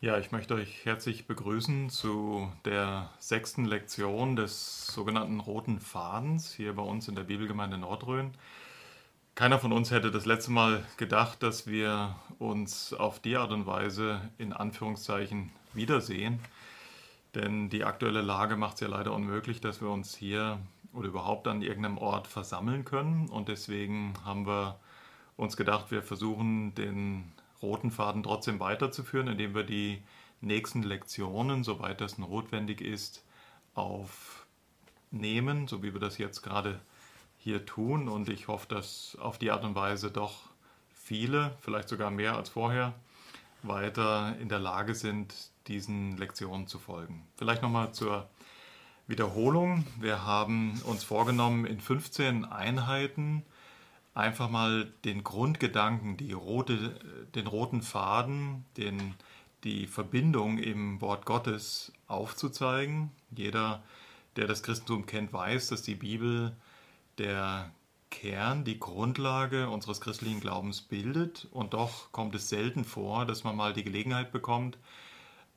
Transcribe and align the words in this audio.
Ja, 0.00 0.16
ich 0.16 0.30
möchte 0.30 0.54
euch 0.54 0.84
herzlich 0.84 1.26
begrüßen 1.26 1.90
zu 1.90 2.52
der 2.64 3.10
sechsten 3.18 3.64
Lektion 3.64 4.36
des 4.36 4.86
sogenannten 4.86 5.40
Roten 5.40 5.80
Fadens 5.80 6.54
hier 6.54 6.72
bei 6.76 6.82
uns 6.82 7.08
in 7.08 7.16
der 7.16 7.24
Bibelgemeinde 7.24 7.78
Nordrhein. 7.78 8.32
Keiner 9.34 9.58
von 9.58 9.72
uns 9.72 9.90
hätte 9.90 10.12
das 10.12 10.24
letzte 10.24 10.52
Mal 10.52 10.86
gedacht, 10.98 11.42
dass 11.42 11.66
wir 11.66 12.14
uns 12.38 12.94
auf 12.94 13.18
die 13.18 13.36
Art 13.36 13.50
und 13.50 13.66
Weise 13.66 14.20
in 14.38 14.52
Anführungszeichen 14.52 15.50
wiedersehen. 15.74 16.38
Denn 17.34 17.68
die 17.68 17.82
aktuelle 17.82 18.22
Lage 18.22 18.56
macht 18.56 18.74
es 18.74 18.80
ja 18.82 18.86
leider 18.86 19.12
unmöglich, 19.12 19.60
dass 19.60 19.80
wir 19.80 19.90
uns 19.90 20.14
hier 20.14 20.60
oder 20.92 21.08
überhaupt 21.08 21.48
an 21.48 21.60
irgendeinem 21.60 21.98
Ort 21.98 22.28
versammeln 22.28 22.84
können. 22.84 23.28
Und 23.28 23.48
deswegen 23.48 24.14
haben 24.24 24.46
wir 24.46 24.78
uns 25.36 25.56
gedacht, 25.56 25.90
wir 25.90 26.04
versuchen 26.04 26.76
den 26.76 27.32
roten 27.62 27.90
Faden 27.90 28.22
trotzdem 28.22 28.60
weiterzuführen, 28.60 29.28
indem 29.28 29.54
wir 29.54 29.64
die 29.64 30.02
nächsten 30.40 30.82
Lektionen, 30.82 31.64
soweit 31.64 32.00
das 32.00 32.18
notwendig 32.18 32.80
ist, 32.80 33.24
aufnehmen, 33.74 35.68
so 35.68 35.82
wie 35.82 35.92
wir 35.92 36.00
das 36.00 36.18
jetzt 36.18 36.42
gerade 36.42 36.80
hier 37.38 37.66
tun. 37.66 38.08
Und 38.08 38.28
ich 38.28 38.48
hoffe, 38.48 38.66
dass 38.68 39.16
auf 39.20 39.38
die 39.38 39.50
Art 39.50 39.64
und 39.64 39.74
Weise 39.74 40.10
doch 40.10 40.40
viele, 40.92 41.56
vielleicht 41.60 41.88
sogar 41.88 42.10
mehr 42.10 42.36
als 42.36 42.50
vorher, 42.50 42.94
weiter 43.62 44.36
in 44.40 44.48
der 44.48 44.60
Lage 44.60 44.94
sind, 44.94 45.34
diesen 45.66 46.16
Lektionen 46.16 46.66
zu 46.66 46.78
folgen. 46.78 47.26
Vielleicht 47.36 47.62
nochmal 47.62 47.92
zur 47.92 48.28
Wiederholung. 49.06 49.86
Wir 49.98 50.24
haben 50.24 50.80
uns 50.84 51.02
vorgenommen, 51.02 51.64
in 51.64 51.80
15 51.80 52.44
Einheiten 52.44 53.44
einfach 54.18 54.50
mal 54.50 54.92
den 55.04 55.22
Grundgedanken, 55.22 56.16
die 56.16 56.32
rote, 56.32 56.98
den 57.34 57.46
roten 57.46 57.82
Faden, 57.82 58.64
den, 58.76 59.14
die 59.62 59.86
Verbindung 59.86 60.58
im 60.58 61.00
Wort 61.00 61.24
Gottes 61.24 61.92
aufzuzeigen. 62.08 63.10
Jeder, 63.30 63.82
der 64.34 64.48
das 64.48 64.64
Christentum 64.64 65.06
kennt, 65.06 65.32
weiß, 65.32 65.68
dass 65.68 65.82
die 65.82 65.94
Bibel 65.94 66.56
der 67.18 67.70
Kern, 68.10 68.64
die 68.64 68.80
Grundlage 68.80 69.70
unseres 69.70 70.00
christlichen 70.00 70.40
Glaubens 70.40 70.82
bildet. 70.82 71.46
Und 71.52 71.74
doch 71.74 72.10
kommt 72.10 72.34
es 72.34 72.48
selten 72.48 72.84
vor, 72.84 73.24
dass 73.24 73.44
man 73.44 73.54
mal 73.54 73.72
die 73.72 73.84
Gelegenheit 73.84 74.32
bekommt, 74.32 74.78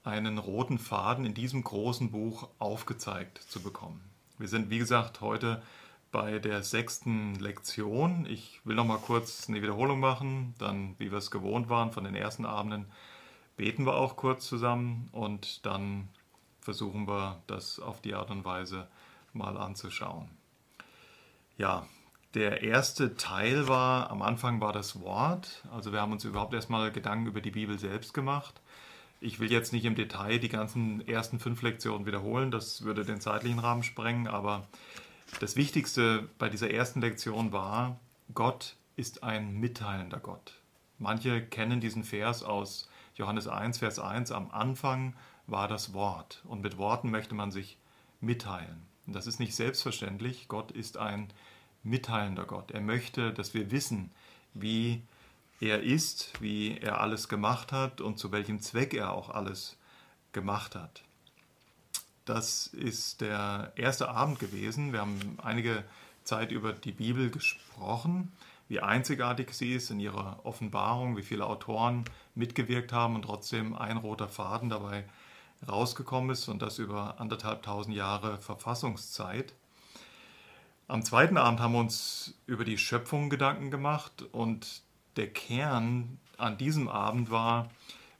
einen 0.03 0.37
roten 0.37 0.77
Faden 0.77 1.25
in 1.25 1.33
diesem 1.33 1.63
großen 1.63 2.11
Buch 2.11 2.47
aufgezeigt 2.59 3.39
zu 3.39 3.61
bekommen. 3.61 4.01
Wir 4.37 4.47
sind, 4.47 4.69
wie 4.69 4.79
gesagt, 4.79 5.21
heute 5.21 5.63
bei 6.11 6.39
der 6.39 6.61
sechsten 6.63 7.35
Lektion. 7.35 8.25
Ich 8.29 8.61
will 8.65 8.75
noch 8.75 8.85
mal 8.85 8.97
kurz 8.97 9.47
eine 9.47 9.61
Wiederholung 9.61 9.99
machen, 9.99 10.53
dann, 10.59 10.95
wie 10.99 11.11
wir 11.11 11.17
es 11.17 11.31
gewohnt 11.31 11.69
waren 11.69 11.91
von 11.91 12.03
den 12.03 12.15
ersten 12.15 12.45
Abenden, 12.45 12.85
beten 13.55 13.85
wir 13.85 13.95
auch 13.95 14.15
kurz 14.15 14.45
zusammen 14.47 15.09
und 15.11 15.65
dann 15.65 16.09
versuchen 16.59 17.07
wir 17.07 17.41
das 17.47 17.79
auf 17.79 18.01
die 18.01 18.13
Art 18.13 18.29
und 18.29 18.45
Weise 18.45 18.87
mal 19.33 19.57
anzuschauen. 19.57 20.29
Ja, 21.57 21.85
der 22.33 22.61
erste 22.61 23.15
Teil 23.15 23.67
war, 23.67 24.09
am 24.09 24.21
Anfang 24.21 24.61
war 24.61 24.73
das 24.73 25.01
Wort, 25.01 25.63
also 25.71 25.91
wir 25.91 26.01
haben 26.01 26.11
uns 26.11 26.23
überhaupt 26.23 26.53
erstmal 26.53 26.91
Gedanken 26.91 27.27
über 27.27 27.41
die 27.41 27.51
Bibel 27.51 27.77
selbst 27.77 28.13
gemacht. 28.13 28.61
Ich 29.19 29.39
will 29.39 29.51
jetzt 29.51 29.73
nicht 29.73 29.85
im 29.85 29.95
Detail 29.95 30.39
die 30.39 30.49
ganzen 30.49 31.07
ersten 31.07 31.39
fünf 31.39 31.61
Lektionen 31.61 32.05
wiederholen, 32.05 32.49
das 32.49 32.83
würde 32.83 33.05
den 33.05 33.21
zeitlichen 33.21 33.59
Rahmen 33.59 33.83
sprengen, 33.83 34.27
aber 34.27 34.67
das 35.39 35.55
Wichtigste 35.55 36.29
bei 36.37 36.49
dieser 36.49 36.71
ersten 36.71 37.01
Lektion 37.01 37.51
war, 37.51 37.99
Gott 38.33 38.75
ist 38.95 39.23
ein 39.23 39.59
mitteilender 39.59 40.19
Gott. 40.19 40.59
Manche 40.99 41.41
kennen 41.43 41.81
diesen 41.81 42.03
Vers 42.03 42.43
aus 42.43 42.89
Johannes 43.15 43.47
1, 43.47 43.79
Vers 43.79 43.99
1. 43.99 44.31
Am 44.31 44.51
Anfang 44.51 45.15
war 45.47 45.67
das 45.67 45.93
Wort 45.93 46.43
und 46.45 46.61
mit 46.61 46.77
Worten 46.77 47.09
möchte 47.09 47.35
man 47.35 47.51
sich 47.51 47.77
mitteilen. 48.19 48.83
Und 49.07 49.15
das 49.15 49.27
ist 49.27 49.39
nicht 49.39 49.55
selbstverständlich. 49.55 50.47
Gott 50.47 50.71
ist 50.71 50.97
ein 50.97 51.27
mitteilender 51.83 52.45
Gott. 52.45 52.71
Er 52.71 52.81
möchte, 52.81 53.33
dass 53.33 53.53
wir 53.53 53.71
wissen, 53.71 54.11
wie 54.53 55.01
er 55.59 55.81
ist, 55.81 56.39
wie 56.41 56.77
er 56.77 57.01
alles 57.01 57.29
gemacht 57.29 57.71
hat 57.71 58.01
und 58.01 58.17
zu 58.17 58.31
welchem 58.31 58.59
Zweck 58.59 58.93
er 58.93 59.13
auch 59.13 59.29
alles 59.29 59.77
gemacht 60.33 60.75
hat. 60.75 61.03
Das 62.33 62.67
ist 62.67 63.19
der 63.19 63.73
erste 63.75 64.07
Abend 64.07 64.39
gewesen. 64.39 64.93
Wir 64.93 65.01
haben 65.01 65.37
einige 65.43 65.83
Zeit 66.23 66.53
über 66.53 66.71
die 66.71 66.93
Bibel 66.93 67.29
gesprochen, 67.29 68.31
wie 68.69 68.79
einzigartig 68.79 69.53
sie 69.53 69.73
ist 69.73 69.91
in 69.91 69.99
ihrer 69.99 70.39
Offenbarung, 70.45 71.17
wie 71.17 71.23
viele 71.23 71.45
Autoren 71.45 72.05
mitgewirkt 72.33 72.93
haben 72.93 73.15
und 73.15 73.23
trotzdem 73.23 73.75
ein 73.75 73.97
roter 73.97 74.29
Faden 74.29 74.69
dabei 74.69 75.03
rausgekommen 75.67 76.29
ist 76.29 76.47
und 76.47 76.61
das 76.61 76.79
über 76.79 77.19
anderthalb 77.19 77.63
tausend 77.63 77.97
Jahre 77.97 78.37
Verfassungszeit. 78.37 79.53
Am 80.87 81.03
zweiten 81.03 81.35
Abend 81.35 81.59
haben 81.59 81.73
wir 81.73 81.81
uns 81.81 82.33
über 82.45 82.63
die 82.63 82.77
Schöpfung 82.77 83.29
Gedanken 83.29 83.71
gemacht 83.71 84.23
und 84.31 84.83
der 85.17 85.27
Kern 85.27 86.17
an 86.37 86.57
diesem 86.57 86.87
Abend 86.87 87.29
war, 87.29 87.69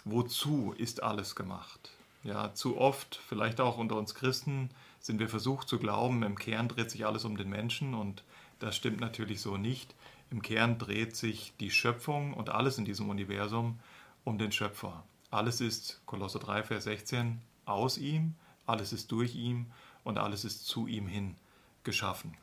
wozu 0.03 0.73
ist 0.78 1.01
alles 1.01 1.33
gemacht? 1.33 1.91
Ja, 2.23 2.53
zu 2.53 2.77
oft, 2.77 3.19
vielleicht 3.27 3.59
auch 3.59 3.77
unter 3.77 3.95
uns 3.95 4.13
Christen, 4.13 4.69
sind 4.99 5.19
wir 5.19 5.29
versucht 5.29 5.67
zu 5.67 5.79
glauben, 5.79 6.21
im 6.21 6.37
Kern 6.37 6.67
dreht 6.67 6.91
sich 6.91 7.05
alles 7.05 7.25
um 7.25 7.35
den 7.35 7.49
Menschen 7.49 7.95
und 7.95 8.23
das 8.59 8.75
stimmt 8.75 8.99
natürlich 8.99 9.41
so 9.41 9.57
nicht. 9.57 9.95
Im 10.29 10.43
Kern 10.43 10.77
dreht 10.77 11.15
sich 11.15 11.53
die 11.59 11.71
Schöpfung 11.71 12.33
und 12.33 12.49
alles 12.49 12.77
in 12.77 12.85
diesem 12.85 13.09
Universum 13.09 13.79
um 14.23 14.37
den 14.37 14.51
Schöpfer. 14.51 15.03
Alles 15.31 15.61
ist, 15.61 16.01
Kolosse 16.05 16.37
3, 16.37 16.63
Vers 16.63 16.83
16, 16.83 17.41
aus 17.65 17.97
ihm, 17.97 18.35
alles 18.67 18.93
ist 18.93 19.11
durch 19.11 19.35
ihm 19.35 19.65
und 20.03 20.19
alles 20.19 20.45
ist 20.45 20.67
zu 20.67 20.87
ihm 20.87 21.07
hin 21.07 21.35
geschaffen. 21.83 22.37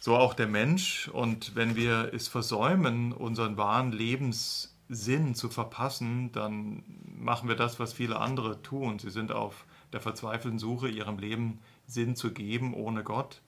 So 0.00 0.16
auch 0.16 0.34
der 0.34 0.48
Mensch 0.48 1.08
und 1.08 1.56
wenn 1.56 1.76
wir 1.76 2.12
es 2.12 2.28
versäumen, 2.28 3.12
unseren 3.12 3.56
wahren 3.56 3.90
Lebens 3.90 4.73
Sinn 4.94 5.34
zu 5.34 5.48
verpassen, 5.48 6.32
dann 6.32 6.82
machen 7.16 7.48
wir 7.48 7.56
das, 7.56 7.78
was 7.80 7.92
viele 7.92 8.18
andere 8.18 8.62
tun. 8.62 8.98
Sie 8.98 9.10
sind 9.10 9.32
auf 9.32 9.64
der 9.92 10.00
verzweifelten 10.00 10.58
Suche, 10.58 10.88
ihrem 10.88 11.18
Leben 11.18 11.60
Sinn 11.86 12.16
zu 12.16 12.32
geben 12.32 12.74
ohne 12.74 13.04
Gott 13.04 13.40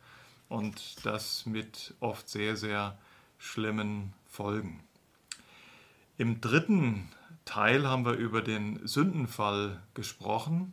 und 0.48 1.04
das 1.04 1.46
mit 1.46 1.94
oft 2.00 2.28
sehr, 2.28 2.56
sehr 2.56 2.98
schlimmen 3.38 4.12
Folgen. 4.28 4.80
Im 6.18 6.40
dritten 6.40 7.08
Teil 7.44 7.86
haben 7.86 8.04
wir 8.04 8.14
über 8.14 8.42
den 8.42 8.86
Sündenfall 8.86 9.82
gesprochen 9.94 10.72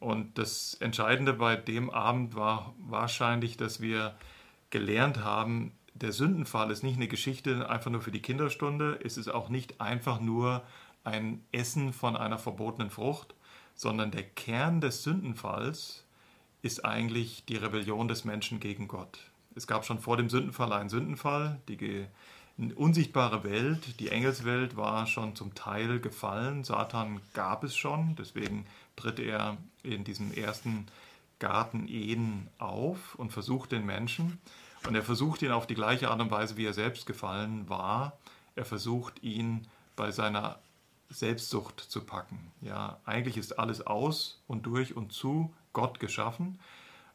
und 0.00 0.36
das 0.38 0.74
Entscheidende 0.74 1.32
bei 1.32 1.56
dem 1.56 1.90
Abend 1.90 2.34
war 2.34 2.74
wahrscheinlich, 2.78 3.56
dass 3.56 3.80
wir 3.80 4.14
gelernt 4.70 5.18
haben, 5.24 5.72
der 5.94 6.12
Sündenfall 6.12 6.70
ist 6.70 6.82
nicht 6.82 6.96
eine 6.96 7.08
Geschichte 7.08 7.70
einfach 7.70 7.90
nur 7.90 8.02
für 8.02 8.10
die 8.10 8.22
Kinderstunde, 8.22 8.98
es 9.02 9.16
ist 9.16 9.28
auch 9.28 9.48
nicht 9.48 9.80
einfach 9.80 10.20
nur 10.20 10.62
ein 11.04 11.44
Essen 11.52 11.92
von 11.92 12.16
einer 12.16 12.38
verbotenen 12.38 12.90
Frucht, 12.90 13.34
sondern 13.74 14.10
der 14.10 14.24
Kern 14.24 14.80
des 14.80 15.02
Sündenfalls 15.02 16.04
ist 16.62 16.84
eigentlich 16.84 17.44
die 17.44 17.56
Rebellion 17.56 18.08
des 18.08 18.24
Menschen 18.24 18.58
gegen 18.58 18.88
Gott. 18.88 19.18
Es 19.54 19.66
gab 19.66 19.84
schon 19.84 20.00
vor 20.00 20.16
dem 20.16 20.28
Sündenfall 20.28 20.72
einen 20.72 20.88
Sündenfall, 20.88 21.60
die 21.68 22.06
unsichtbare 22.74 23.44
Welt, 23.44 24.00
die 24.00 24.08
Engelswelt 24.08 24.76
war 24.76 25.06
schon 25.06 25.36
zum 25.36 25.54
Teil 25.54 26.00
gefallen, 26.00 26.64
Satan 26.64 27.20
gab 27.34 27.64
es 27.64 27.76
schon, 27.76 28.16
deswegen 28.16 28.66
tritt 28.96 29.18
er 29.18 29.58
in 29.82 30.04
diesem 30.04 30.32
ersten 30.32 30.86
Garten 31.38 31.88
Eden 31.88 32.48
auf 32.58 33.16
und 33.16 33.32
versucht 33.32 33.72
den 33.72 33.84
Menschen. 33.84 34.38
Und 34.86 34.94
er 34.94 35.02
versucht 35.02 35.42
ihn 35.42 35.50
auf 35.50 35.66
die 35.66 35.74
gleiche 35.74 36.10
Art 36.10 36.20
und 36.20 36.30
Weise, 36.30 36.56
wie 36.56 36.66
er 36.66 36.74
selbst 36.74 37.06
gefallen 37.06 37.68
war. 37.68 38.18
Er 38.54 38.64
versucht 38.64 39.22
ihn 39.22 39.66
bei 39.96 40.10
seiner 40.10 40.58
Selbstsucht 41.08 41.80
zu 41.80 42.04
packen. 42.04 42.52
Ja, 42.60 43.00
eigentlich 43.04 43.36
ist 43.36 43.58
alles 43.58 43.86
aus 43.86 44.42
und 44.46 44.66
durch 44.66 44.96
und 44.96 45.12
zu 45.12 45.52
Gott 45.72 46.00
geschaffen. 46.00 46.58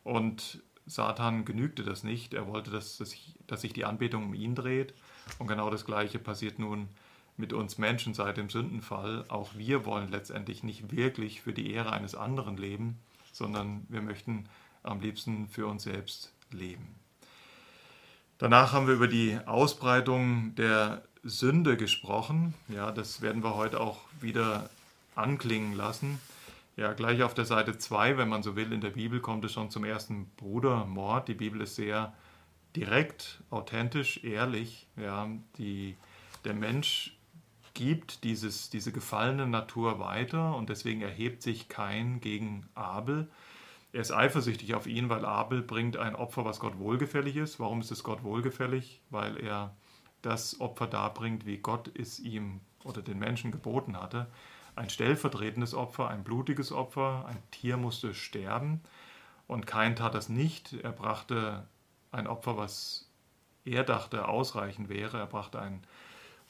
Und 0.03 0.63
Satan 0.85 1.45
genügte 1.45 1.83
das 1.83 2.03
nicht. 2.03 2.33
Er 2.33 2.47
wollte, 2.47 2.71
dass, 2.71 2.97
dass, 2.97 3.11
sich, 3.11 3.35
dass 3.45 3.61
sich 3.61 3.73
die 3.73 3.85
Anbetung 3.85 4.25
um 4.25 4.33
ihn 4.33 4.55
dreht. 4.55 4.93
Und 5.37 5.47
genau 5.47 5.69
das 5.69 5.85
Gleiche 5.85 6.17
passiert 6.17 6.59
nun 6.59 6.87
mit 7.37 7.53
uns 7.53 7.77
Menschen 7.77 8.13
seit 8.13 8.37
dem 8.37 8.49
Sündenfall. 8.49 9.25
Auch 9.27 9.53
wir 9.55 9.85
wollen 9.85 10.09
letztendlich 10.09 10.63
nicht 10.63 10.91
wirklich 10.91 11.41
für 11.41 11.53
die 11.53 11.71
Ehre 11.71 11.91
eines 11.91 12.15
anderen 12.15 12.57
leben, 12.57 12.99
sondern 13.31 13.85
wir 13.89 14.01
möchten 14.01 14.49
am 14.83 14.99
liebsten 15.01 15.47
für 15.47 15.67
uns 15.67 15.83
selbst 15.83 16.33
leben. 16.51 16.95
Danach 18.39 18.71
haben 18.71 18.87
wir 18.87 18.93
über 18.93 19.09
die 19.09 19.37
Ausbreitung 19.45 20.55
der 20.55 21.03
Sünde 21.23 21.75
gesprochen. 21.75 22.53
Ja, 22.69 22.91
das 22.91 23.21
werden 23.21 23.43
wir 23.43 23.55
heute 23.55 23.81
auch 23.81 23.99
wieder 24.21 24.69
anklingen 25.13 25.75
lassen. 25.75 26.19
Ja, 26.77 26.93
gleich 26.93 27.21
auf 27.21 27.33
der 27.33 27.43
Seite 27.43 27.77
2, 27.77 28.17
wenn 28.17 28.29
man 28.29 28.41
so 28.41 28.55
will, 28.55 28.71
in 28.71 28.79
der 28.79 28.91
Bibel 28.91 29.19
kommt 29.19 29.43
es 29.43 29.51
schon 29.51 29.69
zum 29.69 29.83
ersten 29.83 30.31
Brudermord. 30.37 31.27
Die 31.27 31.33
Bibel 31.33 31.59
ist 31.59 31.75
sehr 31.75 32.13
direkt, 32.77 33.41
authentisch, 33.49 34.23
ehrlich. 34.23 34.87
Ja, 34.95 35.27
die, 35.57 35.97
der 36.45 36.53
Mensch 36.53 37.17
gibt 37.73 38.23
dieses, 38.23 38.69
diese 38.69 38.93
gefallene 38.93 39.47
Natur 39.47 39.99
weiter 39.99 40.55
und 40.55 40.69
deswegen 40.69 41.01
erhebt 41.01 41.43
sich 41.43 41.67
Kain 41.67 42.21
gegen 42.21 42.69
Abel. 42.73 43.27
Er 43.91 44.01
ist 44.01 44.11
eifersüchtig 44.11 44.75
auf 44.75 44.85
ihn, 44.85 45.09
weil 45.09 45.25
Abel 45.25 45.61
bringt 45.61 45.97
ein 45.97 46.15
Opfer, 46.15 46.45
was 46.45 46.59
Gott 46.59 46.77
wohlgefällig 46.77 47.35
ist. 47.37 47.59
Warum 47.59 47.81
ist 47.81 47.91
es 47.91 48.03
Gott 48.03 48.23
wohlgefällig? 48.23 49.01
Weil 49.09 49.37
er 49.37 49.75
das 50.21 50.59
Opfer 50.59 50.85
darbringt, 50.85 51.45
wie 51.45 51.57
Gott 51.57 51.91
es 51.97 52.19
ihm 52.19 52.59
oder 52.83 53.01
den 53.01 53.17
Menschen 53.17 53.51
geboten 53.51 53.97
hatte. 53.97 54.27
Ein 54.75 54.89
stellvertretendes 54.89 55.73
Opfer, 55.73 56.09
ein 56.09 56.23
blutiges 56.23 56.71
Opfer, 56.71 57.25
ein 57.27 57.37
Tier 57.51 57.77
musste 57.77 58.13
sterben. 58.13 58.81
Und 59.47 59.65
Kain 59.65 59.95
tat 59.95 60.13
das 60.13 60.29
nicht. 60.29 60.73
Er 60.73 60.91
brachte 60.91 61.67
ein 62.11 62.27
Opfer, 62.27 62.57
was 62.57 63.09
er 63.65 63.83
dachte 63.83 64.27
ausreichend 64.27 64.89
wäre. 64.89 65.17
Er 65.17 65.25
brachte 65.25 65.59
ein 65.59 65.81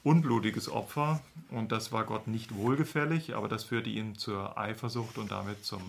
unblutiges 0.02 0.70
Opfer 0.70 1.20
und 1.50 1.72
das 1.72 1.92
war 1.92 2.04
Gott 2.04 2.26
nicht 2.26 2.54
wohlgefällig, 2.54 3.34
aber 3.34 3.48
das 3.48 3.64
führte 3.64 3.90
ihn 3.90 4.16
zur 4.16 4.56
Eifersucht 4.56 5.18
und 5.18 5.30
damit 5.30 5.64
zum 5.64 5.82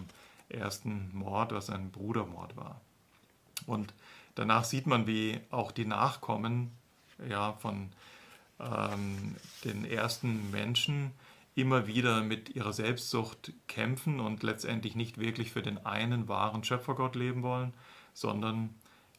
ersten 0.53 1.09
Mord, 1.13 1.53
was 1.53 1.69
ein 1.69 1.91
Brudermord 1.91 2.55
war. 2.55 2.81
Und 3.65 3.93
danach 4.35 4.63
sieht 4.63 4.87
man, 4.87 5.07
wie 5.07 5.39
auch 5.49 5.71
die 5.71 5.85
Nachkommen 5.85 6.71
ja, 7.27 7.53
von 7.53 7.91
ähm, 8.59 9.35
den 9.63 9.85
ersten 9.85 10.51
Menschen 10.51 11.11
immer 11.55 11.87
wieder 11.87 12.21
mit 12.23 12.55
ihrer 12.55 12.73
Selbstsucht 12.73 13.51
kämpfen 13.67 14.19
und 14.19 14.41
letztendlich 14.43 14.95
nicht 14.95 15.17
wirklich 15.17 15.51
für 15.51 15.61
den 15.61 15.85
einen 15.85 16.27
wahren 16.27 16.63
Schöpfergott 16.63 17.15
leben 17.15 17.43
wollen, 17.43 17.73
sondern 18.13 18.69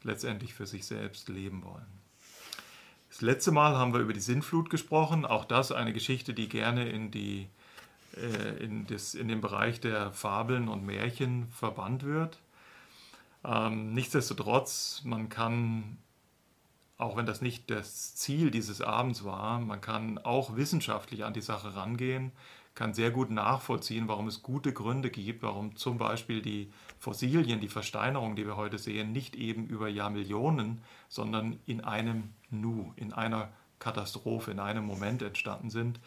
letztendlich 0.02 0.54
für 0.54 0.66
sich 0.66 0.86
selbst 0.86 1.28
leben 1.28 1.62
wollen. 1.64 1.86
Das 3.10 3.20
letzte 3.20 3.52
Mal 3.52 3.76
haben 3.76 3.92
wir 3.92 4.00
über 4.00 4.14
die 4.14 4.20
Sintflut 4.20 4.70
gesprochen. 4.70 5.26
Auch 5.26 5.44
das 5.44 5.70
eine 5.70 5.92
Geschichte, 5.92 6.32
die 6.32 6.48
gerne 6.48 6.88
in, 6.88 7.10
die, 7.10 7.48
äh, 8.16 8.62
in, 8.62 8.86
das, 8.86 9.14
in 9.14 9.28
den 9.28 9.40
Bereich 9.40 9.80
der 9.80 10.12
Fabeln 10.12 10.68
und 10.68 10.84
Märchen 10.84 11.48
verbannt 11.48 12.04
wird. 12.04 12.38
Ähm, 13.44 13.92
nichtsdestotrotz, 13.92 15.02
man 15.04 15.28
kann, 15.28 15.98
auch 16.98 17.16
wenn 17.16 17.26
das 17.26 17.40
nicht 17.40 17.70
das 17.70 18.14
Ziel 18.14 18.50
dieses 18.50 18.80
Abends 18.80 19.24
war, 19.24 19.60
man 19.60 19.80
kann 19.80 20.18
auch 20.18 20.56
wissenschaftlich 20.56 21.24
an 21.24 21.34
die 21.34 21.40
Sache 21.40 21.74
rangehen, 21.74 22.32
kann 22.74 22.94
sehr 22.94 23.10
gut 23.10 23.30
nachvollziehen, 23.30 24.08
warum 24.08 24.28
es 24.28 24.42
gute 24.42 24.72
Gründe 24.72 25.10
gibt, 25.10 25.42
warum 25.42 25.76
zum 25.76 25.98
Beispiel 25.98 26.40
die 26.40 26.72
Fossilien, 26.98 27.60
die 27.60 27.68
Versteinerung, 27.68 28.36
die 28.36 28.46
wir 28.46 28.56
heute 28.56 28.78
sehen, 28.78 29.12
nicht 29.12 29.36
eben 29.36 29.66
über 29.66 29.88
Jahrmillionen, 29.88 30.80
sondern 31.08 31.58
in 31.66 31.82
einem 31.82 32.30
Nu, 32.48 32.92
in 32.96 33.12
einer 33.12 33.50
Katastrophe, 33.78 34.52
in 34.52 34.60
einem 34.60 34.86
Moment 34.86 35.20
entstanden 35.22 35.68
sind. 35.68 36.00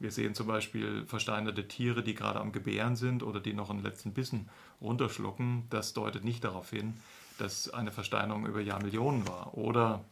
Wir 0.00 0.12
sehen 0.12 0.34
zum 0.34 0.46
Beispiel 0.46 1.04
versteinerte 1.06 1.66
Tiere, 1.66 2.02
die 2.02 2.14
gerade 2.14 2.40
am 2.40 2.52
Gebären 2.52 2.94
sind 2.94 3.22
oder 3.22 3.40
die 3.40 3.52
noch 3.52 3.70
einen 3.70 3.82
letzten 3.82 4.12
Bissen 4.12 4.48
runterschlucken. 4.80 5.64
Das 5.70 5.92
deutet 5.92 6.24
nicht 6.24 6.44
darauf 6.44 6.70
hin, 6.70 6.94
dass 7.38 7.68
eine 7.70 7.90
Versteinerung 7.90 8.46
über 8.46 8.60
Jahrmillionen 8.60 9.26
war. 9.26 9.56
Oder 9.56 10.04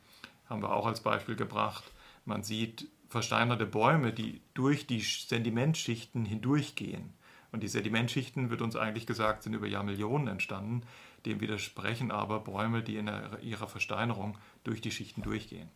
haben 0.48 0.62
wir 0.62 0.72
auch 0.72 0.86
als 0.86 1.00
Beispiel 1.00 1.36
gebracht, 1.36 1.84
man 2.24 2.42
sieht 2.42 2.88
versteinerte 3.08 3.66
Bäume, 3.66 4.12
die 4.12 4.40
durch 4.54 4.86
die 4.86 5.00
Sedimentschichten 5.00 6.24
hindurchgehen. 6.24 7.14
Und 7.52 7.62
die 7.62 7.68
Sedimentschichten, 7.68 8.50
wird 8.50 8.62
uns 8.62 8.76
eigentlich 8.76 9.06
gesagt, 9.06 9.44
sind 9.44 9.54
über 9.54 9.68
Jahrmillionen 9.68 10.26
entstanden. 10.28 10.82
Dem 11.24 11.40
widersprechen 11.40 12.10
aber 12.10 12.40
Bäume, 12.40 12.82
die 12.82 12.96
in 12.96 13.10
ihrer 13.40 13.68
Versteinerung 13.68 14.36
durch 14.64 14.80
die 14.80 14.90
Schichten 14.90 15.22
durchgehen. 15.22 15.68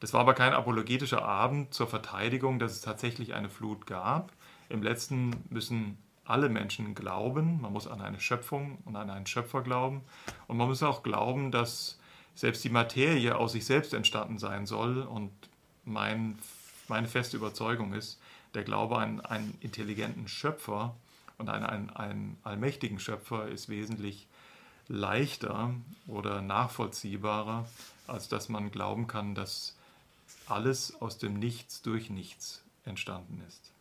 Das 0.00 0.12
war 0.12 0.20
aber 0.20 0.34
kein 0.34 0.52
apologetischer 0.52 1.22
Abend 1.22 1.74
zur 1.74 1.88
Verteidigung, 1.88 2.58
dass 2.58 2.72
es 2.72 2.80
tatsächlich 2.80 3.34
eine 3.34 3.48
Flut 3.48 3.86
gab. 3.86 4.32
Im 4.68 4.82
letzten 4.82 5.34
müssen 5.50 5.98
alle 6.24 6.48
Menschen 6.48 6.94
glauben. 6.94 7.60
Man 7.60 7.72
muss 7.72 7.86
an 7.86 8.00
eine 8.00 8.20
Schöpfung 8.20 8.78
und 8.84 8.96
an 8.96 9.10
einen 9.10 9.26
Schöpfer 9.26 9.62
glauben. 9.62 10.02
Und 10.46 10.56
man 10.56 10.68
muss 10.68 10.82
auch 10.82 11.02
glauben, 11.02 11.50
dass 11.50 11.98
selbst 12.34 12.62
die 12.64 12.68
Materie 12.68 13.36
aus 13.36 13.52
sich 13.52 13.64
selbst 13.64 13.94
entstanden 13.94 14.38
sein 14.38 14.66
soll. 14.66 14.98
Und 14.98 15.32
mein 15.84 16.38
meine 16.88 17.08
feste 17.08 17.36
Überzeugung 17.36 17.92
ist, 17.92 18.20
der 18.54 18.64
Glaube 18.64 18.98
an 18.98 19.20
einen 19.20 19.56
intelligenten 19.60 20.28
Schöpfer 20.28 20.94
und 21.36 21.48
an 21.48 21.64
einen, 21.64 21.90
einen 21.90 22.38
allmächtigen 22.42 22.98
Schöpfer 22.98 23.48
ist 23.48 23.68
wesentlich 23.68 24.26
leichter 24.88 25.74
oder 26.06 26.40
nachvollziehbarer, 26.40 27.68
als 28.06 28.28
dass 28.28 28.48
man 28.48 28.70
glauben 28.70 29.06
kann, 29.06 29.34
dass 29.34 29.76
alles 30.50 31.00
aus 31.00 31.18
dem 31.18 31.34
Nichts 31.34 31.82
durch 31.82 32.10
Nichts 32.10 32.64
entstanden 32.84 33.42
ist. 33.46 33.72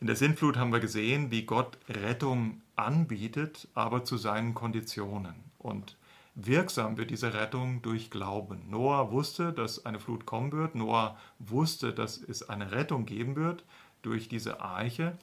In 0.00 0.06
der 0.06 0.16
Sintflut 0.16 0.56
haben 0.56 0.72
wir 0.72 0.80
gesehen, 0.80 1.30
wie 1.30 1.44
Gott 1.44 1.78
Rettung 1.88 2.60
anbietet, 2.76 3.68
aber 3.74 4.04
zu 4.04 4.16
seinen 4.16 4.54
Konditionen. 4.54 5.34
Und 5.58 5.96
Wirksam 6.34 6.96
wird 6.96 7.10
diese 7.10 7.32
Rettung 7.32 7.80
durch 7.82 8.10
Glauben. 8.10 8.68
Noah 8.68 9.12
wusste, 9.12 9.52
dass 9.52 9.86
eine 9.86 10.00
Flut 10.00 10.26
kommen 10.26 10.50
wird. 10.50 10.74
Noah 10.74 11.16
wusste, 11.38 11.92
dass 11.92 12.18
es 12.18 12.48
eine 12.48 12.72
Rettung 12.72 13.06
geben 13.06 13.36
wird 13.36 13.64
durch 14.02 14.28
diese 14.28 14.60
Arche. 14.60 15.16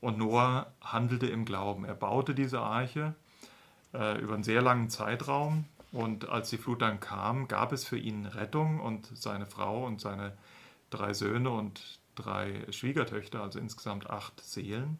Und 0.00 0.18
Noah 0.18 0.66
handelte 0.82 1.26
im 1.26 1.46
Glauben. 1.46 1.84
Er 1.84 1.94
baute 1.94 2.34
diese 2.34 2.60
Arche 2.60 3.14
äh, 3.94 4.20
über 4.20 4.34
einen 4.34 4.44
sehr 4.44 4.60
langen 4.60 4.90
Zeitraum. 4.90 5.64
Und 5.92 6.28
als 6.28 6.50
die 6.50 6.56
Flut 6.56 6.80
dann 6.82 7.00
kam, 7.00 7.48
gab 7.48 7.72
es 7.72 7.84
für 7.84 7.98
ihn 7.98 8.26
Rettung 8.26 8.80
und 8.80 9.10
seine 9.14 9.46
Frau 9.46 9.84
und 9.84 10.00
seine 10.00 10.36
drei 10.90 11.12
Söhne 11.12 11.50
und 11.50 12.00
drei 12.14 12.66
Schwiegertöchter, 12.70 13.42
also 13.42 13.58
insgesamt 13.58 14.08
acht 14.08 14.40
Seelen. 14.40 14.98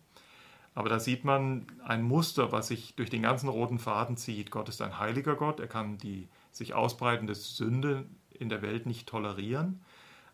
Aber 0.75 0.89
da 0.89 0.99
sieht 0.99 1.25
man 1.25 1.67
ein 1.85 2.03
Muster, 2.03 2.53
was 2.53 2.69
sich 2.69 2.94
durch 2.94 3.11
den 3.11 3.23
ganzen 3.23 3.49
roten 3.49 3.79
Faden 3.79 4.17
zieht. 4.17 4.50
Gott 4.50 4.69
ist 4.69 4.81
ein 4.81 4.99
heiliger 4.99 5.35
Gott, 5.35 5.61
er 5.61 5.69
kann 5.69 5.99
die 5.99 6.29
sich 6.50 6.75
ausbreitende 6.75 7.35
Sünde 7.35 8.06
in 8.31 8.49
der 8.49 8.62
Welt 8.62 8.87
nicht 8.87 9.09
tolerieren, 9.09 9.83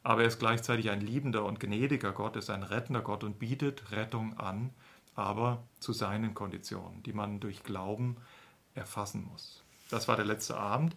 aber 0.02 0.22
er 0.22 0.28
ist 0.28 0.38
gleichzeitig 0.38 0.90
ein 0.90 1.00
liebender 1.00 1.44
und 1.44 1.60
gnädiger 1.60 2.12
Gott, 2.12 2.36
ist 2.36 2.50
ein 2.50 2.62
rettender 2.62 3.02
Gott 3.02 3.24
und 3.24 3.38
bietet 3.38 3.90
Rettung 3.90 4.38
an, 4.38 4.70
aber 5.14 5.64
zu 5.80 5.92
seinen 5.92 6.34
Konditionen, 6.34 7.02
die 7.02 7.12
man 7.12 7.40
durch 7.40 7.64
Glauben 7.64 8.16
erfassen 8.74 9.28
muss. 9.32 9.64
Das 9.90 10.06
war 10.06 10.16
der 10.16 10.26
letzte 10.26 10.56
Abend 10.56 10.94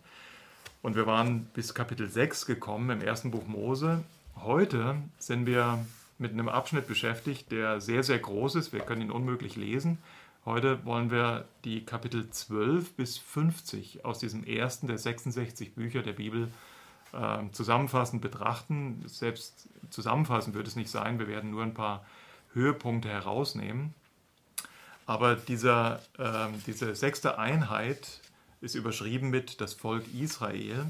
und 0.82 0.96
wir 0.96 1.06
waren 1.06 1.46
bis 1.54 1.74
Kapitel 1.74 2.10
6 2.10 2.46
gekommen 2.46 2.90
im 2.90 3.02
ersten 3.02 3.32
Buch 3.32 3.48
Mose. 3.48 4.04
Heute 4.36 4.98
sind 5.18 5.46
wir 5.46 5.86
mit 6.18 6.34
einem 6.34 6.50
Abschnitt 6.50 6.88
beschäftigt, 6.88 7.52
der 7.52 7.80
sehr, 7.80 8.04
sehr 8.04 8.20
groß 8.20 8.56
ist. 8.56 8.74
Wir 8.74 8.82
können 8.82 9.02
ihn 9.02 9.12
unmöglich 9.12 9.56
lesen. 9.56 9.98
Heute 10.44 10.84
wollen 10.86 11.10
wir 11.10 11.46
die 11.64 11.86
Kapitel 11.86 12.30
12 12.30 12.94
bis 12.96 13.18
50 13.18 14.04
aus 14.04 14.20
diesem 14.20 14.44
ersten 14.44 14.88
der 14.88 14.98
66 14.98 15.74
Bücher 15.76 16.02
der 16.02 16.14
Bibel 16.14 16.52
äh, 17.14 17.38
zusammenfassend 17.54 18.22
betrachten. 18.22 19.04
Selbst 19.06 19.70
zusammenfassend 19.90 20.56
wird 20.56 20.68
es 20.68 20.76
nicht 20.76 20.90
sein. 20.90 21.20
Wir 21.20 21.28
werden 21.28 21.52
nur 21.52 21.64
ein 21.64 21.74
paar 21.74 22.04
Höhepunkte 22.54 23.08
herausnehmen. 23.08 23.94
Aber 25.06 25.36
dieser, 25.36 26.02
äh, 26.18 26.48
diese 26.66 26.94
sechste 26.96 27.38
Einheit 27.38 28.20
ist 28.62 28.76
überschrieben 28.76 29.30
mit 29.30 29.60
das 29.60 29.74
Volk 29.74 30.06
Israel. 30.14 30.86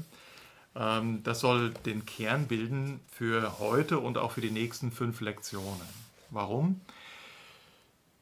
Ähm, 0.76 1.22
das 1.22 1.40
soll 1.40 1.70
den 1.86 2.06
Kern 2.06 2.46
bilden 2.46 3.00
für 3.10 3.58
heute 3.58 3.98
und 3.98 4.18
auch 4.18 4.32
für 4.32 4.40
die 4.40 4.50
nächsten 4.50 4.92
fünf 4.92 5.20
Lektionen. 5.20 6.02
Warum? 6.30 6.80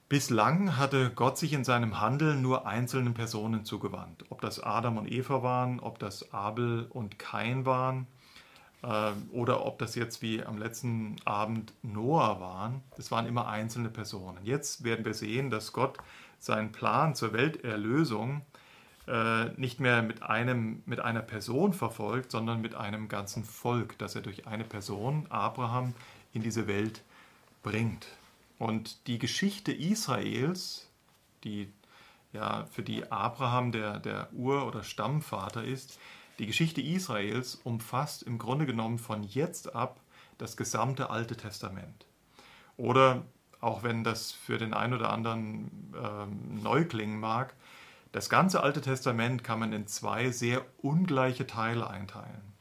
Bislang 0.09 0.76
hatte 0.76 1.12
Gott 1.14 1.38
sich 1.38 1.52
in 1.52 1.62
seinem 1.62 2.00
Handeln 2.00 2.42
nur 2.42 2.66
einzelnen 2.66 3.14
Personen 3.14 3.64
zugewandt. 3.64 4.25
Ob 4.30 4.40
das 4.40 4.61
Adam 4.61 4.97
und 4.97 5.11
Eva 5.11 5.42
waren, 5.42 5.78
ob 5.78 6.00
das 6.00 6.33
Abel 6.33 6.87
und 6.90 7.21
Kain 7.21 7.64
waren 7.64 8.09
ähm, 8.83 9.28
oder 9.33 9.64
ob 9.64 9.78
das 9.78 9.95
jetzt 9.95 10.21
wie 10.23 10.42
am 10.42 10.59
letzten 10.59 11.14
Abend 11.25 11.73
Noah 11.83 12.40
waren. 12.40 12.83
Das 12.97 13.12
waren 13.12 13.26
immer 13.26 13.47
einzelne 13.47 13.88
Personen. 13.88 14.38
Jetzt 14.42 14.83
werden 14.83 15.04
wir 15.04 15.14
sehen, 15.14 15.50
dass 15.50 15.73
Gott 15.73 15.99
seinen 16.40 16.73
Plan 16.73 17.14
zur 17.14 17.33
Welterlösung 17.33 18.42
nicht 19.57 19.80
mehr 19.80 20.02
mit, 20.02 20.23
einem, 20.23 20.83
mit 20.87 21.00
einer 21.00 21.23
Person 21.23 21.73
verfolgt, 21.73 22.30
sondern 22.30 22.61
mit 22.61 22.75
einem 22.76 23.09
ganzen 23.09 23.45
Volk, 23.45 23.99
das 23.99 24.14
er 24.14 24.21
durch 24.21 24.47
eine 24.47 24.62
Person, 24.62 25.26
Abraham, 25.30 25.95
in 26.33 26.42
diese 26.42 26.69
Welt 26.69 27.02
bringt. 27.62 28.07
Und 28.59 29.07
die 29.07 29.19
Geschichte 29.19 29.73
Israels, 29.73 30.88
die, 31.45 31.73
ja, 32.33 32.66
für 32.71 32.83
die 32.83 33.11
Abraham 33.11 33.73
der, 33.73 33.99
der 33.99 34.33
Ur- 34.33 34.66
oder 34.66 34.85
Stammvater 34.85 35.64
ist, 35.64 35.99
die 36.38 36.47
Geschichte 36.47 36.80
Israels 36.80 37.57
umfasst 37.64 38.23
im 38.23 38.38
Grunde 38.38 38.66
genommen 38.66 38.99
von 38.99 39.25
jetzt 39.25 39.75
ab 39.75 40.00
das 40.38 40.57
gesamte 40.57 41.11
Alte 41.11 41.37
Testament. 41.37 42.07
Oder 42.76 43.25
auch 43.61 43.83
wenn 43.83 44.04
das 44.04 44.33
für 44.33 44.57
den 44.57 44.73
einen 44.73 44.95
oder 44.95 45.11
anderen 45.11 45.92
ähm, 46.02 46.62
neu 46.62 46.85
klingen 46.85 47.21
mag, 47.21 47.54
das 48.12 48.29
ganze 48.29 48.62
Alte 48.62 48.81
Testament 48.81 49.45
kann 49.45 49.61
man 49.61 49.73
in 49.73 49.87
zwei 49.87 50.31
sehr 50.31 50.64
ungleiche 50.79 51.47
Teile 51.47 51.88
einteilen. 51.88 52.52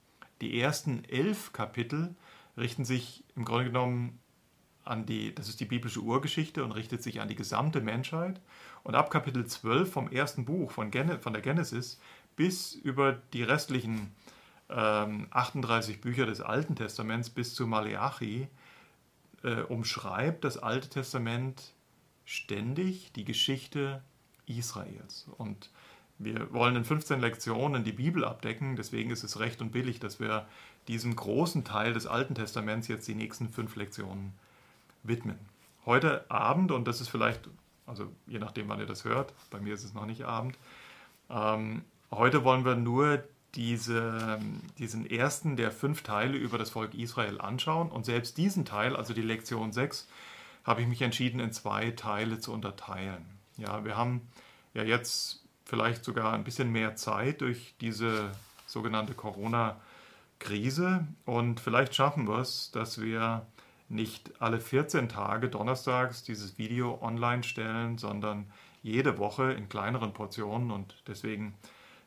Die 0.42 0.60
ersten 0.60 1.04
elf 1.06 1.54
Kapitel 1.54 2.16
richten 2.58 2.86
sich 2.86 3.24
im 3.36 3.46
Grunde 3.46 3.66
genommen 3.66 4.20
an 4.86 5.06
die, 5.06 5.34
das 5.34 5.50
ist 5.50 5.60
die 5.60 5.66
biblische 5.66 6.02
Urgeschichte 6.02 6.64
und 6.64 6.72
richtet 6.72 7.04
sich 7.04 7.22
an 7.22 7.28
die 7.28 7.36
gesamte 7.36 7.82
Menschheit. 7.82 8.40
Und 8.84 8.96
ab 8.96 9.12
Kapitel 9.12 9.46
12 9.46 9.92
vom 9.92 10.10
ersten 10.10 10.46
Buch 10.46 10.72
von, 10.72 10.92
Gen 10.92 11.20
von 11.20 11.34
der 11.34 11.42
Genesis 11.42 12.00
bis 12.36 12.74
über 12.74 13.14
die 13.34 13.44
restlichen 13.44 14.16
ähm, 14.70 15.28
38 15.32 16.00
Bücher 16.00 16.26
des 16.26 16.42
Alten 16.42 16.76
Testaments 16.76 17.30
bis 17.30 17.54
zu 17.54 17.68
Maleachi 17.68 18.48
äh, 19.44 19.62
umschreibt 19.62 20.44
das 20.44 20.58
Alte 20.58 20.90
Testament 20.90 21.74
ständig 22.26 23.12
die 23.14 23.26
Geschichte 23.26 24.04
Israels. 24.50 25.28
Und 25.38 25.70
wir 26.18 26.52
wollen 26.54 26.76
in 26.76 26.84
15 26.84 27.20
Lektionen 27.22 27.84
die 27.84 27.94
Bibel 27.94 28.26
abdecken, 28.26 28.76
deswegen 28.76 29.10
ist 29.10 29.24
es 29.24 29.40
recht 29.40 29.62
und 29.62 29.72
billig, 29.72 30.00
dass 30.00 30.20
wir 30.20 30.46
diesem 30.88 31.16
großen 31.16 31.64
Teil 31.64 31.94
des 31.94 32.08
Alten 32.08 32.36
Testaments 32.36 32.88
jetzt 32.88 33.08
die 33.08 33.16
nächsten 33.16 33.48
fünf 33.48 33.76
Lektionen 33.76 34.34
widmen. 35.04 35.40
Heute 35.86 36.30
Abend, 36.30 36.72
und 36.72 36.88
das 36.88 37.00
ist 37.00 37.08
vielleicht, 37.08 37.50
also 37.86 38.12
je 38.28 38.40
nachdem, 38.40 38.68
wann 38.68 38.80
ihr 38.80 38.86
das 38.86 39.06
hört, 39.06 39.34
bei 39.50 39.60
mir 39.60 39.74
ist 39.74 39.84
es 39.84 39.94
noch 39.94 40.06
nicht 40.06 40.26
Abend, 40.26 40.58
ähm, 41.30 41.84
heute 42.12 42.44
wollen 42.44 42.66
wir 42.66 42.76
nur 42.76 43.24
diese, 43.56 44.40
diesen 44.78 45.10
ersten 45.10 45.56
der 45.56 45.72
fünf 45.72 46.04
Teile 46.04 46.38
über 46.38 46.58
das 46.58 46.70
Volk 46.70 46.94
Israel 46.94 47.42
anschauen. 47.42 47.90
Und 47.90 48.06
selbst 48.06 48.38
diesen 48.38 48.66
Teil, 48.66 48.96
also 48.96 49.14
die 49.14 49.22
Lektion 49.22 49.72
6, 49.72 50.08
habe 50.64 50.82
ich 50.82 50.88
mich 50.88 51.02
entschieden, 51.02 51.40
in 51.40 51.52
zwei 51.52 51.92
Teile 51.92 52.40
zu 52.40 52.54
unterteilen. 52.54 53.39
Ja, 53.60 53.84
wir 53.84 53.98
haben 53.98 54.22
ja 54.74 54.84
jetzt 54.84 55.44
vielleicht 55.66 56.04
sogar 56.04 56.34
ein 56.34 56.44
bisschen 56.44 56.72
mehr 56.72 56.96
Zeit 56.96 57.42
durch 57.42 57.76
diese 57.82 58.32
sogenannte 58.66 59.14
Corona-Krise. 59.14 61.08
Und 61.26 61.60
vielleicht 61.60 61.94
schaffen 61.94 62.28
wir 62.28 62.40
es, 62.40 62.72
dass 62.72 63.02
wir 63.02 63.46
nicht 63.90 64.42
alle 64.42 64.60
14 64.60 65.10
Tage 65.10 65.50
donnerstags 65.50 66.24
dieses 66.24 66.58
Video 66.58 67.00
online 67.02 67.44
stellen, 67.44 67.98
sondern 67.98 68.52
jede 68.82 69.18
Woche 69.18 69.52
in 69.52 69.68
kleineren 69.68 70.14
Portionen. 70.14 70.72
Und 70.72 71.04
deswegen 71.08 71.54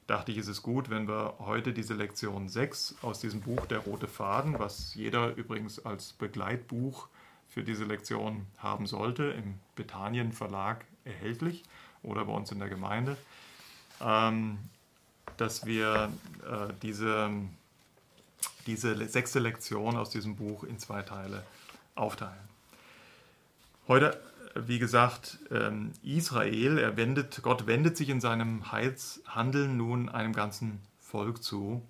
dachte 0.06 0.32
ich, 0.32 0.38
ist 0.38 0.48
es 0.48 0.62
gut, 0.62 0.90
wenn 0.90 1.06
wir 1.06 1.34
heute 1.40 1.72
diese 1.72 1.94
Lektion 1.94 2.48
6 2.48 2.96
aus 3.02 3.20
diesem 3.20 3.40
Buch 3.40 3.66
Der 3.66 3.80
rote 3.80 4.08
Faden, 4.08 4.58
was 4.58 4.94
jeder 4.94 5.34
übrigens 5.36 5.84
als 5.84 6.12
Begleitbuch 6.14 7.08
für 7.48 7.62
diese 7.62 7.84
Lektion 7.84 8.46
haben 8.58 8.86
sollte, 8.86 9.24
im 9.24 9.54
Bethanien 9.76 10.32
Verlag 10.32 10.86
erhältlich 11.04 11.64
oder 12.02 12.24
bei 12.24 12.32
uns 12.32 12.50
in 12.52 12.58
der 12.58 12.68
Gemeinde, 12.68 13.16
ähm, 14.00 14.58
dass 15.36 15.66
wir 15.66 16.12
äh, 16.44 16.72
diese, 16.82 17.30
diese 18.66 19.08
sechste 19.08 19.38
Lektion 19.38 19.96
aus 19.96 20.10
diesem 20.10 20.36
Buch 20.36 20.64
in 20.64 20.78
zwei 20.78 21.02
Teile 21.02 21.44
aufteilen. 21.94 22.48
Heute 23.88 24.20
wie 24.54 24.78
gesagt, 24.78 25.38
ähm, 25.50 25.92
Israel, 26.02 26.78
er 26.78 26.96
wendet, 26.96 27.42
Gott 27.42 27.66
wendet 27.66 27.96
sich 27.96 28.08
in 28.08 28.20
seinem 28.20 28.70
Heilshandeln 28.70 29.76
nun 29.76 30.08
einem 30.08 30.32
ganzen 30.32 30.80
Volk 31.00 31.42
zu. 31.42 31.82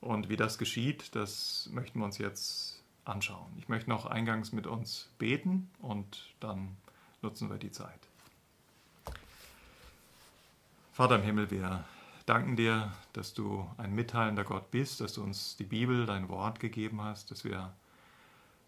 Und 0.00 0.28
wie 0.28 0.36
das 0.36 0.58
geschieht, 0.58 1.14
das 1.14 1.68
möchten 1.72 1.98
wir 1.98 2.06
uns 2.06 2.18
jetzt 2.18 2.82
anschauen. 3.04 3.52
Ich 3.58 3.68
möchte 3.68 3.90
noch 3.90 4.06
eingangs 4.06 4.52
mit 4.52 4.66
uns 4.66 5.08
beten 5.18 5.70
und 5.80 6.34
dann 6.40 6.76
nutzen 7.22 7.50
wir 7.50 7.58
die 7.58 7.70
Zeit. 7.70 8.09
Vater 11.00 11.16
im 11.16 11.22
Himmel, 11.22 11.50
wir 11.50 11.82
danken 12.26 12.56
dir, 12.56 12.92
dass 13.14 13.32
du 13.32 13.66
ein 13.78 13.94
mitteilender 13.94 14.44
Gott 14.44 14.70
bist, 14.70 15.00
dass 15.00 15.14
du 15.14 15.22
uns 15.22 15.56
die 15.56 15.64
Bibel, 15.64 16.04
dein 16.04 16.28
Wort 16.28 16.60
gegeben 16.60 17.00
hast, 17.00 17.30
dass 17.30 17.42
wir 17.42 17.72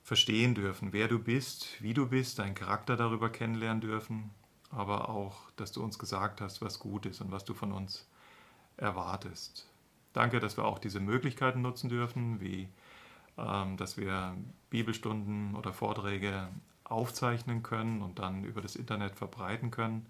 verstehen 0.03 0.55
dürfen, 0.55 0.95
wer 0.95 1.09
du 1.09 1.19
bist, 1.19 1.83
wie 1.83 1.93
du 1.93 2.07
bist, 2.07 2.39
deinen 2.39 2.55
Charakter 2.55 2.97
darüber 2.97 3.29
kennenlernen 3.29 3.83
dürfen, 3.83 4.31
aber 4.71 5.11
auch, 5.11 5.51
dass 5.57 5.73
du 5.73 5.83
uns 5.83 5.99
gesagt 5.99 6.41
hast, 6.41 6.63
was 6.63 6.79
gut 6.79 7.05
ist 7.05 7.21
und 7.21 7.31
was 7.33 7.45
du 7.45 7.53
von 7.53 7.71
uns 7.71 8.09
erwartest. 8.79 9.69
Danke, 10.15 10.41
dass 10.41 10.57
wir 10.57 10.65
auch 10.65 10.79
diese 10.79 11.01
Möglichkeiten 11.01 11.61
nutzen 11.61 11.91
dürfen, 11.91 12.41
wie 12.41 12.67
ähm, 13.37 13.77
dass 13.77 13.99
wir 13.99 14.35
Bibelstunden 14.71 15.55
oder 15.55 15.75
Vorträge 15.75 16.49
aufzeichnen 16.85 17.63
können 17.63 18.01
und 18.01 18.19
dann 18.19 18.45
über 18.45 18.63
das 18.63 18.75
Internet 18.75 19.17
verbreiten 19.17 19.71
können. 19.71 20.07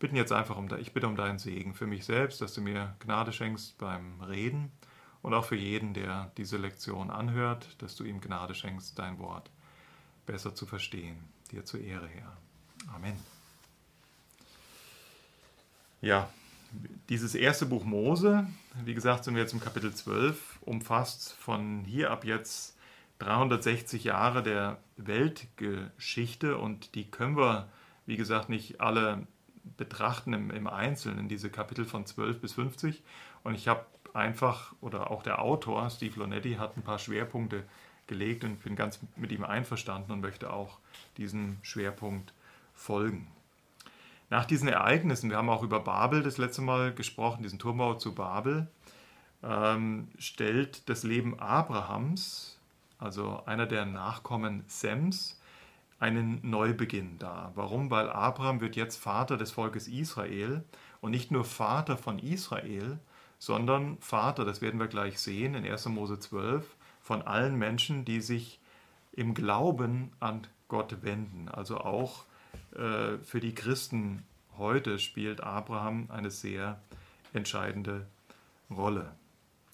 Bitten 0.00 0.16
jetzt 0.16 0.32
einfach 0.32 0.56
um, 0.56 0.66
ich 0.78 0.94
bitte 0.94 1.06
um 1.06 1.14
deinen 1.14 1.38
Segen 1.38 1.74
für 1.74 1.86
mich 1.86 2.06
selbst, 2.06 2.40
dass 2.40 2.54
du 2.54 2.62
mir 2.62 2.96
Gnade 3.00 3.32
schenkst 3.32 3.76
beim 3.76 4.20
Reden 4.22 4.72
und 5.20 5.34
auch 5.34 5.44
für 5.44 5.56
jeden, 5.56 5.92
der 5.92 6.32
diese 6.38 6.56
Lektion 6.56 7.10
anhört, 7.10 7.80
dass 7.82 7.96
du 7.96 8.04
ihm 8.04 8.22
Gnade 8.22 8.54
schenkst, 8.54 8.98
dein 8.98 9.18
Wort 9.18 9.50
besser 10.24 10.54
zu 10.54 10.64
verstehen. 10.64 11.18
Dir 11.52 11.66
zur 11.66 11.80
Ehre, 11.80 12.08
Herr. 12.08 12.34
Amen. 12.94 13.12
Ja, 16.00 16.30
dieses 17.10 17.34
erste 17.34 17.66
Buch 17.66 17.84
Mose, 17.84 18.46
wie 18.84 18.94
gesagt, 18.94 19.24
sind 19.24 19.34
wir 19.34 19.42
jetzt 19.42 19.52
im 19.52 19.60
Kapitel 19.60 19.92
12, 19.92 20.60
umfasst 20.62 21.34
von 21.34 21.84
hier 21.84 22.10
ab 22.10 22.24
jetzt 22.24 22.78
360 23.18 24.04
Jahre 24.04 24.42
der 24.42 24.78
Weltgeschichte 24.96 26.56
und 26.56 26.94
die 26.94 27.10
können 27.10 27.36
wir, 27.36 27.68
wie 28.06 28.16
gesagt, 28.16 28.48
nicht 28.48 28.80
alle 28.80 29.26
betrachten 29.76 30.32
im, 30.32 30.50
im 30.50 30.66
Einzelnen, 30.66 31.28
diese 31.28 31.50
Kapitel 31.50 31.84
von 31.84 32.06
12 32.06 32.40
bis 32.40 32.52
50. 32.54 33.02
Und 33.44 33.54
ich 33.54 33.68
habe 33.68 33.84
einfach, 34.14 34.74
oder 34.80 35.10
auch 35.10 35.22
der 35.22 35.40
Autor, 35.40 35.88
Steve 35.90 36.18
Lonetti, 36.18 36.54
hat 36.54 36.76
ein 36.76 36.82
paar 36.82 36.98
Schwerpunkte 36.98 37.64
gelegt 38.06 38.44
und 38.44 38.62
bin 38.62 38.76
ganz 38.76 39.00
mit 39.16 39.32
ihm 39.32 39.44
einverstanden 39.44 40.12
und 40.12 40.20
möchte 40.20 40.52
auch 40.52 40.78
diesem 41.16 41.58
Schwerpunkt 41.62 42.32
folgen. 42.74 43.28
Nach 44.30 44.44
diesen 44.44 44.68
Ereignissen, 44.68 45.30
wir 45.30 45.36
haben 45.36 45.48
auch 45.48 45.62
über 45.62 45.80
Babel 45.80 46.22
das 46.22 46.38
letzte 46.38 46.62
Mal 46.62 46.92
gesprochen, 46.92 47.42
diesen 47.42 47.58
Turmbau 47.58 47.94
zu 47.94 48.14
Babel, 48.14 48.68
ähm, 49.42 50.08
stellt 50.18 50.88
das 50.88 51.02
Leben 51.02 51.38
Abrahams, 51.40 52.58
also 52.98 53.42
einer 53.46 53.66
der 53.66 53.86
Nachkommen 53.86 54.64
Sems, 54.66 55.39
einen 56.00 56.40
Neubeginn 56.42 57.18
dar. 57.18 57.52
Warum? 57.54 57.90
Weil 57.90 58.08
Abraham 58.08 58.60
wird 58.60 58.74
jetzt 58.74 58.96
Vater 58.96 59.36
des 59.36 59.52
Volkes 59.52 59.86
Israel 59.86 60.64
und 61.00 61.10
nicht 61.12 61.30
nur 61.30 61.44
Vater 61.44 61.96
von 61.96 62.18
Israel, 62.18 62.98
sondern 63.38 63.98
Vater, 64.00 64.44
das 64.44 64.60
werden 64.60 64.80
wir 64.80 64.88
gleich 64.88 65.20
sehen 65.20 65.54
in 65.54 65.64
1. 65.64 65.86
Mose 65.86 66.18
12, 66.18 66.66
von 67.02 67.22
allen 67.22 67.56
Menschen, 67.56 68.04
die 68.04 68.20
sich 68.20 68.60
im 69.12 69.34
Glauben 69.34 70.12
an 70.20 70.46
Gott 70.68 71.02
wenden. 71.02 71.48
Also 71.48 71.78
auch 71.78 72.24
äh, 72.74 73.18
für 73.22 73.40
die 73.40 73.54
Christen 73.54 74.24
heute 74.56 74.98
spielt 74.98 75.42
Abraham 75.42 76.06
eine 76.10 76.30
sehr 76.30 76.80
entscheidende 77.32 78.06
Rolle. 78.70 79.10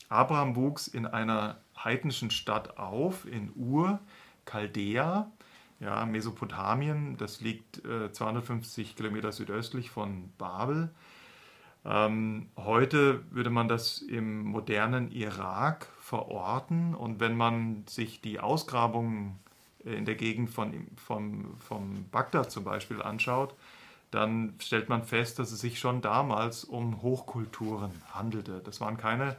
Abraham 0.08 0.56
wuchs 0.56 0.88
in 0.88 1.06
einer 1.06 1.56
heidnischen 1.76 2.30
Stadt 2.30 2.78
auf, 2.78 3.26
in 3.26 3.52
Ur, 3.54 3.98
Chaldea, 4.48 5.30
ja, 5.80 6.06
Mesopotamien. 6.06 7.16
Das 7.16 7.40
liegt 7.40 7.84
äh, 7.84 8.10
250 8.10 8.96
Kilometer 8.96 9.32
südöstlich 9.32 9.90
von 9.90 10.30
Babel. 10.38 10.90
Ähm, 11.84 12.48
heute 12.56 13.22
würde 13.30 13.50
man 13.50 13.68
das 13.68 13.98
im 13.98 14.42
modernen 14.42 15.12
Irak 15.12 15.86
verorten 16.00 16.94
und 16.94 17.20
wenn 17.20 17.36
man 17.36 17.84
sich 17.86 18.20
die 18.20 18.40
Ausgrabungen 18.40 19.38
in 19.84 20.04
der 20.04 20.16
Gegend 20.16 20.50
von, 20.50 20.88
vom, 20.96 21.56
vom 21.58 22.06
Bagdad 22.10 22.50
zum 22.50 22.64
Beispiel 22.64 23.00
anschaut, 23.00 23.54
dann 24.10 24.54
stellt 24.58 24.88
man 24.88 25.04
fest, 25.04 25.38
dass 25.38 25.52
es 25.52 25.60
sich 25.60 25.78
schon 25.78 26.00
damals 26.00 26.64
um 26.64 27.02
Hochkulturen 27.02 27.92
handelte. 28.12 28.60
Das 28.64 28.80
waren 28.80 28.96
keine 28.96 29.36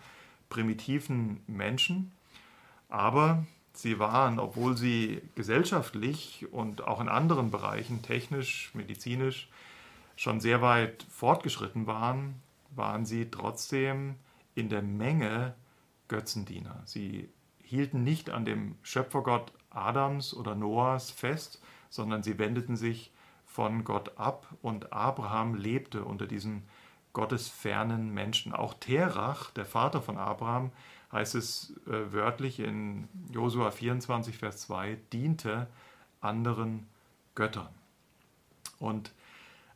primitiven 0.49 1.41
Menschen, 1.47 2.13
aber 2.87 3.45
sie 3.77 3.99
waren, 3.99 4.39
obwohl 4.39 4.75
sie 4.77 5.21
gesellschaftlich 5.35 6.47
und 6.51 6.87
auch 6.87 6.99
in 6.99 7.09
anderen 7.09 7.51
Bereichen, 7.51 8.01
technisch, 8.01 8.71
medizinisch, 8.73 9.49
schon 10.15 10.39
sehr 10.39 10.61
weit 10.61 11.05
fortgeschritten 11.09 11.87
waren, 11.87 12.41
waren 12.75 13.05
sie 13.05 13.29
trotzdem 13.29 14.15
in 14.55 14.69
der 14.69 14.81
Menge 14.81 15.53
Götzendiener. 16.07 16.81
Sie 16.85 17.29
hielten 17.61 18.03
nicht 18.03 18.29
an 18.29 18.45
dem 18.45 18.75
Schöpfergott 18.81 19.51
Adams 19.69 20.33
oder 20.33 20.55
Noahs 20.55 21.11
fest, 21.11 21.61
sondern 21.89 22.23
sie 22.23 22.39
wendeten 22.39 22.75
sich 22.75 23.11
von 23.45 23.83
Gott 23.83 24.17
ab 24.17 24.47
und 24.61 24.93
Abraham 24.93 25.55
lebte 25.55 26.03
unter 26.03 26.27
diesen 26.27 26.63
gottesfernen 27.13 28.13
Menschen. 28.13 28.53
Auch 28.53 28.73
Terach, 28.75 29.51
der 29.51 29.65
Vater 29.65 30.01
von 30.01 30.17
Abraham, 30.17 30.71
heißt 31.11 31.35
es 31.35 31.73
äh, 31.87 32.11
wörtlich 32.11 32.59
in 32.59 33.07
Josua 33.31 33.71
24, 33.71 34.37
Vers 34.37 34.61
2, 34.61 34.97
diente 35.13 35.67
anderen 36.21 36.87
Göttern. 37.35 37.69
Und 38.79 39.11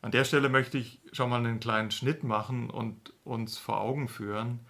an 0.02 0.10
der 0.10 0.24
Stelle 0.24 0.48
möchte 0.48 0.78
ich 0.78 1.00
schon 1.12 1.30
mal 1.30 1.38
einen 1.38 1.60
kleinen 1.60 1.90
Schnitt 1.90 2.24
machen 2.24 2.70
und 2.70 3.12
uns 3.24 3.56
vor 3.56 3.80
Augen 3.80 4.08
führen. 4.08 4.60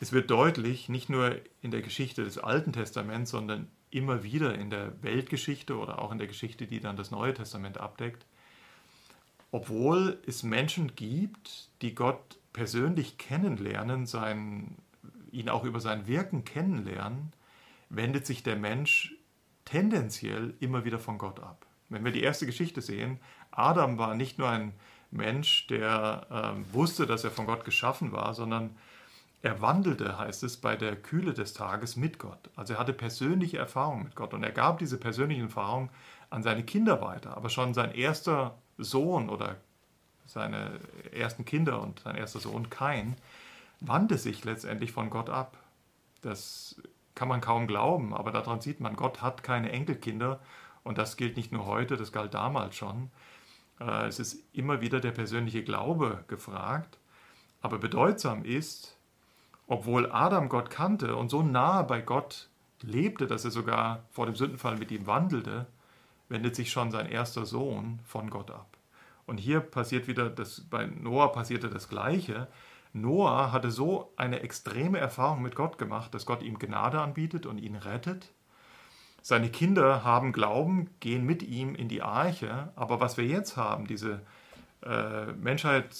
Es 0.00 0.12
wird 0.12 0.30
deutlich, 0.30 0.88
nicht 0.88 1.08
nur 1.08 1.36
in 1.62 1.70
der 1.70 1.82
Geschichte 1.82 2.24
des 2.24 2.38
Alten 2.38 2.72
Testaments, 2.72 3.30
sondern 3.30 3.68
immer 3.90 4.22
wieder 4.22 4.54
in 4.54 4.70
der 4.70 5.02
Weltgeschichte 5.02 5.78
oder 5.78 6.00
auch 6.00 6.12
in 6.12 6.18
der 6.18 6.26
Geschichte, 6.26 6.66
die 6.66 6.80
dann 6.80 6.96
das 6.96 7.10
Neue 7.10 7.34
Testament 7.34 7.78
abdeckt. 7.78 8.26
Obwohl 9.50 10.18
es 10.26 10.42
Menschen 10.42 10.94
gibt, 10.94 11.68
die 11.80 11.94
Gott 11.94 12.38
persönlich 12.52 13.16
kennenlernen, 13.16 14.06
sein, 14.06 14.76
ihn 15.32 15.48
auch 15.48 15.64
über 15.64 15.80
sein 15.80 16.06
Wirken 16.06 16.44
kennenlernen, 16.44 17.32
wendet 17.88 18.26
sich 18.26 18.42
der 18.42 18.56
Mensch 18.56 19.14
tendenziell 19.64 20.54
immer 20.60 20.84
wieder 20.84 20.98
von 20.98 21.18
Gott 21.18 21.40
ab. 21.40 21.66
Wenn 21.88 22.04
wir 22.04 22.12
die 22.12 22.22
erste 22.22 22.46
Geschichte 22.46 22.80
sehen, 22.82 23.18
Adam 23.50 23.98
war 23.98 24.14
nicht 24.14 24.38
nur 24.38 24.48
ein 24.48 24.72
Mensch, 25.10 25.66
der 25.68 26.26
äh, 26.30 26.74
wusste, 26.74 27.06
dass 27.06 27.24
er 27.24 27.30
von 27.30 27.46
Gott 27.46 27.64
geschaffen 27.64 28.12
war, 28.12 28.34
sondern 28.34 28.76
er 29.40 29.62
wandelte, 29.62 30.18
heißt 30.18 30.42
es, 30.42 30.56
bei 30.56 30.76
der 30.76 30.96
Kühle 30.96 31.32
des 31.32 31.54
Tages 31.54 31.96
mit 31.96 32.18
Gott. 32.18 32.50
Also 32.56 32.74
er 32.74 32.80
hatte 32.80 32.92
persönliche 32.92 33.58
Erfahrungen 33.58 34.04
mit 34.04 34.16
Gott 34.16 34.34
und 34.34 34.42
er 34.42 34.50
gab 34.50 34.78
diese 34.78 34.98
persönlichen 34.98 35.44
Erfahrungen 35.44 35.90
an 36.28 36.42
seine 36.42 36.64
Kinder 36.64 37.00
weiter. 37.00 37.36
Aber 37.36 37.48
schon 37.48 37.72
sein 37.72 37.92
erster 37.94 38.58
Sohn 38.78 39.28
oder 39.28 39.56
seine 40.26 40.80
ersten 41.12 41.44
Kinder 41.44 41.80
und 41.80 42.00
sein 42.00 42.16
erster 42.16 42.40
Sohn 42.40 42.68
Kain 42.68 43.16
wandte 43.80 44.18
sich 44.18 44.44
letztendlich 44.44 44.92
von 44.92 45.10
Gott 45.10 45.30
ab. 45.30 45.56
Das 46.20 46.80
kann 47.14 47.28
man 47.28 47.40
kaum 47.40 47.66
glauben, 47.66 48.14
aber 48.14 48.30
daran 48.32 48.60
sieht 48.60 48.80
man, 48.80 48.96
Gott 48.96 49.22
hat 49.22 49.42
keine 49.42 49.70
Enkelkinder 49.72 50.40
und 50.84 50.98
das 50.98 51.16
gilt 51.16 51.36
nicht 51.36 51.52
nur 51.52 51.66
heute, 51.66 51.96
das 51.96 52.12
galt 52.12 52.34
damals 52.34 52.76
schon. 52.76 53.10
Äh, 53.80 54.06
es 54.06 54.18
ist 54.18 54.42
immer 54.52 54.80
wieder 54.80 55.00
der 55.00 55.12
persönliche 55.12 55.62
Glaube 55.62 56.24
gefragt, 56.28 56.98
aber 57.60 57.78
bedeutsam 57.78 58.44
ist, 58.44 58.96
obwohl 59.66 60.10
Adam 60.10 60.48
Gott 60.48 60.70
kannte 60.70 61.16
und 61.16 61.28
so 61.28 61.42
nahe 61.42 61.84
bei 61.84 62.00
Gott 62.00 62.48
lebte, 62.82 63.26
dass 63.26 63.44
er 63.44 63.50
sogar 63.50 64.04
vor 64.10 64.26
dem 64.26 64.34
Sündenfall 64.34 64.76
mit 64.76 64.90
ihm 64.90 65.06
wandelte, 65.06 65.66
wendet 66.28 66.56
sich 66.56 66.70
schon 66.70 66.90
sein 66.90 67.06
erster 67.06 67.46
Sohn 67.46 68.00
von 68.04 68.30
Gott 68.30 68.50
ab. 68.50 68.76
Und 69.26 69.38
hier 69.38 69.60
passiert 69.60 70.08
wieder, 70.08 70.30
das, 70.30 70.62
bei 70.62 70.86
Noah 70.86 71.32
passierte 71.32 71.68
das 71.68 71.88
Gleiche. 71.88 72.48
Noah 72.92 73.52
hatte 73.52 73.70
so 73.70 74.12
eine 74.16 74.40
extreme 74.40 74.98
Erfahrung 74.98 75.42
mit 75.42 75.54
Gott 75.54 75.78
gemacht, 75.78 76.14
dass 76.14 76.26
Gott 76.26 76.42
ihm 76.42 76.58
Gnade 76.58 77.00
anbietet 77.00 77.46
und 77.46 77.58
ihn 77.58 77.76
rettet. 77.76 78.32
Seine 79.22 79.50
Kinder 79.50 80.04
haben 80.04 80.32
Glauben, 80.32 80.90
gehen 81.00 81.24
mit 81.24 81.42
ihm 81.42 81.74
in 81.74 81.88
die 81.88 82.02
Arche. 82.02 82.72
Aber 82.76 83.00
was 83.00 83.16
wir 83.16 83.26
jetzt 83.26 83.56
haben, 83.56 83.86
diese 83.86 84.22
äh, 84.82 85.32
Menschheit, 85.32 85.90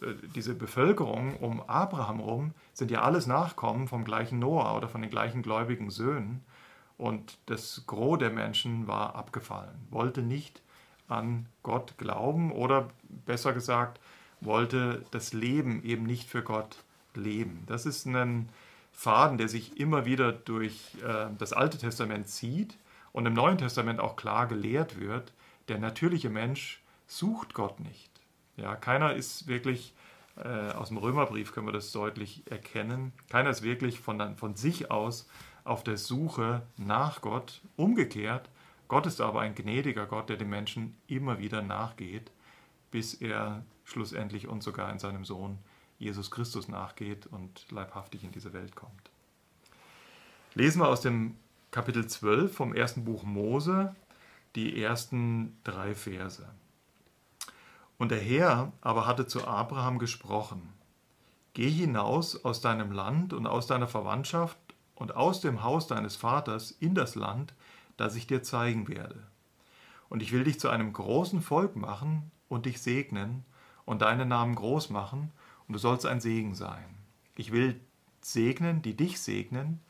äh, 0.00 0.14
diese 0.34 0.54
Bevölkerung 0.54 1.36
um 1.36 1.60
Abraham 1.60 2.20
rum, 2.20 2.54
sind 2.72 2.90
ja 2.90 3.02
alles 3.02 3.26
Nachkommen 3.26 3.88
vom 3.88 4.04
gleichen 4.04 4.38
Noah 4.38 4.76
oder 4.76 4.88
von 4.88 5.02
den 5.02 5.10
gleichen 5.10 5.42
gläubigen 5.42 5.90
Söhnen. 5.90 6.44
Und 6.96 7.38
das 7.46 7.84
Gros 7.86 8.18
der 8.18 8.30
Menschen 8.30 8.86
war 8.86 9.14
abgefallen, 9.14 9.86
wollte 9.90 10.22
nicht 10.22 10.62
an 11.08 11.46
Gott 11.62 11.96
glauben 11.98 12.52
oder 12.52 12.88
besser 13.08 13.52
gesagt, 13.52 14.00
wollte 14.40 15.04
das 15.10 15.32
Leben 15.32 15.82
eben 15.84 16.04
nicht 16.04 16.28
für 16.28 16.42
Gott 16.42 16.76
leben. 17.14 17.64
Das 17.66 17.86
ist 17.86 18.06
ein 18.06 18.48
Faden, 18.92 19.38
der 19.38 19.48
sich 19.48 19.78
immer 19.78 20.04
wieder 20.04 20.32
durch 20.32 20.96
äh, 21.06 21.26
das 21.38 21.52
Alte 21.52 21.78
Testament 21.78 22.28
zieht 22.28 22.76
und 23.12 23.26
im 23.26 23.34
Neuen 23.34 23.58
Testament 23.58 24.00
auch 24.00 24.16
klar 24.16 24.46
gelehrt 24.46 24.98
wird. 25.00 25.32
Der 25.68 25.78
natürliche 25.78 26.30
Mensch 26.30 26.80
sucht 27.06 27.54
Gott 27.54 27.80
nicht. 27.80 28.10
Ja, 28.56 28.74
keiner 28.74 29.14
ist 29.14 29.46
wirklich, 29.46 29.94
äh, 30.36 30.72
aus 30.72 30.88
dem 30.88 30.98
Römerbrief 30.98 31.52
können 31.52 31.66
wir 31.66 31.72
das 31.72 31.92
deutlich 31.92 32.42
erkennen, 32.50 33.12
keiner 33.28 33.50
ist 33.50 33.62
wirklich 33.62 34.00
von, 34.00 34.36
von 34.36 34.56
sich 34.56 34.90
aus 34.90 35.28
auf 35.64 35.84
der 35.84 35.96
Suche 35.96 36.62
nach 36.76 37.20
Gott. 37.20 37.60
Umgekehrt, 37.76 38.48
Gott 38.88 39.06
ist 39.06 39.20
aber 39.20 39.42
ein 39.42 39.54
gnädiger 39.54 40.06
Gott, 40.06 40.28
der 40.30 40.36
dem 40.38 40.48
Menschen 40.48 40.96
immer 41.06 41.38
wieder 41.38 41.62
nachgeht, 41.62 42.32
bis 42.90 43.14
er 43.14 43.64
schlussendlich 43.84 44.48
und 44.48 44.62
sogar 44.62 44.90
in 44.92 44.98
seinem 44.98 45.24
Sohn 45.24 45.58
Jesus 45.98 46.30
Christus 46.30 46.68
nachgeht 46.68 47.26
und 47.26 47.70
leibhaftig 47.70 48.22
in 48.24 48.32
diese 48.32 48.52
Welt 48.52 48.76
kommt. 48.76 49.10
Lesen 50.54 50.80
wir 50.80 50.88
aus 50.88 51.00
dem 51.00 51.36
Kapitel 51.70 52.06
12 52.06 52.54
vom 52.54 52.74
ersten 52.74 53.04
Buch 53.04 53.24
Mose 53.24 53.94
die 54.54 54.82
ersten 54.82 55.58
drei 55.64 55.94
Verse. 55.94 56.48
Und 57.98 58.10
der 58.10 58.20
Herr 58.20 58.72
aber 58.80 59.06
hatte 59.06 59.26
zu 59.26 59.46
Abraham 59.46 59.98
gesprochen, 59.98 60.72
Geh 61.54 61.70
hinaus 61.70 62.44
aus 62.44 62.60
deinem 62.60 62.92
Land 62.92 63.32
und 63.32 63.48
aus 63.48 63.66
deiner 63.66 63.88
Verwandtschaft 63.88 64.58
und 64.94 65.16
aus 65.16 65.40
dem 65.40 65.64
Haus 65.64 65.88
deines 65.88 66.14
Vaters 66.14 66.70
in 66.70 66.94
das 66.94 67.16
Land, 67.16 67.52
das 67.96 68.14
ich 68.14 68.28
dir 68.28 68.44
zeigen 68.44 68.86
werde. 68.86 69.26
Und 70.08 70.22
ich 70.22 70.30
will 70.30 70.44
dich 70.44 70.60
zu 70.60 70.68
einem 70.68 70.92
großen 70.92 71.42
Volk 71.42 71.74
machen 71.74 72.30
und 72.48 72.66
dich 72.66 72.80
segnen 72.80 73.44
und 73.84 74.02
deinen 74.02 74.28
Namen 74.28 74.54
groß 74.54 74.90
machen, 74.90 75.32
und 75.66 75.74
du 75.74 75.78
sollst 75.78 76.06
ein 76.06 76.20
Segen 76.20 76.54
sein. 76.54 76.84
Ich 77.36 77.52
will 77.52 77.78
segnen, 78.20 78.80
die 78.82 78.96
dich 78.96 79.20
segnen, 79.20 79.80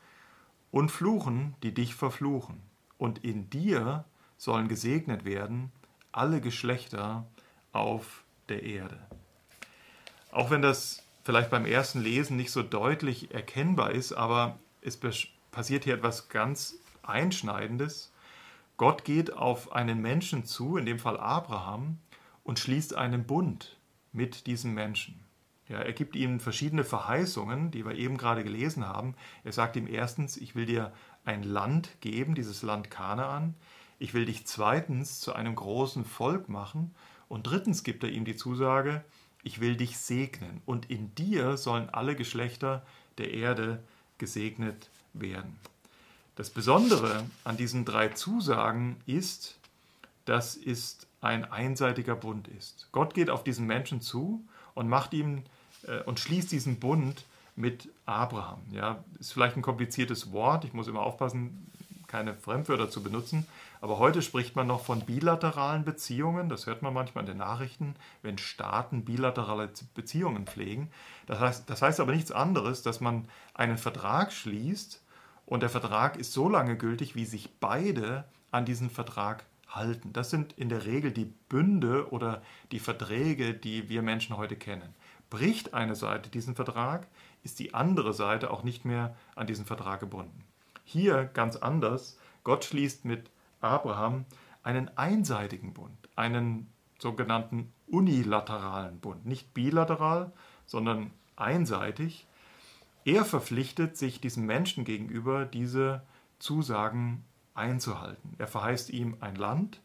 und 0.71 0.91
fluchen, 0.91 1.55
die 1.63 1.73
dich 1.73 1.95
verfluchen. 1.95 2.61
Und 2.97 3.23
in 3.23 3.49
dir 3.49 4.05
sollen 4.37 4.67
gesegnet 4.67 5.25
werden 5.25 5.71
alle 6.11 6.41
Geschlechter 6.41 7.25
auf 7.71 8.23
der 8.49 8.63
Erde. 8.63 8.99
Auch 10.31 10.51
wenn 10.51 10.61
das 10.61 11.03
vielleicht 11.23 11.49
beim 11.49 11.65
ersten 11.65 12.01
Lesen 12.01 12.37
nicht 12.37 12.51
so 12.51 12.63
deutlich 12.63 13.33
erkennbar 13.33 13.91
ist, 13.91 14.13
aber 14.13 14.59
es 14.81 14.99
passiert 15.51 15.83
hier 15.83 15.95
etwas 15.95 16.29
ganz 16.29 16.75
Einschneidendes. 17.03 18.11
Gott 18.77 19.03
geht 19.03 19.33
auf 19.33 19.71
einen 19.73 20.01
Menschen 20.01 20.45
zu, 20.45 20.77
in 20.77 20.85
dem 20.85 20.99
Fall 20.99 21.19
Abraham, 21.19 21.97
und 22.43 22.59
schließt 22.59 22.95
einen 22.95 23.25
Bund 23.25 23.77
mit 24.11 24.47
diesem 24.47 24.73
Menschen. 24.73 25.19
Ja, 25.67 25.77
er 25.77 25.93
gibt 25.93 26.15
ihm 26.15 26.39
verschiedene 26.39 26.83
Verheißungen, 26.83 27.69
die 27.69 27.85
wir 27.85 27.93
eben 27.95 28.17
gerade 28.17 28.43
gelesen 28.43 28.87
haben. 28.87 29.13
Er 29.43 29.51
sagt 29.51 29.75
ihm 29.75 29.87
erstens, 29.87 30.35
ich 30.35 30.55
will 30.55 30.65
dir 30.65 30.91
ein 31.25 31.43
Land 31.43 32.01
geben, 32.01 32.33
dieses 32.33 32.63
Land 32.63 32.89
Kanaan. 32.89 33.53
Ich 33.99 34.15
will 34.15 34.25
dich 34.25 34.47
zweitens 34.47 35.19
zu 35.19 35.33
einem 35.33 35.55
großen 35.55 36.05
Volk 36.05 36.49
machen. 36.49 36.95
Und 37.27 37.43
drittens 37.43 37.83
gibt 37.83 38.03
er 38.03 38.09
ihm 38.09 38.25
die 38.25 38.35
Zusage, 38.35 39.03
ich 39.43 39.61
will 39.61 39.77
dich 39.77 39.97
segnen 39.97 40.61
und 40.65 40.89
in 40.89 41.13
dir 41.15 41.55
sollen 41.55 41.89
alle 41.89 42.15
Geschlechter 42.15 42.85
der 43.17 43.31
Erde 43.31 43.83
gesegnet 44.17 44.89
werden. 45.13 45.57
Das 46.35 46.49
Besondere 46.49 47.25
an 47.43 47.57
diesen 47.57 47.85
drei 47.85 48.09
Zusagen 48.09 48.97
ist, 49.05 49.57
dass 50.25 50.57
es 50.57 51.07
ein 51.21 51.49
einseitiger 51.51 52.15
Bund 52.15 52.47
ist. 52.47 52.87
Gott 52.91 53.13
geht 53.13 53.29
auf 53.29 53.43
diesen 53.43 53.67
Menschen 53.67 54.01
zu 54.01 54.45
und 54.73 54.87
macht 54.87 55.13
ihm 55.13 55.43
äh, 55.87 56.01
und 56.03 56.19
schließt 56.19 56.51
diesen 56.51 56.79
Bund 56.79 57.25
mit 57.55 57.89
Abraham. 58.05 58.61
Ja, 58.71 59.03
ist 59.19 59.33
vielleicht 59.33 59.57
ein 59.57 59.61
kompliziertes 59.61 60.31
Wort, 60.31 60.63
ich 60.63 60.73
muss 60.73 60.87
immer 60.87 61.01
aufpassen, 61.01 61.69
keine 62.07 62.33
Fremdwörter 62.33 62.89
zu 62.89 63.03
benutzen, 63.03 63.45
aber 63.81 63.99
heute 63.99 64.21
spricht 64.21 64.55
man 64.55 64.67
noch 64.67 64.83
von 64.83 65.01
bilateralen 65.01 65.85
Beziehungen. 65.85 66.49
Das 66.49 66.65
hört 66.65 66.81
man 66.81 66.93
manchmal 66.93 67.23
in 67.23 67.31
den 67.31 67.37
Nachrichten, 67.37 67.95
wenn 68.23 68.37
Staaten 68.37 69.05
bilaterale 69.05 69.69
Beziehungen 69.93 70.47
pflegen. 70.47 70.89
Das 71.27 71.39
heißt, 71.39 71.69
das 71.69 71.81
heißt 71.81 71.99
aber 71.99 72.13
nichts 72.13 72.31
anderes, 72.31 72.81
dass 72.81 72.99
man 72.99 73.25
einen 73.53 73.77
Vertrag 73.77 74.33
schließt 74.33 75.01
und 75.45 75.61
der 75.61 75.69
Vertrag 75.69 76.17
ist 76.17 76.33
so 76.33 76.49
lange 76.49 76.77
gültig, 76.77 77.15
wie 77.15 77.25
sich 77.25 77.49
beide 77.59 78.25
an 78.51 78.65
diesen 78.65 78.89
Vertrag 78.89 79.45
halten. 79.69 80.13
Das 80.13 80.29
sind 80.29 80.53
in 80.53 80.69
der 80.69 80.85
Regel 80.85 81.11
die 81.11 81.31
Bünde 81.49 82.11
oder 82.11 82.41
die 82.71 82.79
Verträge, 82.79 83.53
die 83.53 83.89
wir 83.89 84.01
Menschen 84.01 84.37
heute 84.37 84.55
kennen. 84.55 84.93
Bricht 85.29 85.73
eine 85.73 85.95
Seite 85.95 86.29
diesen 86.29 86.55
Vertrag, 86.55 87.07
ist 87.43 87.59
die 87.59 87.73
andere 87.73 88.13
Seite 88.13 88.51
auch 88.51 88.63
nicht 88.63 88.83
mehr 88.85 89.15
an 89.35 89.47
diesen 89.47 89.65
Vertrag 89.65 89.99
gebunden. 89.99 90.43
Hier 90.83 91.25
ganz 91.25 91.55
anders. 91.55 92.17
Gott 92.43 92.65
schließt 92.65 93.05
mit 93.05 93.29
Abraham 93.61 94.25
einen 94.63 94.89
einseitigen 94.97 95.73
Bund, 95.73 96.09
einen 96.15 96.67
sogenannten 96.97 97.71
unilateralen 97.87 98.99
Bund, 98.99 99.25
nicht 99.25 99.53
bilateral, 99.53 100.31
sondern 100.65 101.11
einseitig. 101.35 102.27
Er 103.05 103.23
verpflichtet 103.23 103.97
sich 103.97 104.19
diesem 104.19 104.45
Menschen 104.45 104.83
gegenüber, 104.83 105.45
diese 105.45 106.01
Zusagen 106.39 107.23
einzuhalten. 107.59 108.33
Er 108.37 108.47
verheißt 108.47 108.89
ihm 108.89 109.17
ein 109.19 109.35
Land, 109.35 109.79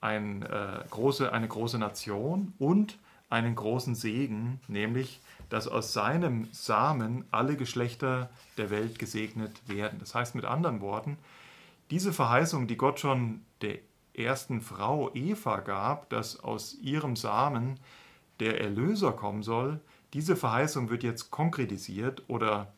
ein, 0.00 0.42
äh, 0.42 0.84
große, 0.90 1.32
eine 1.32 1.48
große 1.48 1.78
Nation 1.78 2.52
und 2.58 2.98
einen 3.28 3.54
großen 3.54 3.94
Segen, 3.94 4.60
nämlich, 4.68 5.20
dass 5.48 5.68
aus 5.68 5.92
seinem 5.92 6.48
Samen 6.52 7.24
alle 7.30 7.56
Geschlechter 7.56 8.30
der 8.56 8.70
Welt 8.70 8.98
gesegnet 8.98 9.68
werden. 9.68 9.98
Das 9.98 10.14
heißt 10.14 10.34
mit 10.34 10.44
anderen 10.44 10.80
Worten, 10.80 11.18
diese 11.90 12.12
Verheißung, 12.12 12.66
die 12.66 12.76
Gott 12.76 13.00
schon 13.00 13.42
der 13.62 13.78
ersten 14.14 14.60
Frau 14.60 15.10
Eva 15.14 15.60
gab, 15.60 16.08
dass 16.10 16.40
aus 16.40 16.74
ihrem 16.74 17.16
Samen 17.16 17.78
der 18.38 18.60
Erlöser 18.60 19.12
kommen 19.12 19.42
soll, 19.42 19.80
diese 20.12 20.34
Verheißung 20.34 20.90
wird 20.90 21.02
jetzt 21.02 21.30
konkretisiert 21.30 22.22
oder 22.28 22.72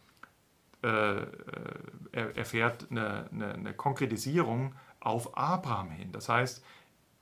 erfährt 2.12 2.88
eine, 2.90 3.28
eine, 3.32 3.54
eine 3.54 3.74
Konkretisierung 3.74 4.74
auf 5.00 5.36
Abraham 5.36 5.90
hin. 5.90 6.12
Das 6.12 6.28
heißt, 6.28 6.64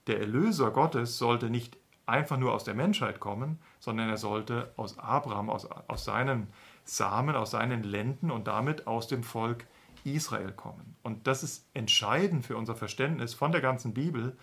der 0.07 0.21
Erlöser 0.21 0.71
Gottes 0.71 1.19
sollte 1.19 1.51
nicht 1.51 1.77
einfach 2.07 2.37
nur 2.37 2.53
aus 2.53 2.65
der 2.65 2.75
Menschheit 2.75 3.21
kommen, 3.21 3.59
sondern 3.79 4.09
er 4.09 4.17
sollte 4.17 4.73
aus 4.77 4.99
Abraham, 4.99 5.49
aus, 5.49 5.67
aus 5.67 6.05
seinen 6.05 6.49
Samen, 6.85 7.37
aus 7.37 7.53
seinen 7.53 7.83
Lenden 7.83 8.31
und 8.31 8.49
damit 8.49 8.87
aus 8.87 9.07
dem 9.07 9.23
Volk 9.23 9.67
Israel 10.05 10.53
kommen. 10.53 10.97
Und 11.03 11.27
das 11.27 11.43
ist 11.43 11.69
entscheidend 11.75 12.45
für 12.45 12.57
unser 12.57 12.75
Verständnis 12.75 13.35
von 13.35 13.53
der 13.53 13.61
ganzen 13.61 13.95
Bibel, 13.95 14.37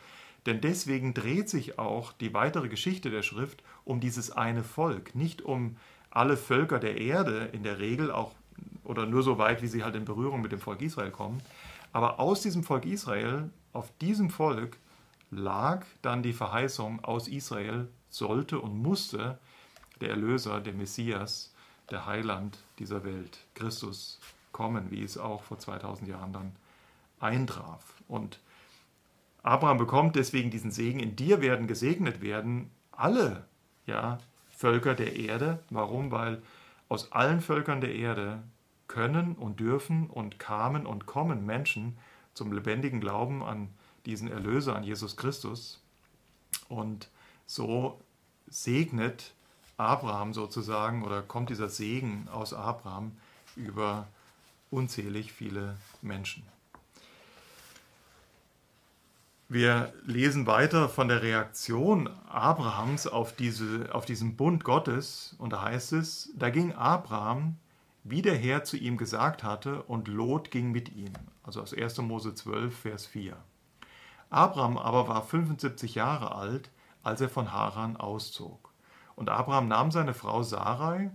denn 0.45 0.61
deswegen 0.61 1.13
dreht 1.13 1.49
sich 1.49 1.77
auch 1.77 2.13
die 2.13 2.33
weitere 2.33 2.69
Geschichte 2.69 3.09
der 3.09 3.21
Schrift 3.23 3.63
um 3.83 3.99
dieses 3.99 4.31
eine 4.31 4.63
Volk, 4.63 5.13
nicht 5.13 5.41
um 5.41 5.75
alle 6.09 6.37
Völker 6.37 6.79
der 6.79 6.97
Erde 6.97 7.49
in 7.51 7.63
der 7.63 7.79
Regel 7.79 8.11
auch 8.11 8.33
oder 8.83 9.05
nur 9.05 9.23
so 9.23 9.37
weit, 9.37 9.61
wie 9.61 9.67
sie 9.67 9.83
halt 9.83 9.95
in 9.95 10.05
Berührung 10.05 10.41
mit 10.41 10.51
dem 10.51 10.59
Volk 10.59 10.81
Israel 10.81 11.11
kommen. 11.11 11.41
Aber 11.91 12.19
aus 12.19 12.41
diesem 12.41 12.63
Volk 12.63 12.85
Israel, 12.85 13.49
auf 13.73 13.91
diesem 13.99 14.29
Volk 14.29 14.77
lag 15.31 15.85
dann 16.01 16.23
die 16.23 16.33
Verheißung, 16.33 17.03
aus 17.03 17.27
Israel 17.27 17.87
sollte 18.09 18.59
und 18.59 18.81
musste 18.81 19.39
der 20.01 20.11
Erlöser, 20.11 20.61
der 20.61 20.73
Messias, 20.73 21.53
der 21.89 22.05
Heiland 22.05 22.59
dieser 22.79 23.03
Welt, 23.03 23.39
Christus, 23.55 24.19
kommen, 24.51 24.89
wie 24.89 25.03
es 25.03 25.17
auch 25.17 25.43
vor 25.43 25.59
2000 25.59 26.09
Jahren 26.09 26.33
dann 26.33 26.55
eintraf. 27.19 27.93
Und 28.07 28.39
Abraham 29.43 29.77
bekommt 29.77 30.15
deswegen 30.15 30.49
diesen 30.49 30.71
Segen, 30.71 30.99
in 30.99 31.15
dir 31.15 31.41
werden 31.41 31.67
gesegnet 31.67 32.21
werden 32.21 32.71
alle 32.91 33.45
ja, 33.85 34.17
Völker 34.49 34.95
der 34.95 35.15
Erde. 35.15 35.59
Warum? 35.69 36.11
Weil 36.11 36.41
aus 36.89 37.11
allen 37.11 37.41
Völkern 37.41 37.81
der 37.81 37.93
Erde 37.95 38.43
können 38.87 39.35
und 39.35 39.59
dürfen 39.59 40.09
und 40.09 40.39
kamen 40.39 40.85
und 40.85 41.05
kommen 41.05 41.45
Menschen 41.45 41.97
zum 42.33 42.53
lebendigen 42.53 43.01
Glauben 43.01 43.43
an 43.43 43.69
diesen 44.05 44.31
Erlöser, 44.31 44.75
an 44.75 44.83
Jesus 44.83 45.17
Christus. 45.17 45.81
Und 46.69 47.09
so 47.45 47.99
segnet 48.47 49.33
Abraham 49.77 50.33
sozusagen 50.33 51.03
oder 51.03 51.21
kommt 51.21 51.49
dieser 51.49 51.69
Segen 51.69 52.27
aus 52.31 52.53
Abraham 52.53 53.17
über 53.55 54.07
unzählig 54.69 55.33
viele 55.33 55.77
Menschen. 56.01 56.43
Wir 59.49 59.93
lesen 60.05 60.45
weiter 60.45 60.89
von 60.89 61.07
der 61.07 61.21
Reaktion 61.21 62.09
Abrahams 62.27 63.07
auf, 63.07 63.33
diese, 63.33 63.87
auf 63.93 64.03
diesen 64.03 64.35
Bund 64.35 64.65
Gottes 64.65 65.35
und 65.37 65.53
da 65.53 65.61
heißt 65.61 65.93
es, 65.93 66.33
da 66.35 66.49
ging 66.49 66.73
Abraham, 66.73 67.55
wie 68.03 68.21
der 68.21 68.35
Herr 68.35 68.65
zu 68.65 68.75
ihm 68.75 68.97
gesagt 68.97 69.45
hatte, 69.45 69.83
und 69.83 70.09
Lot 70.09 70.51
ging 70.51 70.73
mit 70.73 70.93
ihm. 70.93 71.13
Also 71.43 71.61
aus 71.61 71.73
1. 71.73 71.99
Mose 71.99 72.35
12, 72.35 72.77
Vers 72.77 73.05
4. 73.05 73.37
Abraham 74.29 74.77
aber 74.77 75.07
war 75.07 75.21
75 75.21 75.95
Jahre 75.95 76.35
alt, 76.35 76.69
als 77.01 77.21
er 77.21 77.29
von 77.29 77.53
Haran 77.53 77.95
auszog. 77.95 78.73
Und 79.15 79.29
Abraham 79.29 79.69
nahm 79.69 79.91
seine 79.91 80.13
Frau 80.13 80.43
Sarai 80.43 81.09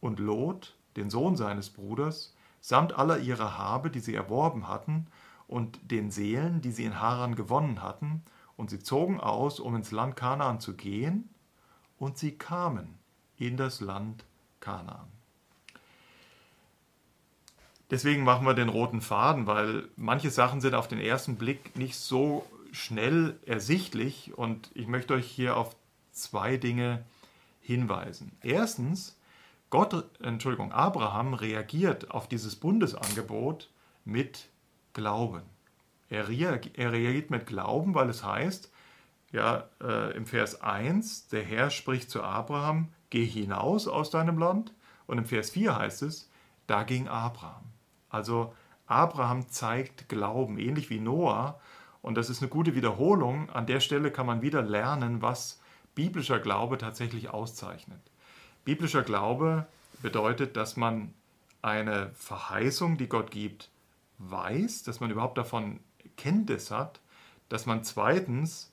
und 0.00 0.20
Lot, 0.20 0.74
den 0.96 1.10
Sohn 1.10 1.36
seines 1.36 1.68
Bruders, 1.68 2.34
samt 2.62 2.94
aller 2.94 3.18
ihrer 3.18 3.58
Habe, 3.58 3.90
die 3.90 4.00
sie 4.00 4.14
erworben 4.14 4.68
hatten, 4.68 5.06
und 5.48 5.90
den 5.90 6.12
Seelen, 6.12 6.60
die 6.60 6.70
sie 6.70 6.84
in 6.84 7.00
Haran 7.00 7.34
gewonnen 7.34 7.82
hatten, 7.82 8.22
und 8.56 8.70
sie 8.70 8.78
zogen 8.78 9.20
aus, 9.20 9.60
um 9.60 9.74
ins 9.74 9.90
Land 9.90 10.16
Kanaan 10.16 10.60
zu 10.60 10.74
gehen, 10.74 11.28
und 11.98 12.18
sie 12.18 12.32
kamen 12.32 12.98
in 13.36 13.56
das 13.56 13.80
Land 13.80 14.24
Kanaan. 14.60 15.08
Deswegen 17.90 18.22
machen 18.22 18.46
wir 18.46 18.54
den 18.54 18.68
roten 18.68 19.00
Faden, 19.00 19.46
weil 19.46 19.88
manche 19.96 20.30
Sachen 20.30 20.60
sind 20.60 20.74
auf 20.74 20.88
den 20.88 21.00
ersten 21.00 21.36
Blick 21.36 21.76
nicht 21.76 21.96
so 21.96 22.44
schnell 22.70 23.38
ersichtlich 23.46 24.36
und 24.36 24.70
ich 24.74 24.86
möchte 24.86 25.14
euch 25.14 25.26
hier 25.26 25.56
auf 25.56 25.74
zwei 26.12 26.58
Dinge 26.58 27.04
hinweisen. 27.60 28.32
Erstens, 28.42 29.16
Gott, 29.70 30.04
Entschuldigung, 30.20 30.72
Abraham 30.72 31.32
reagiert 31.32 32.10
auf 32.10 32.28
dieses 32.28 32.56
Bundesangebot 32.56 33.70
mit 34.04 34.48
Glauben. 34.92 35.42
Er, 36.10 36.28
reagiert 36.28 37.30
mit 37.30 37.46
Glauben, 37.46 37.94
weil 37.94 38.08
es 38.08 38.24
heißt, 38.24 38.72
ja, 39.30 39.68
äh, 39.82 40.16
im 40.16 40.26
Vers 40.26 40.62
1, 40.62 41.28
der 41.28 41.42
Herr 41.42 41.70
spricht 41.70 42.10
zu 42.10 42.22
Abraham, 42.22 42.88
geh 43.10 43.26
hinaus 43.26 43.86
aus 43.86 44.10
deinem 44.10 44.38
Land. 44.38 44.72
Und 45.06 45.18
im 45.18 45.26
Vers 45.26 45.50
4 45.50 45.76
heißt 45.76 46.02
es, 46.02 46.30
da 46.66 46.82
ging 46.82 47.08
Abraham. 47.08 47.64
Also 48.08 48.54
Abraham 48.86 49.48
zeigt 49.50 50.08
Glauben, 50.08 50.58
ähnlich 50.58 50.88
wie 50.88 51.00
Noah. 51.00 51.60
Und 52.00 52.16
das 52.16 52.30
ist 52.30 52.40
eine 52.42 52.48
gute 52.48 52.74
Wiederholung. 52.74 53.50
An 53.50 53.66
der 53.66 53.80
Stelle 53.80 54.10
kann 54.10 54.26
man 54.26 54.40
wieder 54.40 54.62
lernen, 54.62 55.20
was 55.20 55.60
biblischer 55.94 56.38
Glaube 56.38 56.78
tatsächlich 56.78 57.28
auszeichnet. 57.28 58.00
Biblischer 58.64 59.02
Glaube 59.02 59.66
bedeutet, 60.00 60.56
dass 60.56 60.76
man 60.76 61.12
eine 61.60 62.10
Verheißung, 62.14 62.96
die 62.96 63.08
Gott 63.08 63.30
gibt, 63.30 63.70
weiß, 64.18 64.82
dass 64.82 65.00
man 65.00 65.10
überhaupt 65.10 65.38
davon 65.38 65.80
Kenntnis 66.16 66.70
hat, 66.70 67.00
dass 67.48 67.66
man 67.66 67.84
zweitens 67.84 68.72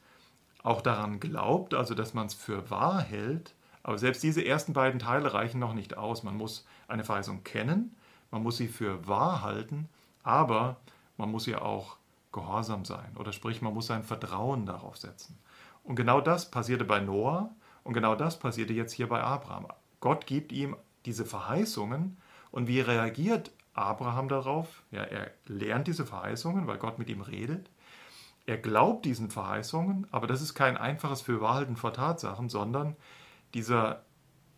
auch 0.63 0.81
daran 0.81 1.19
glaubt, 1.19 1.73
also 1.73 1.93
dass 1.93 2.13
man 2.13 2.27
es 2.27 2.33
für 2.33 2.69
wahr 2.69 3.01
hält. 3.01 3.53
Aber 3.83 3.97
selbst 3.97 4.23
diese 4.23 4.43
ersten 4.43 4.73
beiden 4.73 4.99
Teile 4.99 5.33
reichen 5.33 5.59
noch 5.59 5.73
nicht 5.73 5.95
aus. 5.95 6.23
Man 6.23 6.35
muss 6.37 6.65
eine 6.87 7.03
Verheißung 7.03 7.43
kennen, 7.43 7.95
man 8.31 8.41
muss 8.41 8.57
sie 8.57 8.67
für 8.67 9.07
wahr 9.07 9.43
halten, 9.43 9.87
aber 10.23 10.77
man 11.17 11.29
muss 11.29 11.47
ihr 11.47 11.61
auch 11.61 11.97
gehorsam 12.31 12.83
sein. 12.83 13.15
Oder 13.17 13.31
sprich, 13.31 13.61
man 13.61 13.73
muss 13.73 13.87
sein 13.87 14.03
Vertrauen 14.03 14.65
darauf 14.65 14.97
setzen. 14.97 15.37
Und 15.83 15.95
genau 15.95 16.19
das 16.19 16.49
passierte 16.49 16.83
bei 16.83 16.99
Noah 16.99 17.51
und 17.83 17.93
genau 17.93 18.15
das 18.15 18.39
passierte 18.39 18.73
jetzt 18.73 18.91
hier 18.91 19.07
bei 19.07 19.21
Abraham. 19.21 19.67
Gott 19.99 20.25
gibt 20.25 20.51
ihm 20.51 20.75
diese 21.05 21.25
Verheißungen 21.25 22.17
und 22.51 22.67
wie 22.67 22.81
reagiert 22.81 23.51
Abraham 23.75 24.29
darauf? 24.29 24.83
Ja, 24.91 25.03
er 25.03 25.31
lernt 25.45 25.87
diese 25.87 26.05
Verheißungen, 26.05 26.65
weil 26.65 26.77
Gott 26.77 26.97
mit 26.97 27.09
ihm 27.09 27.21
redet. 27.21 27.69
Er 28.47 28.57
glaubt 28.57 29.05
diesen 29.05 29.29
Verheißungen, 29.29 30.07
aber 30.11 30.27
das 30.27 30.41
ist 30.41 30.53
kein 30.53 30.77
einfaches 30.77 31.21
Fürwahrhalten 31.21 31.75
vor 31.75 31.93
Tatsachen, 31.93 32.49
sondern 32.49 32.95
dieser 33.53 34.03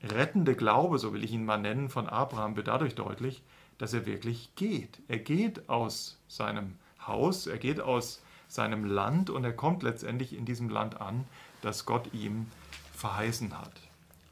rettende 0.03 0.55
Glaube, 0.55 0.99
so 0.99 1.13
will 1.13 1.23
ich 1.23 1.31
ihn 1.31 1.45
mal 1.45 1.57
nennen, 1.57 1.89
von 1.89 2.07
Abraham 2.07 2.55
wird 2.55 2.67
dadurch 2.67 2.95
deutlich, 2.95 3.43
dass 3.77 3.93
er 3.93 4.05
wirklich 4.05 4.53
geht. 4.55 5.01
Er 5.07 5.19
geht 5.19 5.69
aus 5.69 6.19
seinem 6.27 6.75
Haus, 7.05 7.47
er 7.47 7.57
geht 7.57 7.79
aus 7.79 8.21
seinem 8.47 8.85
Land 8.85 9.29
und 9.29 9.43
er 9.43 9.53
kommt 9.53 9.83
letztendlich 9.83 10.35
in 10.35 10.45
diesem 10.45 10.69
Land 10.69 11.01
an, 11.01 11.25
das 11.61 11.85
Gott 11.85 12.13
ihm 12.13 12.47
verheißen 12.93 13.57
hat. 13.57 13.73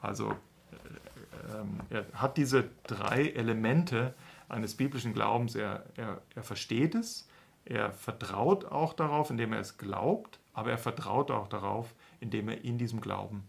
Also 0.02 0.32
äh, 0.32 1.58
ähm, 1.58 1.80
er 1.90 2.06
hat 2.14 2.38
diese 2.38 2.70
drei 2.88 3.28
Elemente 3.30 4.14
eines 4.50 4.76
biblischen 4.76 5.14
Glaubens. 5.14 5.56
Er, 5.56 5.86
er, 5.96 6.22
er 6.34 6.44
versteht 6.44 6.96
es, 6.96 7.28
er 7.66 7.92
vertraut 7.92 8.66
auch 8.66 8.94
darauf, 8.94 9.30
indem 9.30 9.54
er 9.54 9.60
es 9.60 9.78
glaubt, 9.78 10.40
aber 10.54 10.72
er 10.72 10.78
vertraut 10.78 11.32
auch 11.32 11.48
darauf, 11.48 11.94
indem 12.20 12.50
er 12.50 12.64
in 12.64 12.78
diesem 12.78 13.02
Glauben 13.02 13.48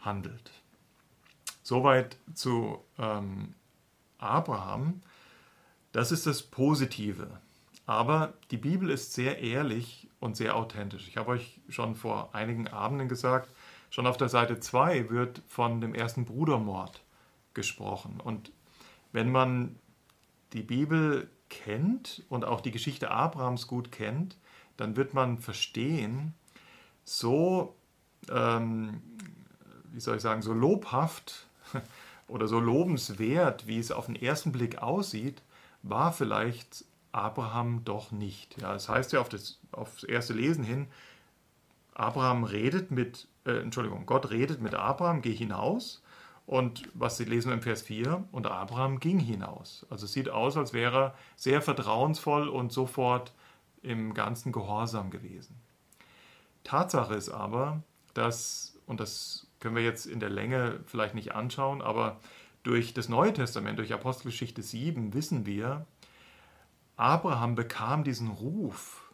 handelt. 0.00 0.50
Soweit 1.62 2.16
zu 2.34 2.84
ähm, 2.98 3.54
Abraham. 4.18 5.00
Das 5.92 6.12
ist 6.12 6.26
das 6.26 6.42
Positive. 6.42 7.40
Aber 7.86 8.34
die 8.50 8.56
Bibel 8.56 8.90
ist 8.90 9.12
sehr 9.12 9.38
ehrlich 9.40 10.08
und 10.18 10.36
sehr 10.36 10.56
authentisch. 10.56 11.08
Ich 11.08 11.16
habe 11.16 11.32
euch 11.32 11.60
schon 11.68 11.94
vor 11.94 12.34
einigen 12.34 12.68
Abenden 12.68 13.08
gesagt, 13.08 13.50
schon 13.90 14.06
auf 14.06 14.16
der 14.16 14.28
Seite 14.28 14.58
2 14.58 15.10
wird 15.10 15.42
von 15.46 15.80
dem 15.80 15.94
ersten 15.94 16.24
Brudermord 16.24 17.02
gesprochen. 17.52 18.20
Und 18.20 18.50
wenn 19.12 19.30
man 19.30 19.76
die 20.54 20.62
Bibel 20.62 21.28
kennt 21.50 22.22
und 22.28 22.44
auch 22.44 22.60
die 22.60 22.70
Geschichte 22.70 23.10
Abrahams 23.10 23.66
gut 23.66 23.92
kennt, 23.92 24.36
dann 24.76 24.96
wird 24.96 25.14
man 25.14 25.38
verstehen, 25.38 26.34
so, 27.04 27.74
ähm, 28.30 29.02
wie 29.92 30.00
soll 30.00 30.16
ich 30.16 30.22
sagen, 30.22 30.42
so 30.42 30.52
lobhaft 30.52 31.46
oder 32.28 32.48
so 32.48 32.58
lobenswert, 32.58 33.66
wie 33.66 33.78
es 33.78 33.92
auf 33.92 34.06
den 34.06 34.16
ersten 34.16 34.52
Blick 34.52 34.82
aussieht, 34.82 35.42
war 35.82 36.12
vielleicht 36.12 36.84
Abraham 37.12 37.84
doch 37.84 38.10
nicht. 38.10 38.60
Ja, 38.60 38.72
das 38.72 38.88
heißt 38.88 39.12
ja 39.12 39.20
auf 39.20 39.28
das, 39.28 39.60
aufs 39.70 40.02
erste 40.02 40.32
Lesen 40.32 40.64
hin, 40.64 40.86
Abraham 41.94 42.44
redet 42.44 42.90
mit, 42.90 43.28
äh, 43.44 43.58
Entschuldigung, 43.58 44.06
Gott 44.06 44.30
redet 44.30 44.60
mit 44.60 44.74
Abraham, 44.74 45.22
geh 45.22 45.34
hinaus. 45.34 46.02
Und 46.46 46.88
was 46.92 47.16
Sie 47.16 47.24
lesen 47.24 47.52
im 47.52 47.62
Vers 47.62 47.82
4, 47.82 48.24
und 48.30 48.46
Abraham 48.46 49.00
ging 49.00 49.18
hinaus. 49.18 49.86
Also 49.88 50.04
es 50.04 50.12
sieht 50.12 50.28
aus, 50.28 50.56
als 50.56 50.72
wäre 50.72 50.96
er 50.96 51.14
sehr 51.36 51.62
vertrauensvoll 51.62 52.48
und 52.48 52.72
sofort 52.72 53.32
im 53.82 54.14
ganzen 54.14 54.52
Gehorsam 54.52 55.10
gewesen. 55.10 55.56
Tatsache 56.64 57.14
ist 57.14 57.30
aber, 57.30 57.82
dass, 58.14 58.78
und 58.86 59.00
das 59.00 59.46
können 59.60 59.76
wir 59.76 59.82
jetzt 59.82 60.06
in 60.06 60.20
der 60.20 60.30
Länge 60.30 60.80
vielleicht 60.86 61.14
nicht 61.14 61.34
anschauen, 61.34 61.80
aber 61.80 62.18
durch 62.62 62.94
das 62.94 63.08
Neue 63.08 63.32
Testament, 63.32 63.78
durch 63.78 63.92
Apostelgeschichte 63.92 64.62
7 64.62 65.14
wissen 65.14 65.46
wir, 65.46 65.86
Abraham 66.96 67.54
bekam 67.54 68.04
diesen 68.04 68.28
Ruf, 68.28 69.12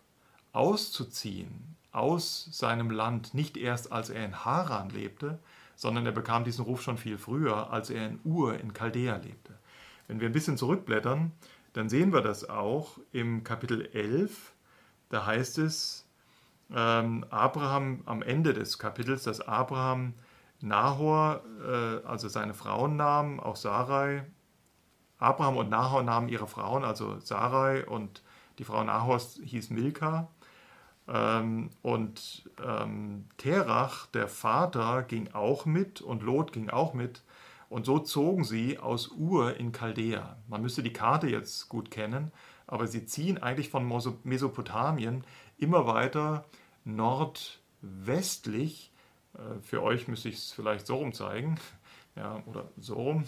auszuziehen 0.52 1.76
aus 1.92 2.48
seinem 2.52 2.90
Land, 2.90 3.34
nicht 3.34 3.56
erst 3.56 3.90
als 3.90 4.10
er 4.10 4.24
in 4.24 4.44
Haran 4.44 4.90
lebte, 4.90 5.38
sondern 5.80 6.04
er 6.04 6.12
bekam 6.12 6.44
diesen 6.44 6.66
Ruf 6.66 6.82
schon 6.82 6.98
viel 6.98 7.16
früher, 7.16 7.72
als 7.72 7.88
er 7.88 8.06
in 8.06 8.20
Ur 8.22 8.60
in 8.60 8.74
Chaldea 8.74 9.16
lebte. 9.16 9.58
Wenn 10.08 10.20
wir 10.20 10.28
ein 10.28 10.32
bisschen 10.34 10.58
zurückblättern, 10.58 11.32
dann 11.72 11.88
sehen 11.88 12.12
wir 12.12 12.20
das 12.20 12.50
auch 12.50 12.98
im 13.12 13.44
Kapitel 13.44 13.88
11. 13.94 14.52
Da 15.08 15.24
heißt 15.24 15.56
es, 15.56 16.06
ähm, 16.70 17.24
Abraham 17.30 18.02
am 18.04 18.20
Ende 18.20 18.52
des 18.52 18.78
Kapitels, 18.78 19.22
dass 19.22 19.40
Abraham 19.40 20.12
Nahor, 20.60 21.42
äh, 21.66 22.06
also 22.06 22.28
seine 22.28 22.52
Frauen 22.52 22.96
nahm, 22.96 23.40
auch 23.40 23.56
Sarai, 23.56 24.26
Abraham 25.16 25.56
und 25.56 25.70
Nahor 25.70 26.02
nahmen 26.02 26.28
ihre 26.28 26.46
Frauen, 26.46 26.84
also 26.84 27.18
Sarai 27.20 27.86
und 27.86 28.22
die 28.58 28.64
Frau 28.64 28.84
Nahors 28.84 29.40
hieß 29.42 29.70
Milka. 29.70 30.28
Ähm, 31.10 31.70
und 31.82 32.48
ähm, 32.64 33.26
Terach, 33.36 34.06
der 34.06 34.28
Vater, 34.28 35.02
ging 35.02 35.28
auch 35.32 35.66
mit 35.66 36.00
und 36.00 36.22
Lot 36.22 36.52
ging 36.52 36.70
auch 36.70 36.94
mit. 36.94 37.22
Und 37.68 37.84
so 37.84 37.98
zogen 37.98 38.44
sie 38.44 38.78
aus 38.78 39.10
Ur 39.10 39.56
in 39.56 39.72
Chaldea. 39.72 40.36
Man 40.48 40.62
müsste 40.62 40.82
die 40.82 40.92
Karte 40.92 41.28
jetzt 41.28 41.68
gut 41.68 41.90
kennen, 41.90 42.32
aber 42.66 42.86
sie 42.86 43.06
ziehen 43.06 43.38
eigentlich 43.38 43.70
von 43.70 43.86
Mesopotamien 44.22 45.24
immer 45.58 45.86
weiter 45.86 46.44
nordwestlich. 46.84 48.92
Äh, 49.34 49.60
für 49.62 49.82
euch 49.82 50.08
müsste 50.08 50.28
ich 50.28 50.36
es 50.36 50.52
vielleicht 50.52 50.86
so 50.86 50.96
rum 50.96 51.12
zeigen, 51.12 51.58
ja, 52.16 52.42
oder 52.46 52.68
so 52.78 52.94
rum. 52.94 53.24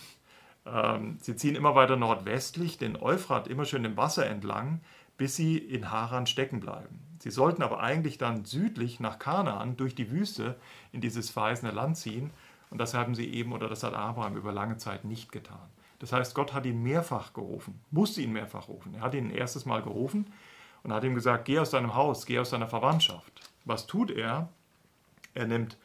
Ähm, 0.66 1.18
sie 1.21 1.35
ziehen 1.35 1.57
immer 1.57 1.75
weiter 1.75 1.97
nordwestlich, 1.97 2.79
den 2.79 2.97
Euphrat 2.97 3.49
immer 3.49 3.64
schön 3.64 3.85
im 3.85 3.97
Wasser 3.97 4.27
entlang, 4.27 4.81
bis 5.16 5.35
sie 5.35 5.59
in 5.59 5.90
Haran 5.90 6.27
stecken 6.27 6.61
bleiben. 6.61 7.12
Sie 7.22 7.30
sollten 7.30 7.62
aber 7.62 7.78
eigentlich 7.78 8.18
dann 8.18 8.44
südlich 8.44 8.98
nach 8.98 9.20
Kanaan 9.20 9.76
durch 9.76 9.94
die 9.94 10.11
Wüste 10.11 10.56
in 10.90 11.00
dieses 11.00 11.30
verheißene 11.30 11.70
Land 11.70 11.96
ziehen. 11.96 12.30
Und 12.68 12.78
das 12.78 12.94
haben 12.94 13.14
sie 13.14 13.32
eben, 13.32 13.52
oder 13.52 13.68
das 13.68 13.85
hat 13.85 13.94
Abraham 13.94 14.37
über 14.37 14.50
lange 14.50 14.76
Zeit 14.76 15.04
nicht 15.04 15.30
getan. 15.30 15.70
Das 16.00 16.12
heißt, 16.12 16.35
Gott 16.35 16.52
hat 16.52 16.66
ihn 16.66 16.82
mehrfach 16.82 17.32
gerufen, 17.32 17.80
musste 17.92 18.22
ihn 18.22 18.32
mehrfach 18.32 18.66
rufen. 18.66 18.96
Er 18.96 19.02
hat 19.02 19.14
ihn 19.14 19.28
ein 19.28 19.35
erstes 19.37 19.66
Mal 19.66 19.82
gerufen 19.82 20.32
und 20.82 20.92
hat 20.92 21.04
ihm 21.04 21.14
gesagt, 21.14 21.44
geh 21.44 21.61
aus 21.61 21.70
deinem 21.70 21.94
Haus, 21.94 22.26
geh 22.26 22.40
aus 22.40 22.50
deiner 22.50 22.66
Verwandtschaft. 22.66 23.48
Was 23.64 23.87
tut 23.87 24.11
er? 24.11 24.48
Er 25.32 25.46
nimmt 25.46 25.76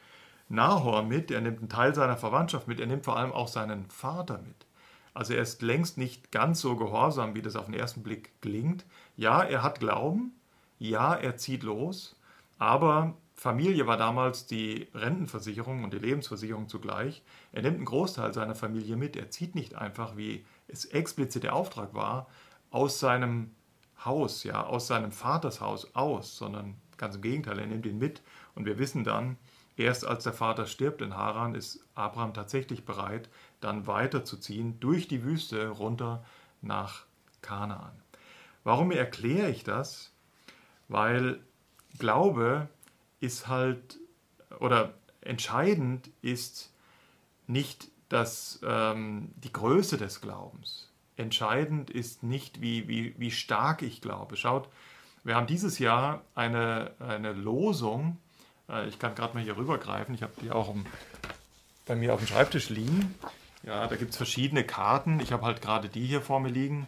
Nahor 0.48 1.04
mit, 1.04 1.30
er 1.30 1.40
nimmt 1.40 1.60
einen 1.60 1.68
Teil 1.68 1.94
seiner 1.94 2.16
Verwandtschaft 2.16 2.66
mit, 2.66 2.80
er 2.80 2.88
nimmt 2.88 3.04
vor 3.04 3.16
allem 3.16 3.30
auch 3.30 3.46
seinen 3.46 3.88
Vater 3.90 4.38
mit. 4.38 4.66
Also 5.14 5.34
er 5.34 5.42
ist 5.42 5.62
längst 5.62 5.98
nicht 5.98 6.32
ganz 6.32 6.60
so 6.60 6.74
gehorsam, 6.74 7.36
wie 7.36 7.42
das 7.42 7.54
auf 7.54 7.66
den 7.66 7.74
ersten 7.74 8.02
Blick 8.02 8.32
klingt. 8.40 8.84
Ja, 9.16 9.44
er 9.44 9.62
hat 9.62 9.78
Glauben, 9.78 10.32
ja, 10.78 11.14
er 11.14 11.36
zieht 11.36 11.62
los, 11.62 12.16
aber 12.58 13.16
Familie 13.34 13.86
war 13.86 13.96
damals 13.96 14.46
die 14.46 14.88
Rentenversicherung 14.94 15.84
und 15.84 15.92
die 15.92 15.98
Lebensversicherung 15.98 16.68
zugleich. 16.68 17.22
Er 17.52 17.62
nimmt 17.62 17.76
einen 17.76 17.84
Großteil 17.84 18.34
seiner 18.34 18.56
Familie 18.56 18.96
mit. 18.96 19.16
Er 19.16 19.30
zieht 19.30 19.54
nicht 19.54 19.76
einfach, 19.76 20.16
wie 20.16 20.44
es 20.66 20.86
explizit 20.86 21.44
der 21.44 21.54
Auftrag 21.54 21.94
war, 21.94 22.26
aus 22.70 22.98
seinem 22.98 23.52
Haus, 24.04 24.42
ja, 24.42 24.64
aus 24.64 24.88
seinem 24.88 25.12
Vaters 25.12 25.60
Haus 25.60 25.94
aus, 25.94 26.36
sondern 26.36 26.74
ganz 26.96 27.14
im 27.14 27.22
Gegenteil, 27.22 27.60
er 27.60 27.66
nimmt 27.66 27.86
ihn 27.86 27.98
mit. 27.98 28.22
Und 28.56 28.66
wir 28.66 28.78
wissen 28.78 29.04
dann, 29.04 29.36
erst 29.76 30.04
als 30.04 30.24
der 30.24 30.32
Vater 30.32 30.66
stirbt 30.66 31.00
in 31.00 31.16
Haran, 31.16 31.54
ist 31.54 31.84
Abraham 31.94 32.34
tatsächlich 32.34 32.84
bereit, 32.84 33.28
dann 33.60 33.86
weiterzuziehen 33.86 34.80
durch 34.80 35.06
die 35.06 35.22
Wüste 35.22 35.68
runter 35.68 36.24
nach 36.60 37.04
Kanaan. 37.40 38.02
Warum 38.64 38.90
erkläre 38.90 39.50
ich 39.50 39.62
das? 39.62 40.12
Weil 40.88 41.40
Glaube 41.98 42.68
ist 43.20 43.48
halt, 43.48 43.98
oder 44.60 44.94
entscheidend 45.20 46.10
ist 46.22 46.72
nicht 47.46 47.88
das, 48.08 48.60
ähm, 48.64 49.30
die 49.36 49.52
Größe 49.52 49.98
des 49.98 50.20
Glaubens. 50.20 50.90
Entscheidend 51.16 51.90
ist 51.90 52.22
nicht, 52.22 52.60
wie, 52.60 52.88
wie, 52.88 53.14
wie 53.18 53.30
stark 53.30 53.82
ich 53.82 54.00
glaube. 54.00 54.36
Schaut, 54.36 54.68
wir 55.24 55.34
haben 55.34 55.46
dieses 55.46 55.78
Jahr 55.78 56.22
eine, 56.34 56.92
eine 57.00 57.32
Losung, 57.32 58.18
äh, 58.68 58.88
ich 58.88 58.98
kann 58.98 59.14
gerade 59.14 59.34
mal 59.34 59.42
hier 59.42 59.56
rübergreifen, 59.56 60.14
ich 60.14 60.22
habe 60.22 60.32
die 60.40 60.50
auch 60.50 60.68
um, 60.68 60.86
bei 61.86 61.96
mir 61.96 62.14
auf 62.14 62.20
dem 62.20 62.28
Schreibtisch 62.28 62.68
liegen. 62.68 63.14
Ja, 63.62 63.86
da 63.86 63.96
gibt 63.96 64.12
es 64.12 64.16
verschiedene 64.16 64.64
Karten. 64.64 65.20
Ich 65.20 65.32
habe 65.32 65.44
halt 65.44 65.60
gerade 65.60 65.88
die 65.88 66.06
hier 66.06 66.22
vor 66.22 66.40
mir 66.40 66.50
liegen. 66.50 66.86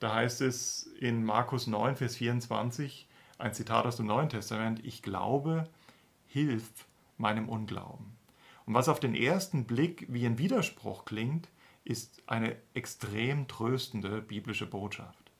Da 0.00 0.14
heißt 0.14 0.40
es 0.40 0.84
in 0.98 1.24
Markus 1.24 1.66
9, 1.66 1.96
Vers 1.96 2.16
24, 2.16 3.07
ein 3.38 3.54
Zitat 3.54 3.86
aus 3.86 3.96
dem 3.96 4.06
Neuen 4.06 4.28
Testament, 4.28 4.84
ich 4.84 5.02
glaube, 5.02 5.64
hilf 6.26 6.86
meinem 7.16 7.48
Unglauben. 7.48 8.16
Und 8.66 8.74
was 8.74 8.88
auf 8.88 9.00
den 9.00 9.14
ersten 9.14 9.64
Blick 9.64 10.06
wie 10.08 10.26
ein 10.26 10.38
Widerspruch 10.38 11.04
klingt, 11.04 11.48
ist 11.84 12.22
eine 12.26 12.56
extrem 12.74 13.48
tröstende 13.48 14.20
biblische 14.20 14.66
Botschaft. 14.66 15.30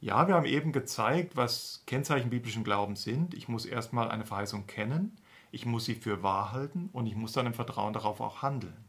Ja, 0.00 0.26
wir 0.26 0.34
haben 0.34 0.46
eben 0.46 0.72
gezeigt, 0.72 1.36
was 1.36 1.84
Kennzeichen 1.86 2.30
biblischen 2.30 2.64
Glaubens 2.64 3.04
sind. 3.04 3.34
Ich 3.34 3.46
muss 3.46 3.66
erstmal 3.66 4.10
eine 4.10 4.26
Verheißung 4.26 4.66
kennen, 4.66 5.16
ich 5.52 5.64
muss 5.64 5.84
sie 5.84 5.94
für 5.94 6.24
wahr 6.24 6.50
halten 6.50 6.88
und 6.92 7.06
ich 7.06 7.14
muss 7.14 7.32
dann 7.32 7.46
im 7.46 7.54
Vertrauen 7.54 7.92
darauf 7.92 8.20
auch 8.20 8.42
handeln. 8.42 8.84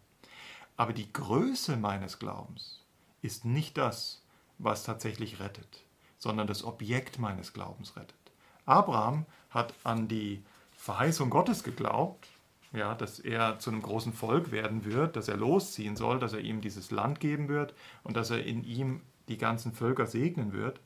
Aber 0.75 0.93
die 0.93 1.11
Größe 1.13 1.77
meines 1.77 2.17
Glaubens 2.17 2.83
ist 3.21 3.45
nicht 3.45 3.77
das, 3.77 4.23
was 4.57 4.83
tatsächlich 4.83 5.39
rettet, 5.39 5.83
sondern 6.17 6.47
das 6.47 6.63
Objekt 6.63 7.19
meines 7.19 7.53
Glaubens 7.53 7.95
rettet. 7.95 8.22
Abraham 8.65 9.25
hat 9.49 9.73
an 9.83 10.07
die 10.07 10.43
Verheißung 10.77 11.29
Gottes 11.29 11.63
geglaubt, 11.63 12.27
ja, 12.73 12.95
dass 12.95 13.19
er 13.19 13.59
zu 13.59 13.69
einem 13.69 13.81
großen 13.81 14.13
Volk 14.13 14.51
werden 14.51 14.83
wird, 14.85 15.15
dass 15.15 15.27
er 15.27 15.37
losziehen 15.37 15.95
soll, 15.95 16.19
dass 16.19 16.33
er 16.33 16.39
ihm 16.39 16.61
dieses 16.61 16.91
Land 16.91 17.19
geben 17.19 17.47
wird 17.47 17.73
und 18.03 18.17
dass 18.17 18.31
er 18.31 18.43
in 18.43 18.63
ihm 18.63 19.01
die 19.27 19.37
ganzen 19.37 19.73
Völker 19.73 20.07
segnen 20.07 20.53
wird. 20.53 20.79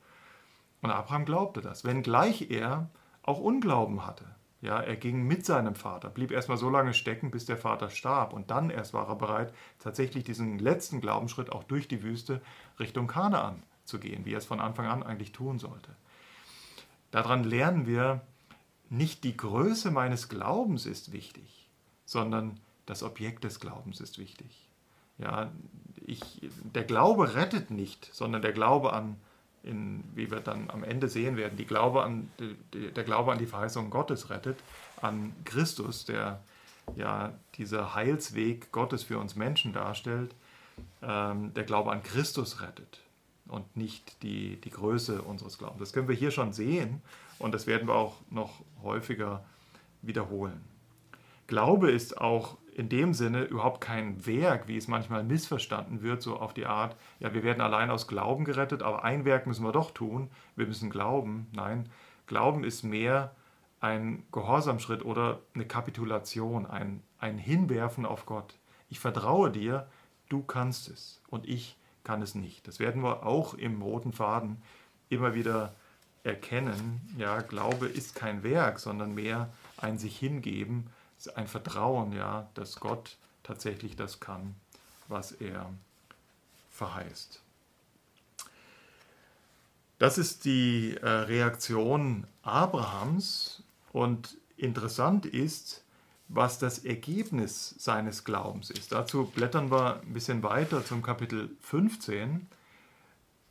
Und 0.82 0.90
Abraham 0.90 1.24
glaubte 1.24 1.60
das, 1.60 1.84
wenngleich 1.84 2.50
er 2.50 2.88
auch 3.22 3.40
Unglauben 3.40 4.06
hatte. 4.06 4.24
Ja, 4.60 4.80
er 4.80 4.96
ging 4.96 5.22
mit 5.22 5.46
seinem 5.46 5.76
Vater, 5.76 6.10
blieb 6.10 6.32
erstmal 6.32 6.58
so 6.58 6.68
lange 6.68 6.92
stecken, 6.92 7.30
bis 7.30 7.46
der 7.46 7.56
Vater 7.56 7.90
starb. 7.90 8.32
Und 8.32 8.50
dann 8.50 8.70
erst 8.70 8.92
war 8.92 9.08
er 9.08 9.14
bereit, 9.14 9.54
tatsächlich 9.78 10.24
diesen 10.24 10.58
letzten 10.58 11.00
Glaubensschritt 11.00 11.52
auch 11.52 11.62
durch 11.62 11.86
die 11.86 12.02
Wüste 12.02 12.40
Richtung 12.80 13.06
Kanaan 13.06 13.62
zu 13.84 14.00
gehen, 14.00 14.24
wie 14.24 14.34
er 14.34 14.38
es 14.38 14.46
von 14.46 14.60
Anfang 14.60 14.86
an 14.86 15.04
eigentlich 15.04 15.32
tun 15.32 15.58
sollte. 15.58 15.90
Daran 17.10 17.44
lernen 17.44 17.86
wir, 17.86 18.20
nicht 18.90 19.24
die 19.24 19.36
Größe 19.36 19.90
meines 19.90 20.28
Glaubens 20.28 20.86
ist 20.86 21.12
wichtig, 21.12 21.68
sondern 22.04 22.58
das 22.86 23.02
Objekt 23.02 23.44
des 23.44 23.60
Glaubens 23.60 24.00
ist 24.00 24.18
wichtig. 24.18 24.68
Ja, 25.18 25.50
ich, 26.06 26.22
der 26.74 26.84
Glaube 26.84 27.34
rettet 27.34 27.70
nicht, 27.70 28.08
sondern 28.12 28.40
der 28.40 28.52
Glaube 28.52 28.92
an 28.92 29.16
in, 29.62 30.04
wie 30.14 30.30
wir 30.30 30.40
dann 30.40 30.70
am 30.70 30.84
Ende 30.84 31.08
sehen 31.08 31.36
werden, 31.36 31.56
Glaube 31.66 32.02
an, 32.02 32.30
der 32.72 33.04
Glaube 33.04 33.32
an 33.32 33.38
die 33.38 33.46
Verheißung 33.46 33.90
Gottes 33.90 34.30
rettet, 34.30 34.58
an 35.02 35.34
Christus, 35.44 36.04
der 36.04 36.40
ja 36.96 37.34
dieser 37.56 37.94
Heilsweg 37.94 38.72
Gottes 38.72 39.02
für 39.02 39.18
uns 39.18 39.36
Menschen 39.36 39.72
darstellt, 39.72 40.34
ähm, 41.02 41.52
der 41.54 41.64
Glaube 41.64 41.92
an 41.92 42.02
Christus 42.02 42.62
rettet 42.62 43.00
und 43.48 43.76
nicht 43.76 44.22
die, 44.22 44.60
die 44.60 44.70
Größe 44.70 45.22
unseres 45.22 45.58
Glaubens. 45.58 45.80
Das 45.80 45.92
können 45.92 46.08
wir 46.08 46.14
hier 46.14 46.30
schon 46.30 46.52
sehen 46.52 47.02
und 47.38 47.52
das 47.54 47.66
werden 47.66 47.88
wir 47.88 47.94
auch 47.94 48.16
noch 48.30 48.60
häufiger 48.82 49.44
wiederholen. 50.02 50.60
Glaube 51.46 51.90
ist 51.90 52.20
auch 52.20 52.58
in 52.74 52.88
dem 52.88 53.12
Sinne 53.12 53.42
überhaupt 53.42 53.80
kein 53.80 54.24
Werk, 54.24 54.68
wie 54.68 54.76
es 54.76 54.86
manchmal 54.86 55.24
missverstanden 55.24 56.02
wird, 56.02 56.22
so 56.22 56.38
auf 56.38 56.54
die 56.54 56.66
Art, 56.66 56.94
ja, 57.18 57.34
wir 57.34 57.42
werden 57.42 57.60
allein 57.60 57.90
aus 57.90 58.06
Glauben 58.06 58.44
gerettet, 58.44 58.82
aber 58.82 59.02
ein 59.02 59.24
Werk 59.24 59.46
müssen 59.46 59.64
wir 59.64 59.72
doch 59.72 59.90
tun, 59.90 60.30
wir 60.54 60.66
müssen 60.66 60.90
glauben. 60.90 61.48
Nein, 61.52 61.88
Glauben 62.28 62.62
ist 62.62 62.84
mehr 62.84 63.34
ein 63.80 64.24
Gehorsamschritt 64.30 65.04
oder 65.04 65.40
eine 65.54 65.66
Kapitulation, 65.66 66.66
ein, 66.66 67.02
ein 67.18 67.38
Hinwerfen 67.38 68.06
auf 68.06 68.26
Gott. 68.26 68.54
Ich 68.90 69.00
vertraue 69.00 69.50
dir, 69.50 69.88
du 70.28 70.42
kannst 70.42 70.88
es 70.88 71.20
und 71.28 71.48
ich 71.48 71.77
kann 72.08 72.22
es 72.22 72.34
nicht. 72.34 72.66
Das 72.66 72.78
werden 72.78 73.02
wir 73.02 73.26
auch 73.26 73.52
im 73.52 73.82
roten 73.82 74.14
Faden 74.14 74.62
immer 75.10 75.34
wieder 75.34 75.74
erkennen. 76.24 77.02
Ja, 77.18 77.42
Glaube 77.42 77.86
ist 77.86 78.14
kein 78.14 78.42
Werk, 78.42 78.78
sondern 78.78 79.14
mehr 79.14 79.52
ein 79.76 79.98
sich 79.98 80.18
hingeben, 80.18 80.86
ein 81.34 81.46
Vertrauen, 81.46 82.14
ja, 82.14 82.48
dass 82.54 82.80
Gott 82.80 83.18
tatsächlich 83.42 83.94
das 83.94 84.20
kann, 84.20 84.54
was 85.08 85.32
er 85.32 85.70
verheißt. 86.70 87.42
Das 89.98 90.16
ist 90.16 90.46
die 90.46 90.96
äh, 90.96 91.06
Reaktion 91.06 92.26
Abrahams 92.40 93.62
und 93.92 94.38
interessant 94.56 95.26
ist, 95.26 95.84
was 96.28 96.58
das 96.58 96.78
Ergebnis 96.84 97.74
seines 97.78 98.24
Glaubens 98.24 98.70
ist. 98.70 98.92
Dazu 98.92 99.26
blättern 99.26 99.70
wir 99.70 100.00
ein 100.00 100.12
bisschen 100.12 100.42
weiter 100.42 100.84
zum 100.84 101.02
Kapitel 101.02 101.50
15. 101.62 102.46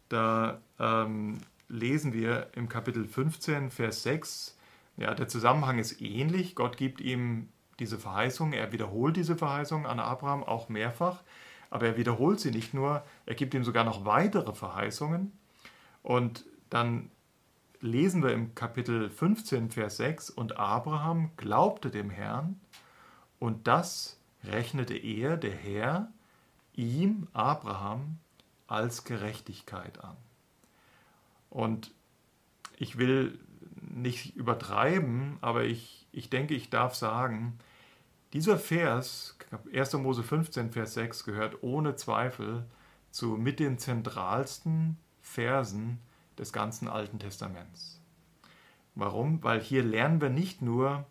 Da 0.09 0.61
ähm, 0.79 1.39
lesen 1.69 2.13
wir 2.13 2.47
im 2.55 2.69
Kapitel 2.69 3.05
15, 3.05 3.71
Vers 3.71 4.03
6, 4.03 4.57
ja, 4.97 5.13
der 5.13 5.27
Zusammenhang 5.27 5.79
ist 5.79 6.01
ähnlich. 6.01 6.55
Gott 6.55 6.77
gibt 6.77 7.01
ihm 7.01 7.49
diese 7.79 7.99
Verheißung, 7.99 8.53
er 8.53 8.71
wiederholt 8.71 9.15
diese 9.15 9.35
Verheißung 9.35 9.85
an 9.85 9.99
Abraham 9.99 10.43
auch 10.43 10.69
mehrfach, 10.69 11.23
aber 11.69 11.87
er 11.87 11.97
wiederholt 11.97 12.39
sie 12.39 12.51
nicht 12.51 12.73
nur, 12.73 13.03
er 13.25 13.35
gibt 13.35 13.53
ihm 13.53 13.63
sogar 13.63 13.83
noch 13.83 14.05
weitere 14.05 14.53
Verheißungen. 14.53 15.37
Und 16.01 16.45
dann 16.69 17.11
lesen 17.81 18.23
wir 18.23 18.33
im 18.33 18.55
Kapitel 18.55 19.09
15, 19.09 19.71
Vers 19.71 19.97
6, 19.97 20.29
und 20.29 20.57
Abraham 20.57 21.31
glaubte 21.37 21.89
dem 21.89 22.09
Herrn, 22.09 22.59
und 23.39 23.67
das 23.67 24.19
rechnete 24.43 24.95
er, 24.95 25.37
der 25.37 25.53
Herr, 25.53 26.11
ihm, 26.73 27.27
Abraham, 27.33 28.17
als 28.67 29.03
Gerechtigkeit 29.03 30.03
an. 30.03 30.17
Und 31.49 31.91
ich 32.77 32.97
will 32.97 33.39
nicht 33.81 34.35
übertreiben, 34.35 35.37
aber 35.41 35.63
ich, 35.63 36.07
ich 36.11 36.29
denke, 36.29 36.53
ich 36.53 36.69
darf 36.69 36.95
sagen, 36.95 37.57
dieser 38.33 38.57
Vers, 38.57 39.37
1. 39.73 39.93
Mose 39.93 40.23
15, 40.23 40.71
Vers 40.71 40.93
6, 40.95 41.23
gehört 41.23 41.63
ohne 41.63 41.95
Zweifel 41.95 42.65
zu 43.11 43.29
mit 43.37 43.59
den 43.59 43.77
zentralsten 43.77 44.97
Versen 45.21 45.99
des 46.37 46.53
ganzen 46.53 46.87
Alten 46.87 47.19
Testaments. 47.19 47.99
Warum? 48.95 49.43
Weil 49.43 49.61
hier 49.61 49.83
lernen 49.83 50.21
wir 50.21 50.29
nicht 50.29 50.61
nur, 50.61 51.05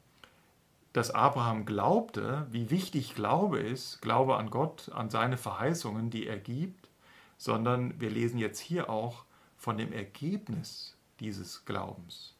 dass 0.93 1.11
Abraham 1.11 1.67
glaubte, 1.67 2.47
wie 2.51 2.71
wichtig 2.71 3.15
Glaube 3.15 3.61
ist, 3.61 4.01
Glaube 4.01 4.37
an 4.37 4.51
Gott, 4.51 4.91
an 4.93 5.11
seine 5.11 5.37
Verheißungen, 5.37 6.11
die 6.11 6.27
er 6.27 6.39
gibt, 6.39 6.89
sondern 7.37 8.01
wir 8.01 8.11
lesen 8.11 8.39
jetzt 8.39 8.59
hier 8.59 8.89
auch 8.89 9.25
von 9.57 9.77
dem 9.79 9.93
Ergebnis 9.93 10.97
dieses 11.21 11.65
Glaubens. 11.65 12.35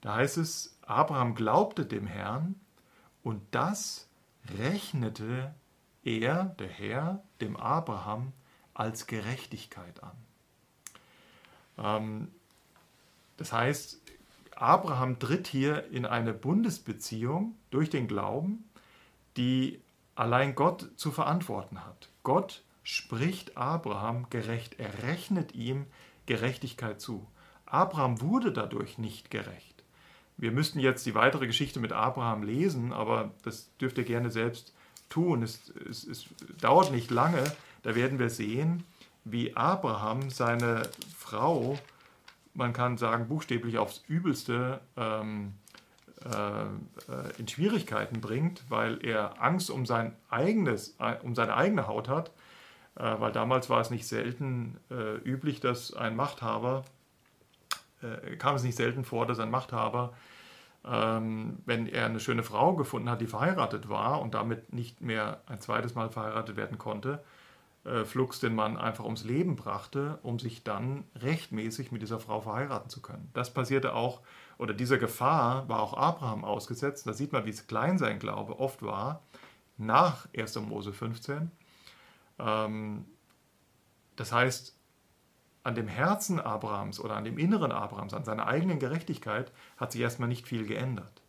Da 0.00 0.14
heißt 0.14 0.38
es, 0.38 0.78
Abraham 0.86 1.34
glaubte 1.34 1.84
dem 1.84 2.06
Herrn 2.06 2.54
und 3.22 3.42
das 3.50 4.08
rechnete 4.58 5.54
er, 6.04 6.44
der 6.44 6.68
Herr, 6.68 7.22
dem 7.40 7.56
Abraham 7.56 8.32
als 8.74 9.06
Gerechtigkeit 9.06 10.02
an. 10.02 10.16
Ähm, 11.78 12.28
das 13.36 13.52
heißt, 13.52 14.00
Abraham 14.56 15.18
tritt 15.18 15.48
hier 15.48 15.90
in 15.90 16.06
eine 16.06 16.32
Bundesbeziehung 16.32 17.56
durch 17.70 17.90
den 17.90 18.06
Glauben, 18.06 18.64
die 19.36 19.80
allein 20.14 20.54
Gott 20.54 20.90
zu 20.96 21.10
verantworten 21.10 21.84
hat. 21.84 22.10
Gott 22.22 22.62
spricht 22.82 23.56
Abraham 23.56 24.26
gerecht, 24.30 24.78
er 24.78 25.02
rechnet 25.02 25.54
ihm 25.54 25.86
Gerechtigkeit 26.26 27.00
zu. 27.00 27.26
Abraham 27.66 28.20
wurde 28.20 28.52
dadurch 28.52 28.98
nicht 28.98 29.30
gerecht. 29.30 29.82
Wir 30.36 30.52
müssten 30.52 30.78
jetzt 30.78 31.06
die 31.06 31.14
weitere 31.14 31.46
Geschichte 31.46 31.80
mit 31.80 31.92
Abraham 31.92 32.42
lesen, 32.42 32.92
aber 32.92 33.32
das 33.44 33.70
dürft 33.78 33.98
ihr 33.98 34.04
gerne 34.04 34.30
selbst 34.30 34.74
tun. 35.08 35.42
Es, 35.42 35.72
es, 35.88 36.04
es 36.04 36.26
dauert 36.60 36.90
nicht 36.90 37.10
lange, 37.10 37.44
da 37.82 37.94
werden 37.94 38.18
wir 38.18 38.30
sehen, 38.30 38.84
wie 39.24 39.56
Abraham 39.56 40.30
seine 40.30 40.82
Frau, 41.16 41.78
man 42.54 42.72
kann 42.72 42.98
sagen, 42.98 43.28
buchstäblich 43.28 43.78
aufs 43.78 44.02
Übelste 44.08 44.80
ähm, 44.96 45.54
äh, 46.24 47.38
in 47.38 47.48
Schwierigkeiten 47.48 48.20
bringt, 48.20 48.64
weil 48.68 49.04
er 49.04 49.42
Angst 49.42 49.70
um, 49.70 49.86
sein 49.86 50.16
eigenes, 50.28 50.96
um 51.22 51.34
seine 51.34 51.56
eigene 51.56 51.86
Haut 51.86 52.08
hat. 52.08 52.30
Äh, 52.94 53.14
weil 53.18 53.32
damals 53.32 53.70
war 53.70 53.80
es 53.80 53.90
nicht 53.90 54.06
selten 54.06 54.78
äh, 54.90 55.16
üblich, 55.16 55.60
dass 55.60 55.94
ein 55.94 56.14
Machthaber, 56.14 56.84
äh, 58.02 58.36
kam 58.36 58.56
es 58.56 58.62
nicht 58.62 58.76
selten 58.76 59.04
vor, 59.04 59.26
dass 59.26 59.38
ein 59.38 59.50
Machthaber, 59.50 60.12
ähm, 60.84 61.58
wenn 61.64 61.86
er 61.86 62.06
eine 62.06 62.20
schöne 62.20 62.42
Frau 62.42 62.74
gefunden 62.74 63.08
hat, 63.08 63.20
die 63.20 63.26
verheiratet 63.26 63.88
war 63.88 64.20
und 64.20 64.34
damit 64.34 64.72
nicht 64.72 65.00
mehr 65.00 65.40
ein 65.46 65.60
zweites 65.60 65.94
Mal 65.94 66.10
verheiratet 66.10 66.56
werden 66.56 66.76
konnte, 66.76 67.22
äh, 67.84 68.04
flugs 68.04 68.38
den 68.38 68.54
Mann 68.54 68.76
einfach 68.76 69.04
ums 69.04 69.24
Leben 69.24 69.56
brachte, 69.56 70.18
um 70.22 70.38
sich 70.38 70.62
dann 70.62 71.04
rechtmäßig 71.16 71.90
mit 71.90 72.02
dieser 72.02 72.20
Frau 72.20 72.40
verheiraten 72.40 72.88
zu 72.88 73.02
können. 73.02 73.28
Das 73.32 73.52
passierte 73.52 73.94
auch, 73.94 74.20
oder 74.58 74.72
dieser 74.72 74.98
Gefahr 74.98 75.68
war 75.68 75.80
auch 75.80 75.94
Abraham 75.94 76.44
ausgesetzt. 76.44 77.06
Da 77.06 77.12
sieht 77.12 77.32
man, 77.32 77.44
wie 77.44 77.50
klein 77.52 77.98
sein 77.98 78.18
Glaube 78.18 78.60
oft 78.60 78.82
war, 78.82 79.22
nach 79.78 80.28
1. 80.36 80.60
Mose 80.60 80.92
15. 80.92 81.50
Ähm, 82.38 83.04
das 84.14 84.32
heißt, 84.32 84.76
an 85.64 85.74
dem 85.74 85.88
Herzen 85.88 86.40
Abrahams 86.40 87.00
oder 87.00 87.16
an 87.16 87.24
dem 87.24 87.38
Inneren 87.38 87.72
Abrahams, 87.72 88.14
an 88.14 88.24
seiner 88.24 88.46
eigenen 88.46 88.78
Gerechtigkeit 88.78 89.52
hat 89.76 89.92
sich 89.92 90.00
erstmal 90.00 90.28
nicht 90.28 90.46
viel 90.46 90.66
geändert. 90.66 91.22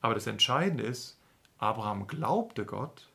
Aber 0.00 0.14
das 0.14 0.26
Entscheidende 0.26 0.84
ist, 0.84 1.20
Abraham 1.58 2.06
glaubte 2.06 2.64
Gott 2.66 3.10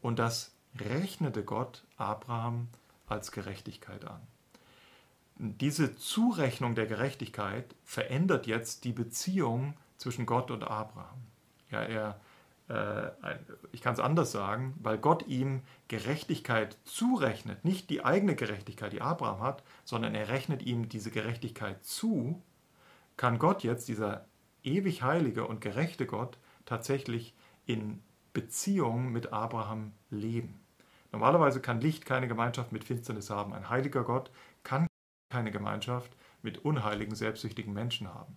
und 0.00 0.18
das 0.18 0.57
rechnete 0.78 1.44
Gott 1.44 1.84
Abraham 1.96 2.68
als 3.06 3.32
Gerechtigkeit 3.32 4.04
an. 4.04 4.20
Diese 5.36 5.96
Zurechnung 5.96 6.74
der 6.74 6.86
Gerechtigkeit 6.86 7.74
verändert 7.84 8.46
jetzt 8.46 8.84
die 8.84 8.92
Beziehung 8.92 9.74
zwischen 9.96 10.26
Gott 10.26 10.50
und 10.50 10.64
Abraham. 10.64 11.22
Ja, 11.70 11.82
er 11.82 12.20
äh, 12.68 13.10
ich 13.72 13.80
kann 13.80 13.94
es 13.94 14.00
anders 14.00 14.32
sagen, 14.32 14.74
weil 14.82 14.98
Gott 14.98 15.26
ihm 15.26 15.62
Gerechtigkeit 15.88 16.76
zurechnet, 16.84 17.64
nicht 17.64 17.90
die 17.90 18.04
eigene 18.04 18.34
Gerechtigkeit, 18.34 18.92
die 18.92 19.00
Abraham 19.00 19.40
hat, 19.40 19.62
sondern 19.84 20.14
er 20.14 20.28
rechnet 20.28 20.62
ihm 20.62 20.88
diese 20.88 21.10
Gerechtigkeit 21.10 21.84
zu, 21.84 22.42
kann 23.16 23.38
Gott 23.38 23.62
jetzt, 23.62 23.88
dieser 23.88 24.26
ewig 24.62 25.02
heilige 25.02 25.46
und 25.46 25.60
gerechte 25.60 26.06
Gott, 26.06 26.38
tatsächlich 26.66 27.34
in 27.64 28.02
Beziehung 28.38 29.10
mit 29.10 29.32
Abraham 29.32 29.90
leben. 30.10 30.60
Normalerweise 31.10 31.60
kann 31.60 31.80
Licht 31.80 32.06
keine 32.06 32.28
Gemeinschaft 32.28 32.70
mit 32.70 32.84
Finsternis 32.84 33.30
haben. 33.30 33.52
Ein 33.52 33.68
heiliger 33.68 34.04
Gott 34.04 34.30
kann 34.62 34.86
keine 35.28 35.50
Gemeinschaft 35.50 36.12
mit 36.42 36.64
unheiligen, 36.64 37.16
selbstsüchtigen 37.16 37.72
Menschen 37.72 38.14
haben. 38.14 38.36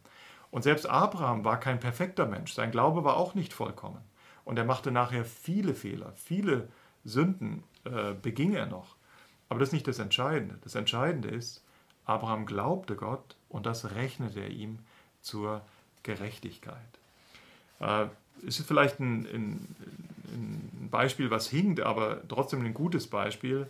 Und 0.50 0.64
selbst 0.64 0.88
Abraham 0.88 1.46
war 1.46 1.60
kein 1.60 1.80
perfekter 1.80 2.26
Mensch. 2.26 2.54
Sein 2.54 2.72
Glaube 2.72 3.04
war 3.04 3.16
auch 3.16 3.36
nicht 3.36 3.54
vollkommen. 3.54 4.02
Und 4.44 4.58
er 4.58 4.66
machte 4.66 4.90
nachher 4.90 5.24
viele 5.24 5.76
Fehler, 5.76 6.14
viele 6.16 6.70
Sünden 7.04 7.64
äh, 7.84 8.14
beging 8.20 8.54
er 8.54 8.66
noch. 8.66 8.96
Aber 9.50 9.60
das 9.60 9.70
ist 9.70 9.74
nicht 9.74 9.88
das 9.88 10.00
Entscheidende. 10.00 10.58
Das 10.64 10.74
Entscheidende 10.74 11.30
ist, 11.30 11.64
Abraham 12.06 12.48
glaubte 12.48 12.96
Gott 12.96 13.36
und 13.50 13.68
das 13.68 13.92
rechnete 13.92 14.40
er 14.40 14.50
ihm 14.50 14.80
zur 15.22 15.62
Gerechtigkeit. 16.02 17.00
Äh, 17.80 18.08
ist 18.44 18.62
vielleicht 18.66 19.00
ein, 19.00 19.26
ein, 19.26 19.76
ein, 20.34 20.90
Beispiel, 20.92 21.32
was 21.32 21.48
hinkt, 21.48 21.80
aber 21.80 22.28
trotzdem 22.28 22.66
ein 22.66 22.74
gutes 22.74 23.08
Beispiel, 23.08 23.68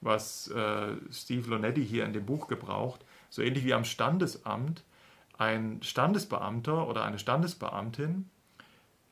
was 0.00 0.48
äh, 0.48 0.94
Steve 1.10 1.50
Lonetti 1.50 1.84
hier 1.84 2.04
in 2.04 2.12
dem 2.12 2.24
Buch 2.24 2.48
gebraucht. 2.48 3.04
So 3.28 3.42
ähnlich 3.42 3.64
wie 3.64 3.74
am 3.74 3.84
Standesamt 3.84 4.82
ein 5.36 5.82
Standesbeamter 5.82 6.88
oder 6.88 7.04
eine 7.04 7.18
Standesbeamtin 7.18 8.28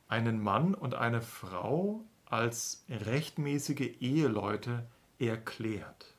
einen 0.08 0.42
Mann 0.42 0.74
und 0.74 0.94
eine 0.94 1.22
Frau 1.22 2.00
als 2.26 2.84
rechtmäßige 2.88 4.00
Eheleute 4.00 4.86
erklärt. 5.18 6.14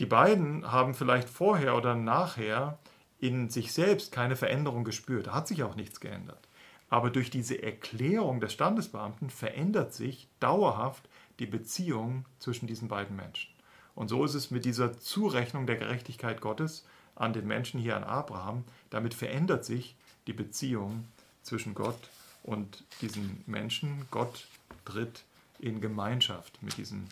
Die 0.00 0.06
beiden 0.06 0.70
haben 0.70 0.94
vielleicht 0.94 1.28
vorher 1.28 1.76
oder 1.76 1.94
nachher 1.94 2.78
in 3.18 3.48
sich 3.48 3.72
selbst 3.72 4.12
keine 4.12 4.36
Veränderung 4.36 4.84
gespürt, 4.84 5.28
da 5.28 5.34
hat 5.34 5.48
sich 5.48 5.62
auch 5.62 5.76
nichts 5.76 6.00
geändert. 6.00 6.48
Aber 6.88 7.10
durch 7.10 7.30
diese 7.30 7.62
Erklärung 7.62 8.40
des 8.40 8.52
Standesbeamten 8.52 9.30
verändert 9.30 9.94
sich 9.94 10.28
dauerhaft 10.40 11.08
die 11.38 11.46
Beziehung 11.46 12.24
zwischen 12.38 12.66
diesen 12.66 12.88
beiden 12.88 13.16
Menschen. 13.16 13.50
Und 13.94 14.08
so 14.08 14.24
ist 14.24 14.34
es 14.34 14.50
mit 14.50 14.64
dieser 14.64 14.98
Zurechnung 14.98 15.66
der 15.66 15.76
Gerechtigkeit 15.76 16.40
Gottes 16.40 16.84
an 17.14 17.32
den 17.32 17.46
Menschen 17.46 17.80
hier 17.80 17.96
an 17.96 18.04
Abraham. 18.04 18.64
Damit 18.90 19.14
verändert 19.14 19.64
sich 19.64 19.96
die 20.26 20.32
Beziehung 20.32 21.04
zwischen 21.42 21.74
Gott 21.74 22.08
und 22.42 22.84
diesen 23.00 23.42
Menschen. 23.46 24.06
Gott 24.10 24.46
tritt 24.84 25.24
in 25.58 25.80
Gemeinschaft 25.80 26.62
mit 26.62 26.76
diesem 26.76 27.04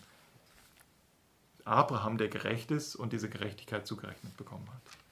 Abraham, 1.65 2.17
der 2.17 2.27
gerecht 2.27 2.71
ist 2.71 2.95
und 2.95 3.13
diese 3.13 3.29
Gerechtigkeit 3.29 3.87
zugerechnet 3.87 4.35
bekommen 4.35 4.67
hat. 4.67 5.02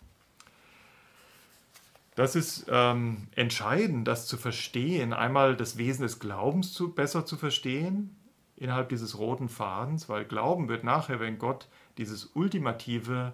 Das 2.15 2.35
ist 2.35 2.65
ähm, 2.69 3.27
entscheidend, 3.35 4.07
das 4.07 4.27
zu 4.27 4.37
verstehen, 4.37 5.13
einmal 5.13 5.55
das 5.55 5.77
Wesen 5.77 6.03
des 6.03 6.19
Glaubens 6.19 6.73
zu, 6.73 6.93
besser 6.93 7.25
zu 7.25 7.37
verstehen 7.37 8.15
innerhalb 8.57 8.89
dieses 8.89 9.17
roten 9.17 9.49
Fadens, 9.49 10.07
weil 10.07 10.25
Glauben 10.25 10.67
wird 10.69 10.83
nachher, 10.83 11.19
wenn 11.19 11.39
Gott 11.39 11.67
dieses 11.97 12.31
ultimative 12.35 13.33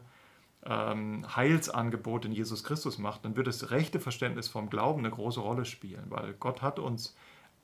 ähm, 0.63 1.25
Heilsangebot 1.35 2.25
in 2.25 2.31
Jesus 2.31 2.63
Christus 2.63 2.97
macht, 2.97 3.25
dann 3.25 3.35
wird 3.35 3.47
das 3.47 3.71
rechte 3.71 3.99
Verständnis 3.99 4.47
vom 4.47 4.69
Glauben 4.69 4.99
eine 4.99 5.11
große 5.11 5.39
Rolle 5.39 5.65
spielen, 5.65 6.05
weil 6.09 6.33
Gott 6.33 6.61
hat 6.61 6.79
uns 6.79 7.15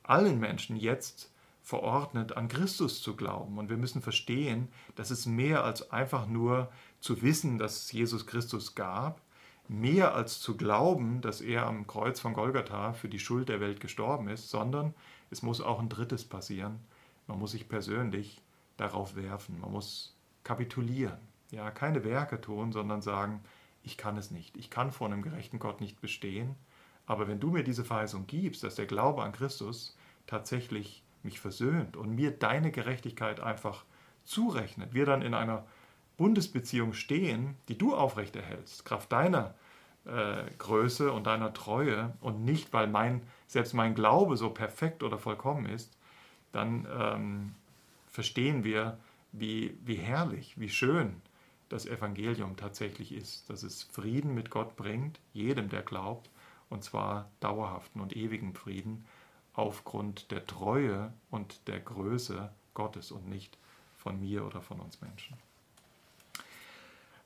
allen 0.03 0.39
Menschen 0.39 0.75
jetzt 0.75 1.31
verordnet, 1.61 2.35
an 2.35 2.49
Christus 2.49 3.01
zu 3.01 3.15
glauben. 3.15 3.57
Und 3.57 3.69
wir 3.69 3.77
müssen 3.77 4.01
verstehen, 4.01 4.67
dass 4.95 5.11
es 5.11 5.25
mehr 5.25 5.63
als 5.63 5.91
einfach 5.91 6.27
nur 6.27 6.69
zu 6.99 7.21
wissen, 7.21 7.57
dass 7.57 7.83
es 7.83 7.91
Jesus 7.93 8.27
Christus 8.27 8.75
gab, 8.75 9.21
mehr 9.67 10.13
als 10.13 10.39
zu 10.39 10.57
glauben, 10.57 11.21
dass 11.21 11.41
er 11.41 11.65
am 11.65 11.87
Kreuz 11.87 12.19
von 12.19 12.33
Golgatha 12.33 12.93
für 12.93 13.09
die 13.09 13.19
Schuld 13.19 13.49
der 13.49 13.59
Welt 13.59 13.79
gestorben 13.79 14.27
ist, 14.27 14.49
sondern 14.49 14.93
es 15.31 15.41
muss 15.41 15.61
auch 15.61 15.79
ein 15.79 15.89
drittes 15.89 16.25
passieren. 16.25 16.79
Man 17.27 17.39
muss 17.39 17.51
sich 17.51 17.69
persönlich 17.69 18.41
darauf 18.77 19.15
werfen. 19.15 19.59
Man 19.59 19.71
muss 19.71 20.15
kapitulieren. 20.43 21.19
Ja, 21.51 21.71
keine 21.71 22.03
Werke 22.03 22.41
tun, 22.41 22.71
sondern 22.71 23.01
sagen, 23.01 23.41
ich 23.83 23.97
kann 23.97 24.17
es 24.17 24.31
nicht. 24.31 24.57
Ich 24.57 24.69
kann 24.69 24.91
vor 24.91 25.07
einem 25.07 25.21
gerechten 25.21 25.59
Gott 25.59 25.81
nicht 25.81 26.01
bestehen. 26.01 26.55
Aber 27.05 27.27
wenn 27.27 27.39
du 27.39 27.51
mir 27.51 27.63
diese 27.63 27.83
Verheißung 27.83 28.27
gibst, 28.27 28.63
dass 28.63 28.75
der 28.75 28.85
Glaube 28.85 29.23
an 29.23 29.33
Christus 29.33 29.97
tatsächlich 30.25 31.03
mich 31.21 31.39
versöhnt 31.39 31.97
und 31.97 32.15
mir 32.15 32.31
deine 32.31 32.71
Gerechtigkeit 32.71 33.39
einfach 33.39 33.85
zurechnet, 34.23 34.93
wir 34.93 35.05
dann 35.05 35.21
in 35.21 35.33
einer 35.33 35.65
Bundesbeziehung 36.17 36.93
stehen, 36.93 37.55
die 37.67 37.77
du 37.77 37.95
aufrechterhältst, 37.95 38.85
Kraft 38.85 39.11
deiner 39.11 39.55
äh, 40.05 40.43
Größe 40.57 41.11
und 41.11 41.27
deiner 41.27 41.53
Treue 41.53 42.13
und 42.21 42.43
nicht, 42.43 42.73
weil 42.73 42.87
mein, 42.87 43.21
selbst 43.47 43.73
mein 43.73 43.95
Glaube 43.95 44.37
so 44.37 44.49
perfekt 44.49 45.03
oder 45.03 45.17
vollkommen 45.17 45.65
ist, 45.65 45.97
dann 46.51 46.87
ähm, 46.99 47.55
verstehen 48.09 48.63
wir, 48.63 48.97
wie, 49.31 49.77
wie 49.83 49.95
herrlich, 49.95 50.59
wie 50.59 50.69
schön 50.69 51.21
das 51.69 51.87
Evangelium 51.87 52.55
tatsächlich 52.55 53.11
ist, 53.11 53.49
dass 53.49 53.63
es 53.63 53.83
Frieden 53.83 54.35
mit 54.35 54.51
Gott 54.51 54.75
bringt, 54.75 55.19
jedem, 55.33 55.69
der 55.69 55.81
glaubt, 55.81 56.29
und 56.69 56.83
zwar 56.83 57.29
dauerhaften 57.39 57.99
und 57.99 58.15
ewigen 58.15 58.53
Frieden 58.53 59.05
aufgrund 59.53 60.31
der 60.31 60.45
Treue 60.45 61.13
und 61.31 61.67
der 61.67 61.79
Größe 61.79 62.51
Gottes 62.73 63.11
und 63.11 63.27
nicht 63.27 63.57
von 63.97 64.19
mir 64.19 64.45
oder 64.45 64.61
von 64.61 64.79
uns 64.79 65.01
Menschen. 65.01 65.37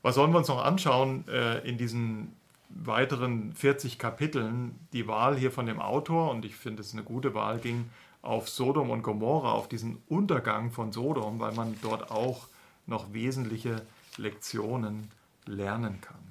Was 0.01 0.15
sollen 0.15 0.31
wir 0.31 0.37
uns 0.37 0.47
noch 0.47 0.63
anschauen 0.63 1.27
äh, 1.27 1.59
in 1.67 1.77
diesen 1.77 2.33
weiteren 2.69 3.53
40 3.53 3.97
Kapiteln? 3.97 4.79
Die 4.93 5.07
Wahl 5.07 5.37
hier 5.37 5.51
von 5.51 5.65
dem 5.65 5.81
Autor, 5.81 6.31
und 6.31 6.45
ich 6.45 6.55
finde 6.55 6.81
es 6.81 6.93
eine 6.93 7.03
gute 7.03 7.33
Wahl, 7.33 7.59
ging 7.59 7.89
auf 8.21 8.49
Sodom 8.49 8.89
und 8.89 9.03
Gomorra, 9.03 9.51
auf 9.51 9.69
diesen 9.69 10.01
Untergang 10.07 10.71
von 10.71 10.91
Sodom, 10.91 11.39
weil 11.39 11.53
man 11.53 11.77
dort 11.81 12.11
auch 12.11 12.47
noch 12.85 13.13
wesentliche 13.13 13.85
Lektionen 14.17 15.09
lernen 15.45 16.01
kann. 16.01 16.27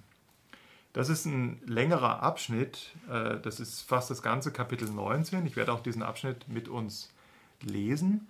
Das 0.92 1.10
ist 1.10 1.26
ein 1.26 1.60
längerer 1.66 2.22
Abschnitt, 2.22 2.92
äh, 3.10 3.38
das 3.40 3.60
ist 3.60 3.82
fast 3.82 4.10
das 4.10 4.22
ganze 4.22 4.52
Kapitel 4.52 4.88
19. 4.88 5.46
Ich 5.46 5.56
werde 5.56 5.72
auch 5.72 5.80
diesen 5.80 6.02
Abschnitt 6.02 6.48
mit 6.48 6.68
uns 6.68 7.12
lesen. 7.60 8.26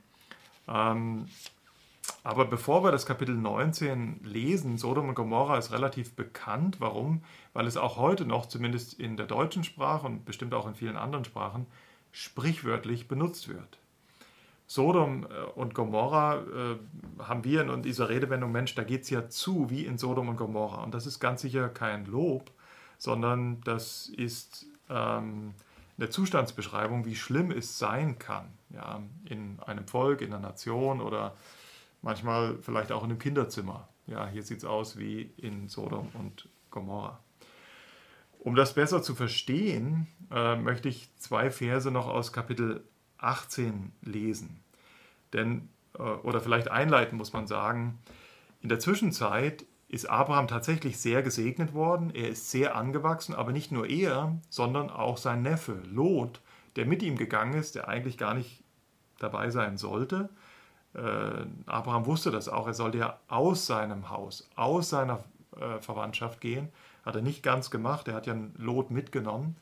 Ähm, 0.69 1.27
aber 2.23 2.45
bevor 2.45 2.83
wir 2.83 2.93
das 2.93 3.07
Kapitel 3.07 3.35
19 3.35 4.21
lesen, 4.25 4.79
Sodom 4.79 5.09
und 5.09 5.15
Gomorra 5.15 5.59
ist 5.59 5.73
relativ 5.73 6.15
bekannt. 6.15 6.81
Warum? 6.81 7.23
Weil 7.53 7.67
es 7.67 7.77
auch 7.77 7.97
heute 7.97 8.25
noch, 8.27 8.47
zumindest 8.47 8.95
in 8.95 9.17
der 9.17 9.27
deutschen 9.27 9.65
Sprache 9.65 10.07
und 10.07 10.25
bestimmt 10.25 10.55
auch 10.55 10.67
in 10.67 10.75
vielen 10.75 10.97
anderen 10.97 11.25
Sprachen, 11.25 11.67
sprichwörtlich 12.13 13.09
benutzt 13.09 13.49
wird. 13.49 13.79
Sodom 14.67 15.25
äh, 15.25 15.43
und 15.55 15.75
Gomorra 15.75 16.39
äh, 16.39 17.23
haben 17.23 17.45
wir 17.45 17.63
in 17.63 17.83
dieser 17.83 18.09
Redewendung, 18.09 18.53
Mensch, 18.53 18.75
da 18.75 18.85
geht 18.85 19.03
es 19.03 19.11
ja 19.11 19.29
zu 19.29 19.71
wie 19.71 19.87
in 19.87 19.99
Sodom 19.99 20.29
und 20.29 20.37
Gomorra. 20.37 20.83
Und 20.83 20.95
das 20.95 21.07
ist 21.07 21.21
ganz 21.21 21.43
sicher 21.43 21.69
kein 21.69 22.07
Lob, 22.07 22.51
sondern 22.99 23.61
das 23.63 24.09
ist 24.09 24.67
ähm, 24.91 25.55
eine 25.99 26.11
Zustandsbeschreibung, 26.11 27.05
wie 27.05 27.15
schlimm 27.15 27.51
es 27.51 27.79
sein 27.79 28.19
kann. 28.19 28.47
Ja, 28.71 29.01
in 29.25 29.59
einem 29.65 29.87
Volk, 29.87 30.21
in 30.21 30.33
einer 30.33 30.41
Nation 30.41 31.01
oder 31.01 31.35
manchmal 32.07 32.57
vielleicht 32.63 32.93
auch 32.93 33.03
in 33.03 33.11
einem 33.11 33.19
Kinderzimmer. 33.19 33.89
Ja, 34.07 34.29
hier 34.29 34.45
sieht 34.45 34.59
es 34.59 34.65
aus 34.65 34.97
wie 34.97 35.23
in 35.37 35.69
Sodom 35.69 36.09
und 36.15 36.49
Gomorra. 36.71 37.19
Um 38.39 38.55
das 38.55 38.75
besser 38.75 39.03
zu 39.03 39.17
verstehen, 39.17 40.07
äh, 40.31 40.55
möchte 40.55 40.89
ich 40.89 41.11
zwei 41.17 41.51
Verse 41.51 41.91
noch 41.91 42.07
aus 42.07 42.33
Kapitel 42.33 42.85
18 43.19 43.93
lesen. 44.03 44.61
Denn, 45.33 45.69
äh, 45.99 46.03
oder 46.03 46.41
vielleicht 46.41 46.71
einleiten 46.71 47.19
muss 47.19 47.33
man 47.33 47.49
sagen, 47.49 47.99
in 48.63 48.69
der 48.69 48.79
Zwischenzeit 48.79 49.67
ist 49.89 50.09
Abraham 50.09 50.47
tatsächlich 50.47 50.99
sehr 50.99 51.23
gesegnet 51.23 51.75
worden. 51.75 52.13
Er 52.15 52.29
ist 52.29 52.53
sehr 52.53 52.77
angewachsen, 52.77 53.35
aber 53.35 53.51
nicht 53.51 53.73
nur 53.73 53.89
er, 53.89 54.41
sondern 54.49 54.91
auch 54.91 55.17
sein 55.17 55.43
Neffe 55.43 55.83
Lot, 55.91 56.41
der 56.77 56.87
mit 56.87 57.03
ihm 57.03 57.17
gegangen 57.17 57.55
ist, 57.55 57.75
der 57.75 57.89
eigentlich 57.89 58.17
gar 58.17 58.35
nicht 58.35 58.63
dabei 59.19 59.51
sein 59.51 59.77
sollte. 59.77 60.29
Äh, 60.97 61.47
Abraham 61.67 62.07
wusste 62.07 62.31
das 62.31 62.49
auch. 62.49 62.67
Er 62.67 62.75
sollte 62.75 62.99
ja 62.99 63.19
aus 63.29 63.67
seinem 63.67 64.09
Haus, 64.11 64.49
aus 64.57 64.89
seiner 64.89 65.23
äh, 65.57 65.79
Verwandtschaft 65.81 66.41
gehen. 66.41 66.69
Hat 67.05 67.15
er 67.15 67.23
nicht 67.23 67.43
ganz 67.43 67.71
gemacht. 67.71 68.09
Er 68.09 68.15
hat 68.15 68.27
ja 68.27 68.33
ein 68.33 68.55
Lot 68.57 68.91
mitgenommen. 68.91 69.57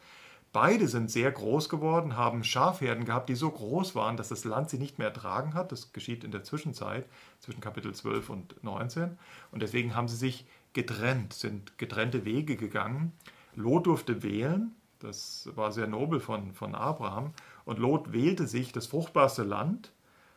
Beide 0.52 0.86
sind 0.86 1.10
sehr 1.10 1.32
groß 1.32 1.68
geworden, 1.68 2.16
haben 2.16 2.44
Schafherden 2.44 3.04
gehabt, 3.04 3.28
die 3.28 3.34
so 3.34 3.50
groß 3.50 3.96
waren, 3.96 4.16
dass 4.16 4.28
das 4.28 4.44
Land 4.44 4.70
sie 4.70 4.78
nicht 4.78 5.00
mehr 5.00 5.08
ertragen 5.08 5.52
hat. 5.54 5.72
Das 5.72 5.92
geschieht 5.92 6.22
in 6.22 6.30
der 6.30 6.44
Zwischenzeit, 6.44 7.06
zwischen 7.40 7.60
Kapitel 7.60 7.92
12 7.92 8.30
und 8.30 8.62
19. 8.62 9.18
Und 9.50 9.62
deswegen 9.62 9.96
haben 9.96 10.06
sie 10.06 10.14
sich 10.14 10.46
getrennt, 10.72 11.32
sind 11.32 11.76
getrennte 11.76 12.24
Wege 12.24 12.54
gegangen. 12.54 13.12
Lot 13.56 13.86
durfte 13.88 14.22
wählen, 14.22 14.76
das 15.00 15.50
war 15.56 15.72
sehr 15.72 15.88
nobel 15.88 16.20
von, 16.20 16.52
von 16.52 16.76
Abraham. 16.76 17.32
Und 17.64 17.80
Lot 17.80 18.12
wählte 18.12 18.46
sich 18.46 18.70
das 18.70 18.86
fruchtbarste 18.86 19.42
Land, 19.42 19.92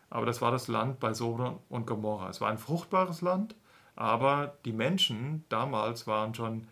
aber 0.09 0.25
das 0.25 0.41
war 0.41 0.51
das 0.51 0.67
Land 0.67 0.99
bei 0.99 1.13
Sodom 1.13 1.59
und 1.69 1.85
Gomorra. 1.87 2.29
Es 2.29 2.41
war 2.41 2.49
ein 2.49 2.57
fruchtbares 2.57 3.21
Land, 3.21 3.55
aber 3.95 4.57
die 4.65 4.73
Menschen 4.73 5.43
damals 5.49 6.07
waren 6.07 6.33
schon 6.33 6.67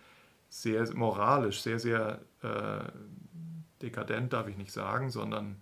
sehr 0.50 0.94
moralisch, 0.96 1.62
sehr, 1.62 1.80
sehr 1.80 2.20
äh, 2.42 2.80
dekadent, 3.82 4.32
darf 4.32 4.48
ich 4.48 4.58
nicht 4.58 4.72
sagen, 4.72 5.10
sondern 5.10 5.62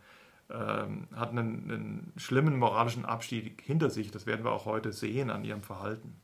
ähm, 0.51 1.07
hatten 1.15 1.39
einen, 1.39 1.71
einen, 1.71 2.13
schlimmen 2.17 2.57
moralischen 2.59 3.05
Abstieg 3.05 3.61
hinter 3.65 3.89
sich. 3.89 4.11
Das 4.11 4.26
werden 4.26 4.45
wir 4.45 4.51
auch 4.51 4.65
heute 4.65 4.93
sehen 4.93 5.30
an 5.30 5.43
ihrem 5.43 5.63
Verhalten. 5.63 6.21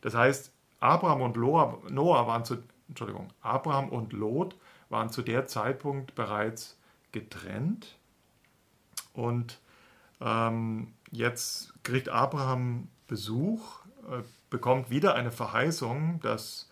Das 0.00 0.14
heißt, 0.14 0.52
Abraham 0.80 1.22
und 1.22 1.36
Noah, 1.36 2.26
waren 2.26 2.44
zu, 2.44 2.58
Entschuldigung, 2.88 3.28
Abraham 3.40 3.88
und 3.88 4.12
Lot 4.12 4.56
waren 4.90 5.08
zu 5.08 5.22
der 5.22 5.46
Zeitpunkt 5.46 6.14
bereits 6.14 6.78
getrennt 7.12 7.96
und 9.14 9.60
ähm, 10.20 10.94
jetzt 11.10 11.74
kriegt 11.82 12.08
Abraham 12.08 12.88
Besuch, 13.06 13.80
äh, 14.10 14.22
bekommt 14.50 14.90
wieder 14.90 15.14
eine 15.14 15.30
Verheißung, 15.30 16.20
dass 16.20 16.68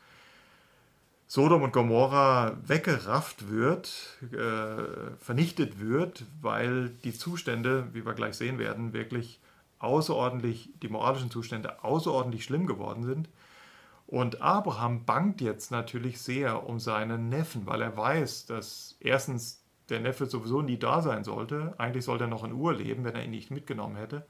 Sodom 1.27 1.63
und 1.63 1.73
Gomorra 1.73 2.59
weggerafft 2.67 3.49
wird, 3.49 4.19
äh, 4.33 5.17
vernichtet 5.19 5.81
wird, 5.81 6.25
weil 6.43 6.91
die 7.05 7.15
Zustände, 7.15 7.89
wie 7.93 8.05
wir 8.05 8.13
gleich 8.13 8.35
sehen 8.35 8.59
werden, 8.59 8.93
wirklich 8.93 9.41
außerordentlich, 9.79 10.71
die 10.83 10.89
moralischen 10.89 11.31
Zustände 11.31 11.83
außerordentlich 11.83 12.45
schlimm 12.45 12.67
geworden 12.67 13.05
sind. 13.05 13.29
Und 14.07 14.43
Abraham 14.43 15.07
bangt 15.07 15.41
jetzt 15.41 15.71
natürlich 15.71 16.21
sehr 16.21 16.69
um 16.69 16.79
seinen 16.79 17.31
Neffen, 17.31 17.65
weil 17.65 17.81
er 17.81 17.97
weiß, 17.97 18.45
dass 18.45 18.97
erstens 19.01 19.62
der 19.89 20.01
Neffe 20.01 20.27
sowieso 20.27 20.63
nie 20.63 20.79
da 20.79 21.03
sein 21.03 21.25
sollte. 21.25 21.75
Eigentlich 21.79 22.05
sollte 22.05 22.25
er 22.25 22.29
noch 22.29 22.45
in 22.45 22.53
Uhr 22.53 22.75
leben, 22.75 23.05
wenn 23.05 23.15
er 23.15 23.25
ihn 23.25 23.31
nicht 23.31 23.51
mitgenommen 23.51 23.97
hätte. 23.97 24.27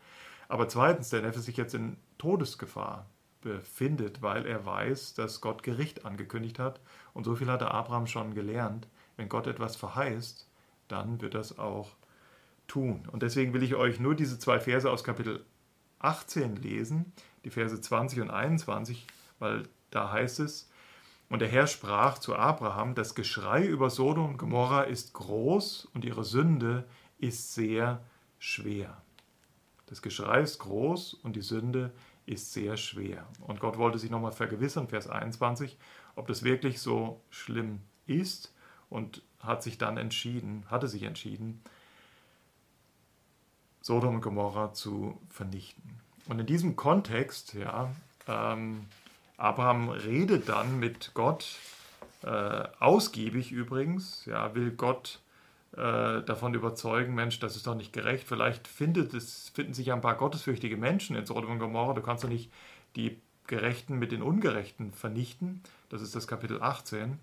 Aber 0.48 0.68
zweitens, 0.68 1.10
der 1.10 1.22
Neffe 1.22 1.40
sich 1.40 1.56
jetzt 1.56 1.74
in 1.74 1.96
Todesgefahr 2.18 3.06
befindet, 3.40 4.22
weil 4.22 4.46
er 4.46 4.64
weiß, 4.64 5.14
dass 5.14 5.40
Gott 5.40 5.62
Gericht 5.62 6.04
angekündigt 6.04 6.58
hat. 6.58 6.80
Und 7.12 7.24
so 7.24 7.34
viel 7.34 7.48
hatte 7.48 7.70
Abraham 7.70 8.06
schon 8.06 8.34
gelernt. 8.34 8.88
Wenn 9.16 9.28
Gott 9.28 9.46
etwas 9.46 9.76
verheißt, 9.76 10.48
dann 10.88 11.20
wird 11.20 11.34
das 11.34 11.58
auch 11.58 11.90
tun. 12.66 13.08
Und 13.10 13.22
deswegen 13.22 13.52
will 13.52 13.62
ich 13.62 13.74
euch 13.74 14.00
nur 14.00 14.14
diese 14.14 14.38
zwei 14.38 14.60
Verse 14.60 14.90
aus 14.90 15.04
Kapitel 15.04 15.44
18 15.98 16.56
lesen, 16.56 17.12
die 17.44 17.50
Verse 17.50 17.78
20 17.80 18.20
und 18.20 18.30
21, 18.30 19.06
weil 19.38 19.64
da 19.90 20.10
heißt 20.10 20.40
es, 20.40 20.70
und 21.32 21.38
der 21.38 21.48
Herr 21.48 21.66
sprach 21.66 22.18
zu 22.18 22.36
Abraham, 22.36 22.94
das 22.94 23.14
Geschrei 23.14 23.64
über 23.64 23.88
Sodom 23.88 24.26
und 24.26 24.36
Gomorra 24.36 24.82
ist 24.82 25.14
groß 25.14 25.88
und 25.94 26.04
ihre 26.04 26.24
Sünde 26.24 26.84
ist 27.16 27.54
sehr 27.54 28.02
schwer. 28.38 29.00
Das 29.86 30.02
Geschrei 30.02 30.42
ist 30.42 30.58
groß 30.58 31.14
und 31.14 31.34
die 31.34 31.40
Sünde 31.40 31.90
ist 32.26 32.52
sehr 32.52 32.76
schwer. 32.76 33.26
Und 33.40 33.60
Gott 33.60 33.78
wollte 33.78 33.98
sich 33.98 34.10
nochmal 34.10 34.32
vergewissern, 34.32 34.88
Vers 34.88 35.08
21, 35.08 35.78
ob 36.16 36.26
das 36.26 36.42
wirklich 36.42 36.80
so 36.80 37.22
schlimm 37.30 37.80
ist 38.06 38.52
und 38.90 39.22
hat 39.40 39.62
sich 39.62 39.78
dann 39.78 39.96
entschieden, 39.96 40.66
hatte 40.68 40.86
sich 40.86 41.04
entschieden, 41.04 41.62
Sodom 43.80 44.16
und 44.16 44.20
Gomorra 44.20 44.74
zu 44.74 45.18
vernichten. 45.30 45.98
Und 46.28 46.40
in 46.40 46.46
diesem 46.46 46.76
Kontext, 46.76 47.54
ja, 47.54 47.90
ähm, 48.28 48.84
Abraham 49.42 49.88
redet 49.88 50.48
dann 50.48 50.78
mit 50.78 51.10
Gott, 51.14 51.58
äh, 52.22 52.28
ausgiebig 52.78 53.50
übrigens, 53.50 54.24
ja, 54.26 54.54
will 54.54 54.70
Gott 54.70 55.18
äh, 55.72 56.22
davon 56.22 56.54
überzeugen, 56.54 57.14
Mensch, 57.16 57.40
das 57.40 57.56
ist 57.56 57.66
doch 57.66 57.74
nicht 57.74 57.92
gerecht. 57.92 58.28
Vielleicht 58.28 58.68
findet 58.68 59.14
es, 59.14 59.48
finden 59.52 59.74
sich 59.74 59.90
ein 59.90 60.00
paar 60.00 60.14
gottesfürchtige 60.14 60.76
Menschen 60.76 61.16
in 61.16 61.26
Sodom 61.26 61.50
und 61.50 61.58
Gomorra. 61.58 61.92
Du 61.92 62.02
kannst 62.02 62.22
doch 62.22 62.28
nicht 62.28 62.52
die 62.94 63.20
Gerechten 63.48 63.98
mit 63.98 64.12
den 64.12 64.22
Ungerechten 64.22 64.92
vernichten. 64.92 65.60
Das 65.88 66.02
ist 66.02 66.14
das 66.14 66.28
Kapitel 66.28 66.62
18. 66.62 67.18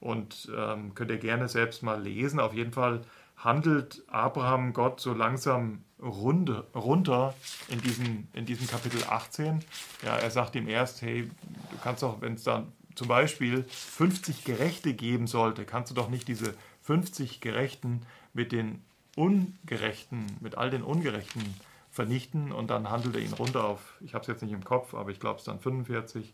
Und 0.00 0.50
ähm, 0.56 0.94
könnt 0.96 1.10
ihr 1.12 1.18
gerne 1.18 1.48
selbst 1.48 1.84
mal 1.84 2.02
lesen. 2.02 2.40
Auf 2.40 2.52
jeden 2.52 2.72
Fall 2.72 3.02
handelt 3.42 4.02
Abraham 4.08 4.72
Gott 4.72 5.00
so 5.00 5.12
langsam 5.12 5.82
runde, 6.00 6.66
runter 6.74 7.34
in 7.68 7.80
diesem, 7.80 8.28
in 8.32 8.46
diesem 8.46 8.66
Kapitel 8.66 9.02
18. 9.04 9.60
Ja, 10.04 10.16
er 10.16 10.30
sagt 10.30 10.54
ihm 10.54 10.68
erst, 10.68 11.02
hey, 11.02 11.30
du 11.70 11.76
kannst 11.82 12.02
doch, 12.02 12.20
wenn 12.20 12.34
es 12.34 12.44
dann 12.44 12.72
zum 12.94 13.08
Beispiel 13.08 13.64
50 13.64 14.44
Gerechte 14.44 14.94
geben 14.94 15.26
sollte, 15.26 15.64
kannst 15.64 15.90
du 15.90 15.94
doch 15.94 16.08
nicht 16.08 16.28
diese 16.28 16.54
50 16.82 17.40
Gerechten 17.40 18.02
mit 18.32 18.52
den 18.52 18.82
Ungerechten, 19.16 20.26
mit 20.40 20.56
all 20.56 20.70
den 20.70 20.82
Ungerechten 20.82 21.42
vernichten 21.90 22.52
und 22.52 22.68
dann 22.70 22.90
handelt 22.90 23.16
er 23.16 23.22
ihn 23.22 23.32
runter 23.32 23.64
auf, 23.64 23.94
ich 24.00 24.14
habe 24.14 24.22
es 24.22 24.28
jetzt 24.28 24.42
nicht 24.42 24.52
im 24.52 24.64
Kopf, 24.64 24.94
aber 24.94 25.10
ich 25.10 25.18
glaube 25.18 25.38
es 25.38 25.44
dann 25.44 25.58
45, 25.58 26.32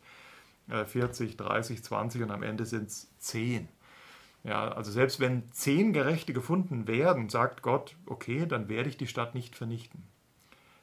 äh, 0.69 0.85
40, 0.85 1.37
30, 1.37 1.83
20 1.83 2.23
und 2.23 2.31
am 2.31 2.43
Ende 2.43 2.67
sind 2.67 2.89
es 2.89 3.09
10. 3.19 3.69
Ja, 4.47 4.69
also 4.69 4.93
selbst 4.93 5.19
wenn 5.19 5.51
zehn 5.51 5.93
Gerechte 5.93 6.33
gefunden 6.33 6.87
werden, 6.87 7.29
sagt 7.29 7.63
Gott, 7.63 7.97
okay, 8.07 8.47
dann 8.47 8.69
werde 8.69 8.89
ich 8.89 8.97
die 8.97 9.09
Stadt 9.09 9.35
nicht 9.35 9.57
vernichten. 9.57 10.05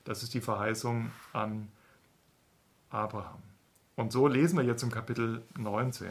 Das 0.04 0.22
ist 0.22 0.34
die 0.34 0.42
Verheißung 0.42 1.12
an 1.32 1.70
Abraham. 2.90 3.42
Und 3.96 4.12
so 4.12 4.28
lesen 4.28 4.58
wir 4.58 4.66
jetzt 4.66 4.84
im 4.84 4.92
Kapitel 4.92 5.44
19. 5.58 6.10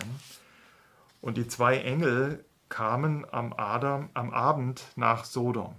Und 1.21 1.37
die 1.37 1.47
zwei 1.47 1.77
Engel 1.77 2.43
kamen 2.71 3.27
am, 3.31 3.53
Adam, 3.53 4.09
am 4.15 4.31
Abend 4.31 4.87
nach 4.97 5.27
Sodom. 5.27 5.75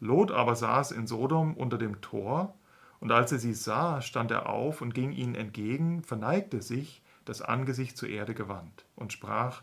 Lot 0.00 0.32
aber 0.32 0.54
saß 0.54 0.90
in 0.90 1.06
Sodom 1.06 1.54
unter 1.54 1.78
dem 1.78 2.02
Tor, 2.02 2.54
und 3.00 3.10
als 3.10 3.32
er 3.32 3.38
sie 3.38 3.54
sah, 3.54 4.02
stand 4.02 4.30
er 4.30 4.50
auf 4.50 4.82
und 4.82 4.94
ging 4.94 5.12
ihnen 5.12 5.34
entgegen, 5.34 6.02
verneigte 6.02 6.60
sich, 6.60 7.00
das 7.24 7.40
Angesicht 7.40 7.96
zur 7.96 8.10
Erde 8.10 8.34
gewandt, 8.34 8.84
und 8.96 9.14
sprach, 9.14 9.62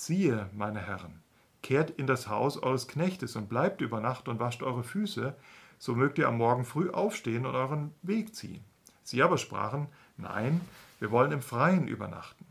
Siehe, 0.00 0.48
meine 0.54 0.78
Herren, 0.78 1.20
kehrt 1.60 1.90
in 1.90 2.06
das 2.06 2.28
Haus 2.28 2.56
eures 2.56 2.86
Knechtes 2.86 3.34
und 3.34 3.48
bleibt 3.48 3.80
über 3.80 4.00
Nacht 4.00 4.28
und 4.28 4.38
wascht 4.38 4.62
eure 4.62 4.84
Füße, 4.84 5.34
so 5.76 5.94
mögt 5.96 6.18
ihr 6.18 6.28
am 6.28 6.36
Morgen 6.38 6.64
früh 6.64 6.88
aufstehen 6.88 7.44
und 7.44 7.56
euren 7.56 7.92
Weg 8.02 8.32
ziehen. 8.32 8.62
Sie 9.02 9.24
aber 9.24 9.38
sprachen, 9.38 9.88
Nein, 10.16 10.60
wir 11.00 11.10
wollen 11.10 11.32
im 11.32 11.42
Freien 11.42 11.88
übernachten. 11.88 12.46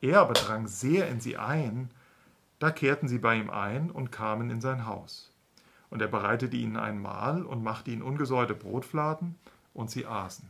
Er 0.00 0.20
aber 0.20 0.32
drang 0.32 0.66
sehr 0.66 1.10
in 1.10 1.20
sie 1.20 1.36
ein, 1.36 1.90
da 2.58 2.70
kehrten 2.70 3.06
sie 3.06 3.18
bei 3.18 3.36
ihm 3.36 3.50
ein 3.50 3.90
und 3.90 4.10
kamen 4.10 4.48
in 4.48 4.62
sein 4.62 4.86
Haus. 4.86 5.30
Und 5.90 6.00
er 6.00 6.08
bereitete 6.08 6.56
ihnen 6.56 6.78
ein 6.78 7.02
Mahl 7.02 7.44
und 7.44 7.62
machte 7.62 7.90
ihnen 7.90 8.00
ungesäuerte 8.00 8.54
Brotfladen, 8.54 9.34
und 9.74 9.90
sie 9.90 10.06
aßen. 10.06 10.48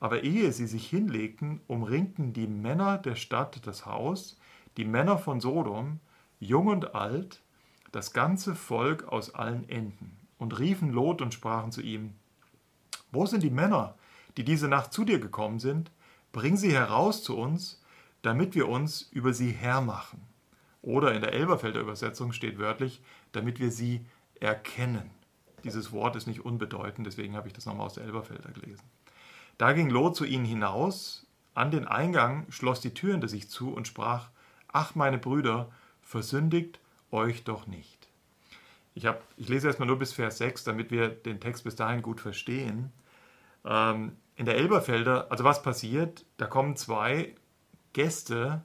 Aber 0.00 0.22
ehe 0.22 0.52
sie 0.52 0.66
sich 0.66 0.86
hinlegten, 0.86 1.62
umringten 1.66 2.34
die 2.34 2.46
Männer 2.46 2.98
der 2.98 3.14
Stadt 3.14 3.66
das 3.66 3.86
Haus, 3.86 4.36
die 4.76 4.84
Männer 4.84 5.18
von 5.18 5.40
Sodom, 5.40 6.00
jung 6.38 6.66
und 6.66 6.94
alt, 6.94 7.40
das 7.92 8.12
ganze 8.12 8.54
Volk 8.54 9.04
aus 9.08 9.34
allen 9.34 9.68
Enden, 9.68 10.16
und 10.38 10.58
riefen 10.58 10.92
Lot 10.92 11.22
und 11.22 11.32
sprachen 11.32 11.72
zu 11.72 11.80
ihm, 11.80 12.14
Wo 13.10 13.24
sind 13.26 13.42
die 13.42 13.50
Männer, 13.50 13.94
die 14.36 14.44
diese 14.44 14.68
Nacht 14.68 14.92
zu 14.92 15.04
dir 15.04 15.18
gekommen 15.18 15.58
sind? 15.58 15.90
Bring 16.32 16.56
sie 16.56 16.72
heraus 16.72 17.22
zu 17.22 17.36
uns, 17.36 17.82
damit 18.20 18.54
wir 18.54 18.68
uns 18.68 19.02
über 19.12 19.32
sie 19.32 19.50
hermachen. 19.50 20.20
Oder 20.82 21.14
in 21.14 21.22
der 21.22 21.32
Elberfelder 21.32 21.80
Übersetzung 21.80 22.32
steht 22.32 22.58
wörtlich, 22.58 23.00
damit 23.32 23.58
wir 23.58 23.70
sie 23.70 24.04
erkennen. 24.40 25.10
Dieses 25.64 25.90
Wort 25.90 26.16
ist 26.16 26.26
nicht 26.26 26.44
unbedeutend, 26.44 27.06
deswegen 27.06 27.34
habe 27.34 27.48
ich 27.48 27.54
das 27.54 27.66
nochmal 27.66 27.86
aus 27.86 27.94
der 27.94 28.04
Elberfelder 28.04 28.50
gelesen. 28.52 28.84
Da 29.58 29.72
ging 29.72 29.88
Lot 29.88 30.14
zu 30.14 30.24
ihnen 30.24 30.44
hinaus, 30.44 31.26
an 31.54 31.70
den 31.70 31.88
Eingang 31.88 32.46
schloss 32.50 32.80
die 32.80 32.92
Tür 32.92 33.12
hinter 33.12 33.28
sich 33.28 33.48
zu 33.48 33.72
und 33.72 33.88
sprach, 33.88 34.28
Ach, 34.78 34.94
meine 34.94 35.16
Brüder, 35.16 35.70
versündigt 36.02 36.80
euch 37.10 37.44
doch 37.44 37.66
nicht. 37.66 38.10
Ich, 38.92 39.06
hab, 39.06 39.22
ich 39.38 39.48
lese 39.48 39.68
erstmal 39.68 39.88
nur 39.88 39.98
bis 39.98 40.12
Vers 40.12 40.36
6, 40.36 40.64
damit 40.64 40.90
wir 40.90 41.08
den 41.08 41.40
Text 41.40 41.64
bis 41.64 41.76
dahin 41.76 42.02
gut 42.02 42.20
verstehen. 42.20 42.92
Ähm, 43.64 44.18
in 44.34 44.44
der 44.44 44.56
Elberfelder, 44.56 45.30
also 45.30 45.44
was 45.44 45.62
passiert? 45.62 46.26
Da 46.36 46.44
kommen 46.44 46.76
zwei 46.76 47.34
Gäste 47.94 48.64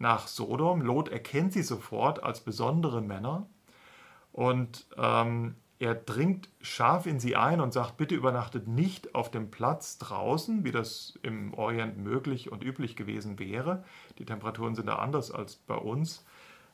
nach 0.00 0.26
Sodom. 0.26 0.80
Lot 0.80 1.10
erkennt 1.10 1.52
sie 1.52 1.62
sofort 1.62 2.24
als 2.24 2.40
besondere 2.40 3.00
Männer 3.00 3.48
und 4.32 4.88
ähm, 4.96 5.54
er 5.78 5.94
dringt 5.94 6.48
scharf 6.60 7.06
in 7.06 7.20
sie 7.20 7.36
ein 7.36 7.60
und 7.60 7.72
sagt, 7.72 7.96
bitte 7.96 8.14
übernachtet 8.14 8.66
nicht 8.66 9.14
auf 9.14 9.30
dem 9.30 9.50
Platz 9.50 9.98
draußen, 9.98 10.64
wie 10.64 10.72
das 10.72 11.18
im 11.22 11.52
Orient 11.54 11.98
möglich 11.98 12.50
und 12.50 12.64
üblich 12.64 12.96
gewesen 12.96 13.38
wäre. 13.38 13.84
Die 14.18 14.24
Temperaturen 14.24 14.74
sind 14.74 14.86
da 14.86 14.96
anders 14.96 15.30
als 15.30 15.56
bei 15.56 15.76
uns. 15.76 16.24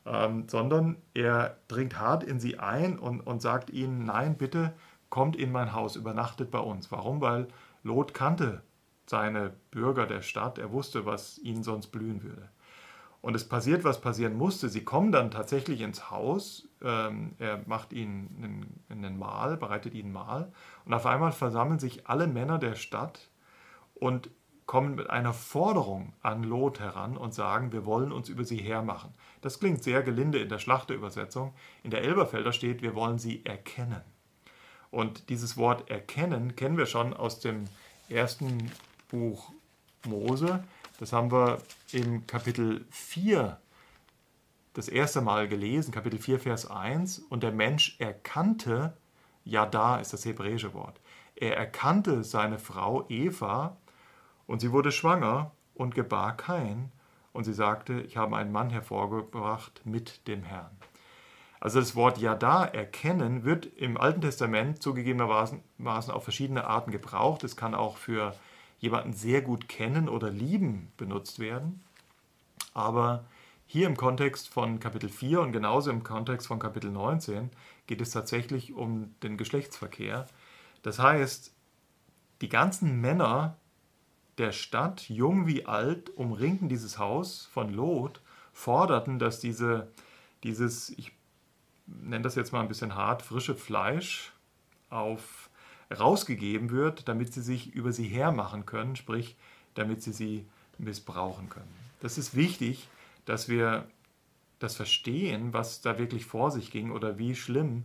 Ähm, 0.05 0.49
sondern 0.49 0.97
er 1.15 1.59
dringt 1.69 1.99
hart 1.99 2.25
in 2.25 2.41
sie 2.41 2.59
ein 2.59 2.99
und, 2.99 3.21
und 3.21 3.41
sagt 3.41 3.71
ihnen, 3.71 4.05
nein, 4.05 4.37
bitte 4.37 4.75
kommt 5.11 5.37
in 5.37 5.53
mein 5.53 5.75
Haus, 5.75 5.95
übernachtet 5.95 6.51
bei 6.51 6.59
uns. 6.59 6.91
Warum? 6.91 7.21
Weil 7.21 7.47
Lot 7.85 8.13
kannte 8.13 8.63
seine 9.07 9.53
Bürger 9.71 10.07
der 10.07 10.23
Stadt, 10.23 10.59
er 10.59 10.73
wusste, 10.73 11.07
was 11.07 11.39
ihnen 11.39 11.63
sonst 11.63 11.89
blühen 11.89 12.23
würde. 12.23 12.49
Und 13.23 13.37
es 13.37 13.49
passiert, 13.49 13.85
was 13.85 14.01
passieren 14.01 14.37
musste. 14.37 14.69
Sie 14.69 14.85
kommen 14.85 15.13
dann 15.13 15.31
tatsächlich 15.31 15.81
ins 15.81 16.11
Haus. 16.11 16.69
Ähm, 16.83 17.37
er 17.39 17.63
macht 17.67 17.93
ihnen 17.93 18.83
einen, 18.91 19.05
einen 19.05 19.19
Mahl, 19.19 19.57
bereitet 19.57 19.95
ihnen 19.95 20.13
Mahl. 20.13 20.53
Und 20.85 20.93
auf 20.93 21.07
einmal 21.07 21.31
versammeln 21.31 21.79
sich 21.79 22.09
alle 22.09 22.27
Männer 22.27 22.59
der 22.59 22.75
Stadt 22.75 23.31
und 23.95 24.29
kommen 24.67 24.97
mit 24.97 25.09
einer 25.09 25.33
Forderung 25.33 26.13
an 26.23 26.43
Lot 26.43 26.81
heran 26.81 27.17
und 27.17 27.33
sagen, 27.33 27.73
wir 27.73 27.87
wollen 27.87 28.11
uns 28.11 28.29
über 28.29 28.45
sie 28.45 28.57
hermachen. 28.57 29.15
Das 29.41 29.61
klingt 29.61 29.85
sehr 29.85 30.03
gelinde 30.03 30.39
in 30.39 30.49
der 30.49 30.59
Schlachterübersetzung. 30.59 31.53
In 31.85 31.91
der 31.91 32.03
Elberfelder 32.03 32.53
steht, 32.53 32.83
wir 32.83 32.95
wollen 32.95 33.19
sie 33.19 33.45
erkennen. 33.45 34.03
Und 34.91 35.29
dieses 35.29 35.57
Wort 35.57 35.91
erkennen 35.91 36.57
kennen 36.57 36.77
wir 36.77 36.87
schon 36.87 37.15
aus 37.15 37.41
dem 37.41 37.65
ersten 38.09 38.71
Buch 39.09 39.53
Mose. 40.07 40.65
Das 41.03 41.13
haben 41.13 41.33
wir 41.33 41.59
im 41.91 42.29
Kapitel 42.29 42.87
4 42.93 43.59
das 44.73 44.87
erste 44.87 45.21
Mal 45.21 45.49
gelesen, 45.49 45.91
Kapitel 45.91 46.21
4, 46.21 46.39
Vers 46.39 46.71
1. 46.71 47.19
Und 47.29 47.43
der 47.43 47.51
Mensch 47.51 47.97
erkannte, 47.99 48.97
ja 49.43 49.67
da 49.67 49.97
ist 49.97 50.13
das 50.13 50.25
hebräische 50.25 50.75
Wort, 50.75 51.01
er 51.35 51.57
erkannte 51.57 52.23
seine 52.23 52.61
Frau 52.61 53.05
Eva 53.09 53.77
und 54.47 54.61
sie 54.61 54.71
wurde 54.71 54.93
schwanger 54.93 55.51
und 55.75 55.97
gebar 55.97 56.37
kein. 56.37 56.93
Und 57.33 57.43
sie 57.43 57.53
sagte, 57.53 58.03
ich 58.03 58.17
habe 58.17 58.37
einen 58.37 58.53
Mann 58.53 58.71
hervorgebracht 58.71 59.83
mit 59.85 60.29
dem 60.29 60.45
Herrn. 60.45 60.71
Also 61.59 61.81
das 61.81 61.97
Wort 61.97 62.19
Yada, 62.19 62.65
erkennen, 62.65 63.43
wird 63.43 63.67
im 63.67 63.97
Alten 63.97 64.21
Testament 64.21 64.81
zugegebenermaßen 64.81 65.65
auf 66.13 66.23
verschiedene 66.23 66.65
Arten 66.65 66.93
gebraucht. 66.93 67.43
Es 67.43 67.57
kann 67.57 67.75
auch 67.75 67.97
für 67.97 68.37
jemanden 68.83 69.15
sehr 69.15 69.41
gut 69.41 69.69
kennen 69.69 70.09
oder 70.09 70.29
lieben 70.29 70.93
benutzt 70.99 71.39
werden. 71.39 71.81
Aber 72.75 73.25
hier 73.65 73.87
im 73.87 73.97
Kontext 73.97 74.49
von 74.49 74.81
Kapitel 74.81 75.09
4 75.09 75.41
und 75.41 75.53
genauso 75.53 75.91
im 75.91 76.03
Kontext 76.03 76.49
von 76.49 76.59
Kapitel 76.59 76.91
19 76.91 77.51
geht 77.87 78.01
es 78.01 78.11
tatsächlich 78.11 78.75
um 78.75 79.15
den 79.23 79.39
Geschlechtsverkehr. 79.39 80.27
Das 80.83 80.99
heißt, 80.99 81.55
die 82.41 82.49
ganzen 82.49 83.01
Männer 83.01 83.57
der 84.37 84.51
Stadt, 84.51 85.09
jung 85.09 85.47
wie 85.47 85.65
alt, 85.65 86.11
umringten 86.17 86.69
dieses 86.69 86.99
Haus 86.99 87.49
von 87.53 87.73
Lot, 87.73 88.21
forderten, 88.53 89.21
dass 89.21 89.39
diese, 89.39 89.93
dieses, 90.43 90.91
ich 90.91 91.13
nenne 91.87 92.23
das 92.23 92.35
jetzt 92.35 92.53
mal 92.53 92.61
ein 92.61 92.69
bisschen 92.69 92.97
hart, 92.97 93.23
frische 93.23 93.55
Fleisch 93.55 94.33
auf 94.91 95.42
rausgegeben 95.99 96.71
wird, 96.71 97.09
damit 97.09 97.33
sie 97.33 97.43
sich 97.43 97.75
über 97.75 97.93
sie 97.93 98.07
hermachen 98.07 98.67
können, 98.67 98.97
sprich, 98.97 99.37
damit 99.75 100.03
sie 100.03 100.13
sie 100.13 100.47
missbrauchen 100.79 101.49
können. 101.49 101.73
Das 102.01 102.19
ist 102.19 102.35
wichtig, 102.35 102.89
dass 103.25 103.49
wir 103.49 103.87
das 104.59 104.77
verstehen, 104.77 105.53
was 105.53 105.81
da 105.81 105.99
wirklich 105.99 106.25
vor 106.25 106.51
sich 106.51 106.71
ging 106.71 106.91
oder 106.91 107.19
wie 107.19 107.35
schlimm 107.35 107.85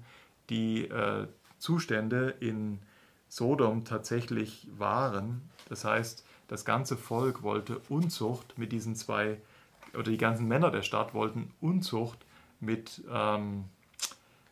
die 0.49 0.85
äh, 0.85 1.27
Zustände 1.57 2.35
in 2.39 2.79
Sodom 3.29 3.83
tatsächlich 3.83 4.67
waren. 4.77 5.41
Das 5.69 5.83
heißt, 5.83 6.25
das 6.47 6.65
ganze 6.65 6.95
Volk 6.95 7.43
wollte 7.43 7.81
Unzucht 7.89 8.57
mit 8.57 8.71
diesen 8.71 8.95
zwei, 8.95 9.37
oder 9.93 10.11
die 10.11 10.17
ganzen 10.17 10.47
Männer 10.47 10.71
der 10.71 10.83
Stadt 10.83 11.13
wollten 11.13 11.51
Unzucht 11.59 12.19
mit, 12.59 13.03
ähm, 13.11 13.65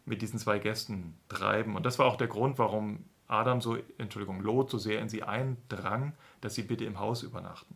mit 0.06 0.22
diesen 0.22 0.40
zwei 0.40 0.60
Gästen 0.60 1.16
treiben. 1.30 1.76
Und 1.76 1.86
das 1.86 2.00
war 2.00 2.08
auch 2.08 2.18
der 2.18 2.28
Grund, 2.28 2.58
warum 2.58 3.06
Adam 3.28 3.62
so, 3.62 3.78
Entschuldigung, 3.98 4.42
Lot 4.42 4.70
so 4.70 4.78
sehr 4.78 5.00
in 5.02 5.10
sie 5.10 5.24
eindrang, 5.24 6.14
dass 6.42 6.56
sie 6.56 6.64
bitte 6.64 6.86
im 6.86 7.00
Haus 7.00 7.24
übernachten. 7.24 7.76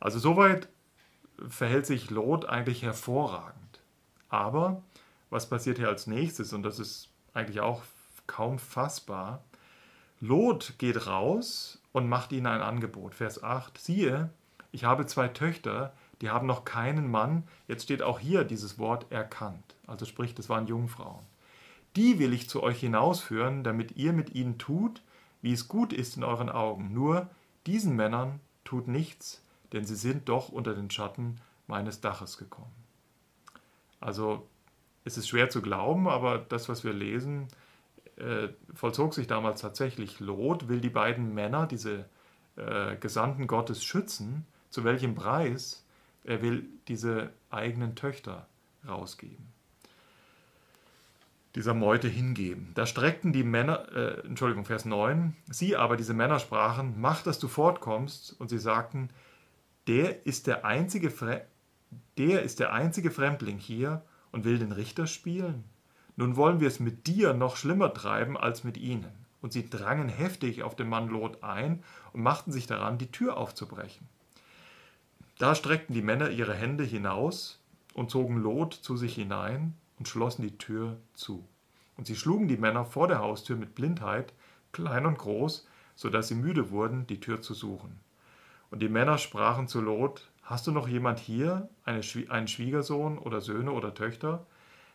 Also 0.00 0.18
soweit 0.18 0.68
verhält 1.48 1.86
sich 1.86 2.10
Lot 2.10 2.46
eigentlich 2.46 2.82
hervorragend. 2.82 3.80
Aber 4.28 4.82
was 5.30 5.48
passiert 5.48 5.78
hier 5.78 5.88
als 5.88 6.06
nächstes? 6.06 6.52
Und 6.52 6.62
das 6.62 6.78
ist 6.78 7.08
eigentlich 7.34 7.60
auch 7.60 7.82
kaum 8.26 8.58
fassbar. 8.58 9.42
Lot 10.20 10.74
geht 10.78 11.06
raus 11.06 11.80
und 11.92 12.08
macht 12.08 12.32
ihnen 12.32 12.46
ein 12.46 12.62
Angebot. 12.62 13.14
Vers 13.14 13.42
8. 13.42 13.76
Siehe, 13.78 14.30
ich 14.72 14.84
habe 14.84 15.06
zwei 15.06 15.28
Töchter, 15.28 15.92
die 16.20 16.30
haben 16.30 16.46
noch 16.46 16.64
keinen 16.64 17.10
Mann. 17.10 17.44
Jetzt 17.68 17.84
steht 17.84 18.02
auch 18.02 18.18
hier 18.18 18.44
dieses 18.44 18.78
Wort 18.78 19.10
erkannt. 19.10 19.74
Also 19.86 20.06
sprich, 20.06 20.34
das 20.34 20.48
waren 20.48 20.66
Jungfrauen. 20.66 21.24
Die 21.96 22.18
will 22.18 22.32
ich 22.32 22.48
zu 22.48 22.62
euch 22.62 22.80
hinausführen, 22.80 23.62
damit 23.62 23.96
ihr 23.96 24.12
mit 24.12 24.34
ihnen 24.34 24.58
tut, 24.58 25.02
wie 25.42 25.52
es 25.52 25.68
gut 25.68 25.92
ist 25.92 26.16
in 26.16 26.24
euren 26.24 26.48
Augen. 26.48 26.92
Nur 26.92 27.30
diesen 27.66 27.94
Männern 27.94 28.40
tut 28.64 28.88
nichts, 28.88 29.44
denn 29.72 29.84
sie 29.84 29.94
sind 29.94 30.28
doch 30.28 30.48
unter 30.48 30.74
den 30.74 30.90
Schatten 30.90 31.36
meines 31.66 32.00
Daches 32.00 32.36
gekommen. 32.38 32.74
Also 34.00 34.46
es 35.04 35.16
ist 35.16 35.28
schwer 35.28 35.50
zu 35.50 35.62
glauben, 35.62 36.08
aber 36.08 36.38
das, 36.38 36.68
was 36.68 36.82
wir 36.82 36.92
lesen, 36.92 37.48
äh, 38.16 38.48
vollzog 38.74 39.14
sich 39.14 39.26
damals 39.26 39.60
tatsächlich. 39.60 40.20
Lot 40.20 40.68
will 40.68 40.80
die 40.80 40.90
beiden 40.90 41.34
Männer, 41.34 41.66
diese 41.66 42.08
äh, 42.56 42.96
Gesandten 42.96 43.46
Gottes, 43.46 43.84
schützen. 43.84 44.46
Zu 44.70 44.84
welchem 44.84 45.14
Preis? 45.14 45.84
Er 46.24 46.42
will 46.42 46.66
diese 46.88 47.32
eigenen 47.50 47.94
Töchter 47.96 48.48
rausgeben. 48.86 49.53
Dieser 51.54 51.74
Meute 51.74 52.08
hingeben. 52.08 52.72
Da 52.74 52.84
streckten 52.84 53.32
die 53.32 53.44
Männer, 53.44 53.88
äh, 53.94 54.26
Entschuldigung, 54.26 54.64
Vers 54.64 54.84
9, 54.84 55.36
sie 55.48 55.76
aber, 55.76 55.96
diese 55.96 56.14
Männer 56.14 56.40
sprachen, 56.40 56.94
mach, 56.98 57.22
dass 57.22 57.38
du 57.38 57.46
fortkommst. 57.46 58.34
Und 58.40 58.48
sie 58.48 58.58
sagten, 58.58 59.10
der 59.86 60.26
ist 60.26 60.46
der 60.46 60.64
einzige, 60.64 61.10
Fre 61.10 61.42
der 62.18 62.42
ist 62.42 62.58
der 62.58 62.72
einzige 62.72 63.12
Fremdling 63.12 63.58
hier 63.58 64.02
und 64.32 64.44
will 64.44 64.58
den 64.58 64.72
Richter 64.72 65.06
spielen. 65.06 65.64
Nun 66.16 66.36
wollen 66.36 66.58
wir 66.58 66.68
es 66.68 66.80
mit 66.80 67.06
dir 67.06 67.34
noch 67.34 67.56
schlimmer 67.56 67.92
treiben 67.94 68.36
als 68.36 68.64
mit 68.64 68.76
ihnen. 68.76 69.12
Und 69.40 69.52
sie 69.52 69.68
drangen 69.68 70.08
heftig 70.08 70.62
auf 70.62 70.74
den 70.74 70.88
Mann 70.88 71.08
Lot 71.08 71.44
ein 71.44 71.84
und 72.12 72.22
machten 72.22 72.50
sich 72.50 72.66
daran, 72.66 72.98
die 72.98 73.12
Tür 73.12 73.36
aufzubrechen. 73.36 74.08
Da 75.38 75.54
streckten 75.54 75.94
die 75.94 76.02
Männer 76.02 76.30
ihre 76.30 76.54
Hände 76.54 76.82
hinaus 76.84 77.60
und 77.92 78.10
zogen 78.10 78.38
Lot 78.38 78.74
zu 78.74 78.96
sich 78.96 79.14
hinein 79.14 79.74
und 79.98 80.08
schlossen 80.08 80.42
die 80.42 80.58
Tür 80.58 80.98
zu. 81.14 81.46
Und 81.96 82.06
sie 82.06 82.16
schlugen 82.16 82.48
die 82.48 82.56
Männer 82.56 82.84
vor 82.84 83.08
der 83.08 83.20
Haustür 83.20 83.56
mit 83.56 83.74
Blindheit, 83.74 84.32
klein 84.72 85.06
und 85.06 85.18
groß, 85.18 85.66
so 85.94 86.10
dass 86.10 86.28
sie 86.28 86.34
müde 86.34 86.70
wurden, 86.70 87.06
die 87.06 87.20
Tür 87.20 87.40
zu 87.40 87.54
suchen. 87.54 88.00
Und 88.70 88.80
die 88.80 88.88
Männer 88.88 89.18
sprachen 89.18 89.68
zu 89.68 89.80
Lot: 89.80 90.30
Hast 90.42 90.66
du 90.66 90.72
noch 90.72 90.88
jemand 90.88 91.20
hier, 91.20 91.68
eine, 91.84 92.00
einen 92.28 92.48
Schwiegersohn 92.48 93.18
oder 93.18 93.40
Söhne 93.40 93.70
oder 93.70 93.94
Töchter? 93.94 94.46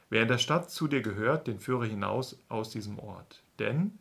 Wer 0.09 0.23
in 0.23 0.27
der 0.27 0.39
Stadt 0.39 0.69
zu 0.69 0.87
dir 0.87 1.01
gehört, 1.01 1.47
den 1.47 1.59
führe 1.59 1.85
hinaus 1.85 2.39
aus 2.49 2.71
diesem 2.71 2.99
Ort. 2.99 3.43
Denn 3.59 3.97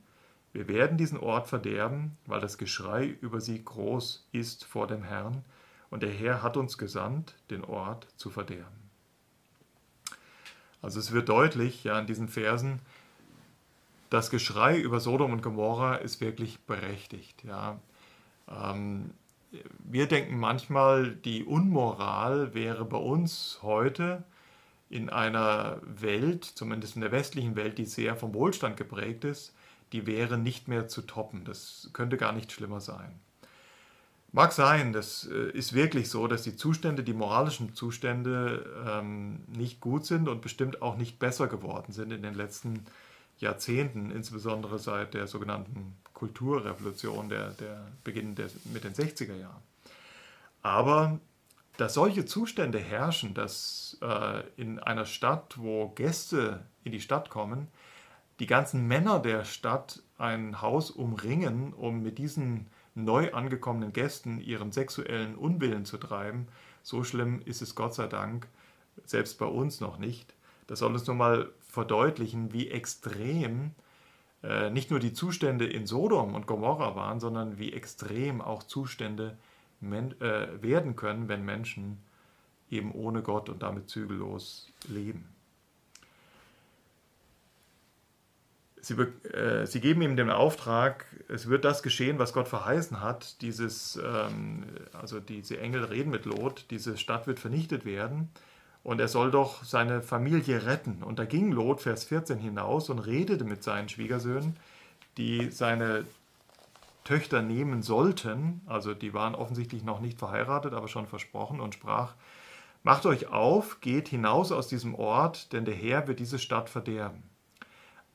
wir 0.52 0.66
werden 0.66 0.96
diesen 0.96 1.20
Ort 1.20 1.46
verderben, 1.46 2.16
weil 2.26 2.40
das 2.40 2.58
Geschrei 2.58 3.06
über 3.06 3.40
sie 3.40 3.62
groß 3.62 4.26
ist 4.32 4.64
vor 4.64 4.86
dem 4.86 5.02
Herrn, 5.02 5.44
und 5.90 6.02
der 6.02 6.10
Herr 6.10 6.42
hat 6.42 6.56
uns 6.56 6.78
gesandt, 6.78 7.36
den 7.50 7.64
Ort 7.64 8.08
zu 8.16 8.30
verderben. 8.30 8.77
Also 10.82 11.00
es 11.00 11.12
wird 11.12 11.28
deutlich, 11.28 11.84
ja, 11.84 11.98
in 11.98 12.06
diesen 12.06 12.28
Versen, 12.28 12.80
das 14.10 14.30
Geschrei 14.30 14.78
über 14.78 15.00
Sodom 15.00 15.32
und 15.32 15.42
Gomorra 15.42 15.96
ist 15.96 16.20
wirklich 16.20 16.60
berechtigt. 16.60 17.44
Ja. 17.44 17.78
Ähm, 18.48 19.10
wir 19.78 20.06
denken 20.06 20.38
manchmal, 20.38 21.14
die 21.14 21.44
Unmoral 21.44 22.54
wäre 22.54 22.84
bei 22.84 22.98
uns 22.98 23.58
heute 23.62 24.24
in 24.90 25.10
einer 25.10 25.80
Welt, 25.82 26.44
zumindest 26.44 26.96
in 26.96 27.02
der 27.02 27.12
westlichen 27.12 27.56
Welt, 27.56 27.78
die 27.78 27.84
sehr 27.84 28.16
vom 28.16 28.34
Wohlstand 28.34 28.76
geprägt 28.76 29.24
ist, 29.24 29.54
die 29.92 30.06
wäre 30.06 30.38
nicht 30.38 30.68
mehr 30.68 30.88
zu 30.88 31.02
toppen. 31.02 31.44
Das 31.44 31.90
könnte 31.92 32.16
gar 32.16 32.32
nicht 32.32 32.52
schlimmer 32.52 32.80
sein. 32.80 33.18
Mag 34.30 34.52
sein, 34.52 34.92
das 34.92 35.26
äh, 35.30 35.50
ist 35.50 35.72
wirklich 35.72 36.10
so, 36.10 36.26
dass 36.26 36.42
die 36.42 36.54
Zustände, 36.54 37.02
die 37.02 37.14
moralischen 37.14 37.74
Zustände 37.74 38.66
ähm, 38.86 39.40
nicht 39.46 39.80
gut 39.80 40.04
sind 40.04 40.28
und 40.28 40.42
bestimmt 40.42 40.82
auch 40.82 40.96
nicht 40.96 41.18
besser 41.18 41.46
geworden 41.46 41.92
sind 41.92 42.12
in 42.12 42.22
den 42.22 42.34
letzten 42.34 42.84
Jahrzehnten, 43.38 44.10
insbesondere 44.10 44.78
seit 44.78 45.14
der 45.14 45.26
sogenannten 45.28 45.96
Kulturrevolution, 46.12 47.28
der, 47.28 47.50
der 47.52 47.86
Beginn 48.04 48.34
der, 48.34 48.48
mit 48.72 48.84
den 48.84 48.92
60er 48.92 49.36
Jahren. 49.36 49.62
Aber 50.62 51.18
dass 51.78 51.94
solche 51.94 52.26
Zustände 52.26 52.80
herrschen, 52.80 53.34
dass 53.34 53.96
äh, 54.02 54.42
in 54.56 54.80
einer 54.80 55.06
Stadt, 55.06 55.54
wo 55.58 55.88
Gäste 55.90 56.66
in 56.82 56.92
die 56.92 57.00
Stadt 57.00 57.30
kommen, 57.30 57.68
die 58.40 58.46
ganzen 58.46 58.86
Männer 58.86 59.20
der 59.20 59.44
Stadt 59.44 60.02
ein 60.18 60.60
Haus 60.60 60.90
umringen, 60.90 61.72
um 61.72 62.02
mit 62.02 62.18
diesen 62.18 62.66
neu 63.04 63.32
angekommenen 63.32 63.92
Gästen 63.92 64.40
ihren 64.40 64.72
sexuellen 64.72 65.34
Unwillen 65.36 65.84
zu 65.84 65.98
treiben, 65.98 66.48
so 66.82 67.04
schlimm 67.04 67.40
ist 67.44 67.62
es 67.62 67.74
Gott 67.74 67.94
sei 67.94 68.06
Dank 68.06 68.48
selbst 69.04 69.38
bei 69.38 69.46
uns 69.46 69.80
noch 69.80 69.98
nicht. 69.98 70.34
Das 70.66 70.80
soll 70.80 70.92
uns 70.92 71.06
nur 71.06 71.16
mal 71.16 71.50
verdeutlichen, 71.60 72.52
wie 72.52 72.68
extrem 72.68 73.72
äh, 74.42 74.70
nicht 74.70 74.90
nur 74.90 75.00
die 75.00 75.12
Zustände 75.12 75.66
in 75.66 75.86
Sodom 75.86 76.34
und 76.34 76.46
Gomorra 76.46 76.94
waren, 76.94 77.20
sondern 77.20 77.58
wie 77.58 77.72
extrem 77.72 78.40
auch 78.40 78.62
Zustände 78.62 79.36
äh, 79.80 80.62
werden 80.62 80.96
können, 80.96 81.28
wenn 81.28 81.44
Menschen 81.44 81.98
eben 82.70 82.92
ohne 82.92 83.22
Gott 83.22 83.48
und 83.48 83.62
damit 83.62 83.88
zügellos 83.88 84.70
leben. 84.88 85.28
Sie, 88.80 88.94
äh, 88.94 89.66
sie, 89.66 89.80
geben 89.80 90.02
ihm 90.02 90.16
den 90.16 90.30
Auftrag, 90.30 91.04
es 91.28 91.48
wird 91.48 91.64
das 91.64 91.82
geschehen, 91.82 92.18
was 92.18 92.32
Gott 92.32 92.48
verheißen 92.48 93.00
hat. 93.00 93.40
Dieses, 93.42 93.96
ähm, 93.96 94.64
also 94.92 95.20
diese 95.20 95.58
Engel 95.58 95.84
reden 95.84 96.10
mit 96.10 96.24
Lot, 96.24 96.66
diese 96.70 96.96
Stadt 96.96 97.26
wird 97.26 97.38
vernichtet 97.38 97.84
werden 97.84 98.30
und 98.82 99.00
er 99.00 99.08
soll 99.08 99.30
doch 99.30 99.64
seine 99.64 100.00
Familie 100.02 100.64
retten. 100.66 101.02
Und 101.02 101.18
da 101.18 101.24
ging 101.24 101.52
Lot, 101.52 101.80
Vers 101.80 102.04
14, 102.04 102.38
hinaus 102.38 102.88
und 102.88 103.00
redete 103.00 103.44
mit 103.44 103.62
seinen 103.62 103.88
Schwiegersöhnen, 103.88 104.56
die 105.16 105.50
seine 105.50 106.04
Töchter 107.04 107.42
nehmen 107.42 107.82
sollten, 107.82 108.60
also 108.66 108.94
die 108.94 109.14
waren 109.14 109.34
offensichtlich 109.34 109.82
noch 109.82 110.00
nicht 110.00 110.18
verheiratet, 110.18 110.74
aber 110.74 110.88
schon 110.88 111.06
versprochen 111.06 111.60
und 111.60 111.74
sprach, 111.74 112.14
Macht 112.82 113.06
euch 113.06 113.26
auf, 113.28 113.80
geht 113.80 114.08
hinaus 114.08 114.52
aus 114.52 114.68
diesem 114.68 114.94
Ort, 114.94 115.52
denn 115.52 115.64
der 115.64 115.74
Herr 115.74 116.06
wird 116.06 116.20
diese 116.20 116.38
Stadt 116.38 116.70
verderben. 116.70 117.22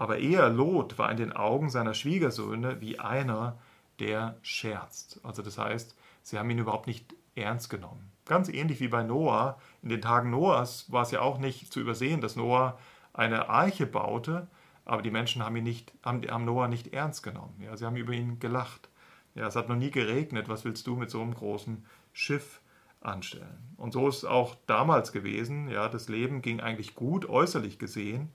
Aber 0.03 0.17
er, 0.17 0.49
Lot, 0.49 0.97
war 0.97 1.09
in 1.11 1.15
den 1.15 1.31
Augen 1.31 1.69
seiner 1.69 1.93
Schwiegersöhne 1.93 2.81
wie 2.81 2.99
einer, 2.99 3.57
der 3.99 4.35
scherzt. 4.41 5.21
Also 5.23 5.41
das 5.41 5.57
heißt, 5.57 5.95
sie 6.23 6.37
haben 6.37 6.49
ihn 6.49 6.59
überhaupt 6.59 6.87
nicht 6.87 7.15
ernst 7.35 7.69
genommen. 7.69 8.11
Ganz 8.25 8.49
ähnlich 8.49 8.81
wie 8.81 8.89
bei 8.89 9.01
Noah. 9.01 9.61
In 9.81 9.87
den 9.87 10.01
Tagen 10.01 10.29
Noahs 10.29 10.91
war 10.91 11.03
es 11.03 11.11
ja 11.11 11.21
auch 11.21 11.37
nicht 11.37 11.71
zu 11.71 11.79
übersehen, 11.79 12.19
dass 12.19 12.35
Noah 12.35 12.77
eine 13.13 13.47
Arche 13.47 13.85
baute, 13.85 14.49
aber 14.83 15.03
die 15.03 15.09
Menschen 15.09 15.41
haben, 15.41 15.55
ihn 15.55 15.63
nicht, 15.63 15.93
haben 16.03 16.43
Noah 16.43 16.67
nicht 16.67 16.91
ernst 16.91 17.23
genommen. 17.23 17.55
Ja, 17.61 17.77
sie 17.77 17.85
haben 17.85 17.95
über 17.95 18.11
ihn 18.11 18.39
gelacht. 18.39 18.89
Ja, 19.35 19.47
es 19.47 19.55
hat 19.55 19.69
noch 19.69 19.77
nie 19.77 19.91
geregnet. 19.91 20.49
Was 20.49 20.65
willst 20.65 20.85
du 20.85 20.97
mit 20.97 21.11
so 21.11 21.21
einem 21.21 21.33
großen 21.33 21.85
Schiff 22.11 22.59
anstellen? 22.99 23.73
Und 23.77 23.93
so 23.93 24.09
ist 24.09 24.17
es 24.17 24.25
auch 24.25 24.55
damals 24.67 25.13
gewesen. 25.13 25.69
Ja, 25.69 25.87
das 25.87 26.09
Leben 26.09 26.41
ging 26.41 26.59
eigentlich 26.59 26.93
gut, 26.93 27.29
äußerlich 27.29 27.79
gesehen. 27.79 28.33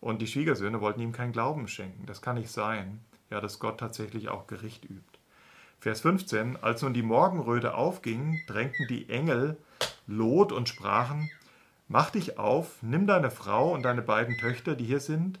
Und 0.00 0.22
die 0.22 0.26
Schwiegersöhne 0.26 0.80
wollten 0.80 1.00
ihm 1.00 1.12
keinen 1.12 1.32
Glauben 1.32 1.68
schenken. 1.68 2.06
Das 2.06 2.22
kann 2.22 2.36
nicht 2.36 2.50
sein, 2.50 3.00
ja, 3.30 3.40
dass 3.40 3.58
Gott 3.58 3.78
tatsächlich 3.80 4.28
auch 4.28 4.46
Gericht 4.46 4.84
übt. 4.84 5.18
Vers 5.80 6.00
15. 6.00 6.56
Als 6.56 6.82
nun 6.82 6.94
die 6.94 7.02
Morgenröte 7.02 7.74
aufging, 7.74 8.40
drängten 8.46 8.86
die 8.88 9.08
Engel 9.08 9.56
Lot 10.06 10.52
und 10.52 10.68
sprachen: 10.68 11.30
Mach 11.86 12.10
dich 12.10 12.38
auf, 12.38 12.82
nimm 12.82 13.06
deine 13.06 13.30
Frau 13.30 13.72
und 13.72 13.82
deine 13.82 14.02
beiden 14.02 14.36
Töchter, 14.38 14.74
die 14.74 14.84
hier 14.84 15.00
sind, 15.00 15.40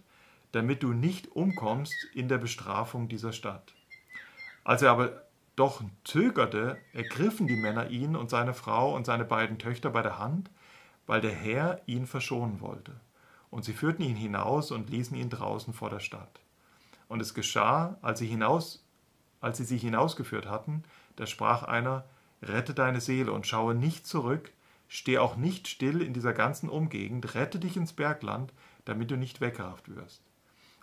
damit 0.52 0.82
du 0.82 0.92
nicht 0.92 1.32
umkommst 1.32 1.94
in 2.14 2.28
der 2.28 2.38
Bestrafung 2.38 3.08
dieser 3.08 3.32
Stadt. 3.32 3.74
Als 4.64 4.82
er 4.82 4.90
aber 4.90 5.22
doch 5.56 5.82
zögerte, 6.04 6.78
ergriffen 6.92 7.46
die 7.46 7.56
Männer 7.56 7.90
ihn 7.90 8.14
und 8.14 8.30
seine 8.30 8.54
Frau 8.54 8.94
und 8.94 9.06
seine 9.06 9.24
beiden 9.24 9.58
Töchter 9.58 9.90
bei 9.90 10.02
der 10.02 10.18
Hand, 10.18 10.50
weil 11.06 11.20
der 11.20 11.32
Herr 11.32 11.80
ihn 11.86 12.06
verschonen 12.06 12.60
wollte. 12.60 12.92
Und 13.50 13.64
sie 13.64 13.72
führten 13.72 14.02
ihn 14.02 14.16
hinaus 14.16 14.70
und 14.70 14.90
ließen 14.90 15.16
ihn 15.16 15.30
draußen 15.30 15.72
vor 15.72 15.90
der 15.90 16.00
Stadt. 16.00 16.40
Und 17.08 17.20
es 17.20 17.34
geschah, 17.34 17.96
als 18.02 18.18
sie, 18.18 18.26
hinaus, 18.26 18.84
als 19.40 19.58
sie 19.58 19.64
sich 19.64 19.82
hinausgeführt 19.82 20.46
hatten, 20.46 20.84
da 21.16 21.26
sprach 21.26 21.62
einer, 21.62 22.04
Rette 22.42 22.72
deine 22.74 23.00
Seele 23.00 23.32
und 23.32 23.46
schaue 23.46 23.74
nicht 23.74 24.06
zurück, 24.06 24.52
steh 24.86 25.18
auch 25.18 25.36
nicht 25.36 25.68
still 25.68 26.02
in 26.02 26.14
dieser 26.14 26.32
ganzen 26.32 26.68
Umgegend, 26.68 27.34
rette 27.34 27.58
dich 27.58 27.76
ins 27.76 27.92
Bergland, 27.92 28.52
damit 28.84 29.10
du 29.10 29.16
nicht 29.16 29.40
weggerafft 29.40 29.94
wirst. 29.94 30.22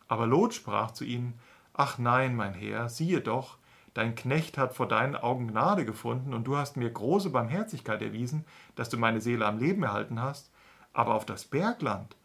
Aber 0.07 0.27
Lot 0.27 0.53
sprach 0.53 0.91
zu 0.91 1.05
ihnen, 1.05 1.39
Ach 1.73 1.97
nein, 1.97 2.35
mein 2.35 2.53
Herr, 2.53 2.87
siehe 2.89 3.21
doch, 3.21 3.57
dein 3.93 4.15
Knecht 4.15 4.57
hat 4.57 4.73
vor 4.73 4.87
deinen 4.87 5.15
Augen 5.15 5.47
Gnade 5.47 5.85
gefunden 5.85 6.33
und 6.33 6.45
du 6.45 6.55
hast 6.55 6.77
mir 6.77 6.89
große 6.89 7.29
Barmherzigkeit 7.31 8.01
erwiesen, 8.01 8.45
dass 8.75 8.89
du 8.89 8.97
meine 8.97 9.21
Seele 9.21 9.45
am 9.45 9.57
Leben 9.57 9.83
erhalten 9.83 10.21
hast, 10.21 10.51
aber 10.93 11.15
auf 11.15 11.25
das 11.25 11.45
Bergland, 11.45 12.15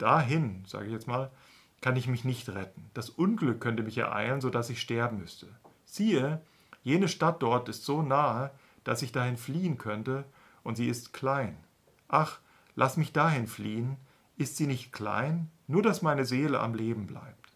dahin, 0.00 0.64
sage 0.66 0.86
ich 0.86 0.92
jetzt 0.92 1.06
mal, 1.06 1.30
kann 1.80 1.96
ich 1.96 2.08
mich 2.08 2.24
nicht 2.24 2.48
retten. 2.48 2.90
Das 2.94 3.10
Unglück 3.10 3.60
könnte 3.60 3.82
mich 3.82 3.98
ereilen, 3.98 4.40
so 4.40 4.50
dass 4.50 4.70
ich 4.70 4.80
sterben 4.80 5.18
müsste. 5.18 5.46
Siehe, 5.84 6.40
jene 6.82 7.08
Stadt 7.08 7.42
dort 7.42 7.68
ist 7.68 7.84
so 7.84 8.02
nahe, 8.02 8.50
dass 8.84 9.02
ich 9.02 9.12
dahin 9.12 9.36
fliehen 9.36 9.78
könnte, 9.78 10.24
und 10.62 10.76
sie 10.76 10.88
ist 10.88 11.12
klein. 11.12 11.56
Ach, 12.08 12.38
lass 12.76 12.96
mich 12.96 13.12
dahin 13.12 13.46
fliehen, 13.46 13.96
ist 14.36 14.56
sie 14.56 14.66
nicht 14.66 14.92
klein, 14.92 15.50
nur 15.66 15.82
dass 15.82 16.02
meine 16.02 16.24
Seele 16.24 16.60
am 16.60 16.74
Leben 16.74 17.06
bleibt. 17.06 17.52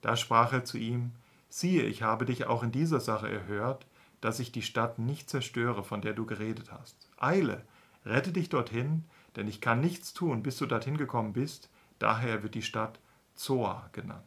Da 0.00 0.16
sprach 0.16 0.52
er 0.52 0.64
zu 0.64 0.78
ihm, 0.78 1.12
siehe, 1.48 1.84
ich 1.84 2.02
habe 2.02 2.24
dich 2.24 2.46
auch 2.46 2.62
in 2.62 2.72
dieser 2.72 3.00
Sache 3.00 3.30
erhört, 3.30 3.86
dass 4.20 4.40
ich 4.40 4.52
die 4.52 4.62
Stadt 4.62 4.98
nicht 4.98 5.30
zerstöre, 5.30 5.84
von 5.84 6.00
der 6.00 6.12
du 6.12 6.26
geredet 6.26 6.72
hast. 6.72 6.96
Eile, 7.18 7.62
rette 8.04 8.32
dich 8.32 8.48
dorthin, 8.48 9.04
denn 9.36 9.48
ich 9.48 9.60
kann 9.60 9.80
nichts 9.80 10.12
tun, 10.12 10.42
bis 10.42 10.56
du 10.58 10.66
dorthin 10.66 10.96
gekommen 10.96 11.32
bist, 11.32 11.70
daher 11.98 12.42
wird 12.42 12.54
die 12.54 12.62
Stadt 12.62 13.00
Zoa 13.34 13.88
genannt. 13.92 14.22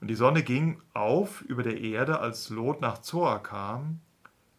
Und 0.00 0.08
die 0.08 0.14
Sonne 0.14 0.42
ging 0.42 0.82
auf 0.92 1.40
über 1.42 1.62
der 1.62 1.80
Erde, 1.80 2.20
als 2.20 2.50
Lot 2.50 2.80
nach 2.80 2.98
Zoa 2.98 3.38
kam. 3.38 4.00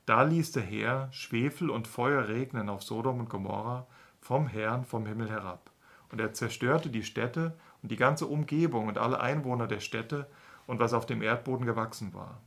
Da 0.05 0.23
ließ 0.23 0.53
der 0.53 0.63
Herr 0.63 1.11
Schwefel 1.11 1.69
und 1.69 1.87
Feuer 1.87 2.27
regnen 2.27 2.69
auf 2.69 2.83
Sodom 2.83 3.19
und 3.19 3.29
Gomorra 3.29 3.85
vom 4.21 4.47
Herrn 4.47 4.85
vom 4.85 5.05
Himmel 5.05 5.29
herab. 5.29 5.69
Und 6.11 6.19
er 6.19 6.33
zerstörte 6.33 6.89
die 6.89 7.03
Städte 7.03 7.55
und 7.83 7.91
die 7.91 7.95
ganze 7.95 8.25
Umgebung 8.25 8.87
und 8.87 8.97
alle 8.97 9.19
Einwohner 9.19 9.67
der 9.67 9.79
Städte 9.79 10.27
und 10.65 10.79
was 10.79 10.93
auf 10.93 11.05
dem 11.05 11.21
Erdboden 11.21 11.65
gewachsen 11.65 12.13
war. 12.13 12.41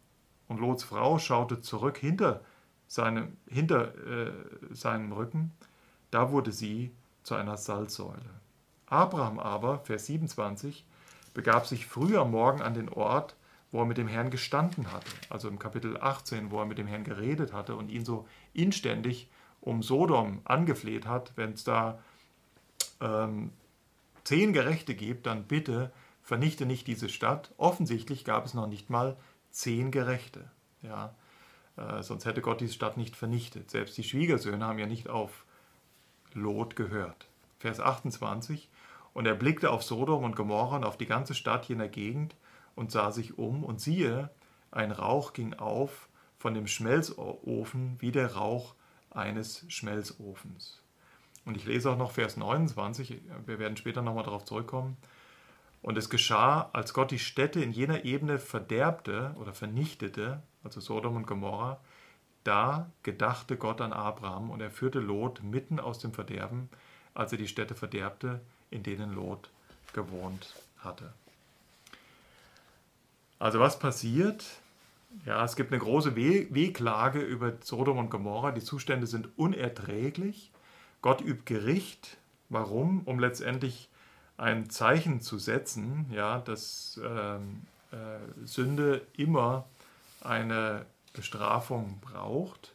Und 0.48 0.58
Lots 0.58 0.82
Frau 0.82 1.18
schaute 1.18 1.60
zurück 1.60 1.98
hinter 1.98 2.40
seinem, 2.88 3.36
hinter, 3.46 3.94
äh, 4.06 4.32
seinem 4.70 5.12
Rücken. 5.12 5.52
Da 6.10 6.30
wurde 6.30 6.52
sie 6.52 6.92
zu 7.22 7.34
einer 7.34 7.56
Salzsäule. 7.56 8.38
Abraham 8.86 9.38
aber, 9.38 9.80
Vers 9.80 10.06
27, 10.06 10.84
begab 11.34 11.66
sich 11.66 11.86
früh 11.86 12.16
am 12.16 12.30
Morgen 12.30 12.62
an 12.62 12.74
den 12.74 12.88
Ort, 12.88 13.36
wo 13.70 13.80
er 13.80 13.86
mit 13.86 13.98
dem 13.98 14.08
Herrn 14.08 14.30
gestanden 14.30 14.90
hatte, 14.92 15.10
also 15.28 15.48
im 15.48 15.58
Kapitel 15.58 16.00
18, 16.00 16.50
wo 16.50 16.60
er 16.60 16.66
mit 16.66 16.78
dem 16.78 16.86
Herrn 16.86 17.04
geredet 17.04 17.52
hatte 17.52 17.76
und 17.76 17.90
ihn 17.90 18.04
so 18.04 18.26
inständig 18.54 19.28
um 19.60 19.82
Sodom 19.82 20.40
angefleht 20.44 21.06
hat, 21.06 21.32
wenn 21.36 21.52
es 21.52 21.64
da 21.64 21.98
ähm, 23.00 23.52
zehn 24.24 24.52
Gerechte 24.52 24.94
gibt, 24.94 25.26
dann 25.26 25.44
bitte 25.44 25.92
vernichte 26.22 26.64
nicht 26.66 26.86
diese 26.86 27.08
Stadt. 27.08 27.52
Offensichtlich 27.58 28.24
gab 28.24 28.46
es 28.46 28.54
noch 28.54 28.66
nicht 28.66 28.88
mal 28.88 29.16
zehn 29.50 29.90
Gerechte. 29.90 30.50
Ja, 30.82 31.14
äh, 31.76 32.02
sonst 32.02 32.24
hätte 32.24 32.40
Gott 32.40 32.60
diese 32.60 32.72
Stadt 32.72 32.96
nicht 32.96 33.16
vernichtet. 33.16 33.70
Selbst 33.70 33.96
die 33.98 34.04
Schwiegersöhne 34.04 34.64
haben 34.64 34.78
ja 34.78 34.86
nicht 34.86 35.08
auf 35.08 35.44
Lot 36.34 36.76
gehört. 36.76 37.28
Vers 37.58 37.80
28. 37.80 38.68
Und 39.14 39.26
er 39.26 39.34
blickte 39.34 39.70
auf 39.70 39.82
Sodom 39.82 40.24
und 40.24 40.36
Gomorra 40.36 40.76
und 40.76 40.84
auf 40.84 40.96
die 40.96 41.06
ganze 41.06 41.34
Stadt 41.34 41.66
jener 41.66 41.88
Gegend 41.88 42.36
und 42.76 42.92
sah 42.92 43.10
sich 43.10 43.38
um, 43.38 43.64
und 43.64 43.80
siehe, 43.80 44.30
ein 44.70 44.92
Rauch 44.92 45.32
ging 45.32 45.54
auf 45.54 46.08
von 46.38 46.54
dem 46.54 46.66
Schmelzofen 46.66 47.96
wie 47.98 48.12
der 48.12 48.34
Rauch 48.34 48.74
eines 49.10 49.64
Schmelzofens. 49.68 50.80
Und 51.44 51.56
ich 51.56 51.64
lese 51.64 51.90
auch 51.90 51.96
noch 51.96 52.12
Vers 52.12 52.36
29, 52.36 53.20
wir 53.46 53.58
werden 53.58 53.76
später 53.76 54.02
nochmal 54.02 54.24
darauf 54.24 54.44
zurückkommen. 54.44 54.96
Und 55.80 55.96
es 55.96 56.10
geschah, 56.10 56.70
als 56.72 56.92
Gott 56.92 57.10
die 57.10 57.18
Städte 57.18 57.60
in 57.62 57.72
jener 57.72 58.04
Ebene 58.04 58.38
verderbte 58.38 59.34
oder 59.36 59.52
vernichtete, 59.52 60.42
also 60.62 60.80
Sodom 60.80 61.16
und 61.16 61.26
Gomorra, 61.26 61.80
da 62.48 62.90
gedachte 63.02 63.58
Gott 63.58 63.82
an 63.82 63.92
Abraham 63.92 64.50
und 64.50 64.62
er 64.62 64.70
führte 64.70 65.00
Lot 65.00 65.42
mitten 65.42 65.78
aus 65.78 65.98
dem 65.98 66.14
Verderben, 66.14 66.70
als 67.12 67.30
er 67.30 67.38
die 67.38 67.46
Städte 67.46 67.74
verderbte, 67.74 68.40
in 68.70 68.82
denen 68.82 69.12
Lot 69.12 69.50
gewohnt 69.92 70.54
hatte. 70.78 71.12
Also 73.38 73.60
was 73.60 73.78
passiert? 73.78 74.46
Ja, 75.26 75.44
es 75.44 75.56
gibt 75.56 75.72
eine 75.72 75.80
große 75.80 76.16
Wehklage 76.16 77.20
über 77.20 77.52
Sodom 77.60 77.98
und 77.98 78.10
Gomorra. 78.10 78.52
Die 78.52 78.62
Zustände 78.62 79.06
sind 79.06 79.28
unerträglich. 79.36 80.50
Gott 81.02 81.20
übt 81.20 81.42
Gericht. 81.44 82.16
Warum? 82.48 83.02
Um 83.04 83.18
letztendlich 83.18 83.90
ein 84.38 84.70
Zeichen 84.70 85.20
zu 85.20 85.38
setzen, 85.38 86.06
ja, 86.10 86.38
dass 86.38 86.98
ähm, 87.04 87.62
äh, 87.92 88.46
Sünde 88.46 89.02
immer 89.16 89.66
eine 90.22 90.86
Bestrafung 91.12 92.00
braucht. 92.00 92.74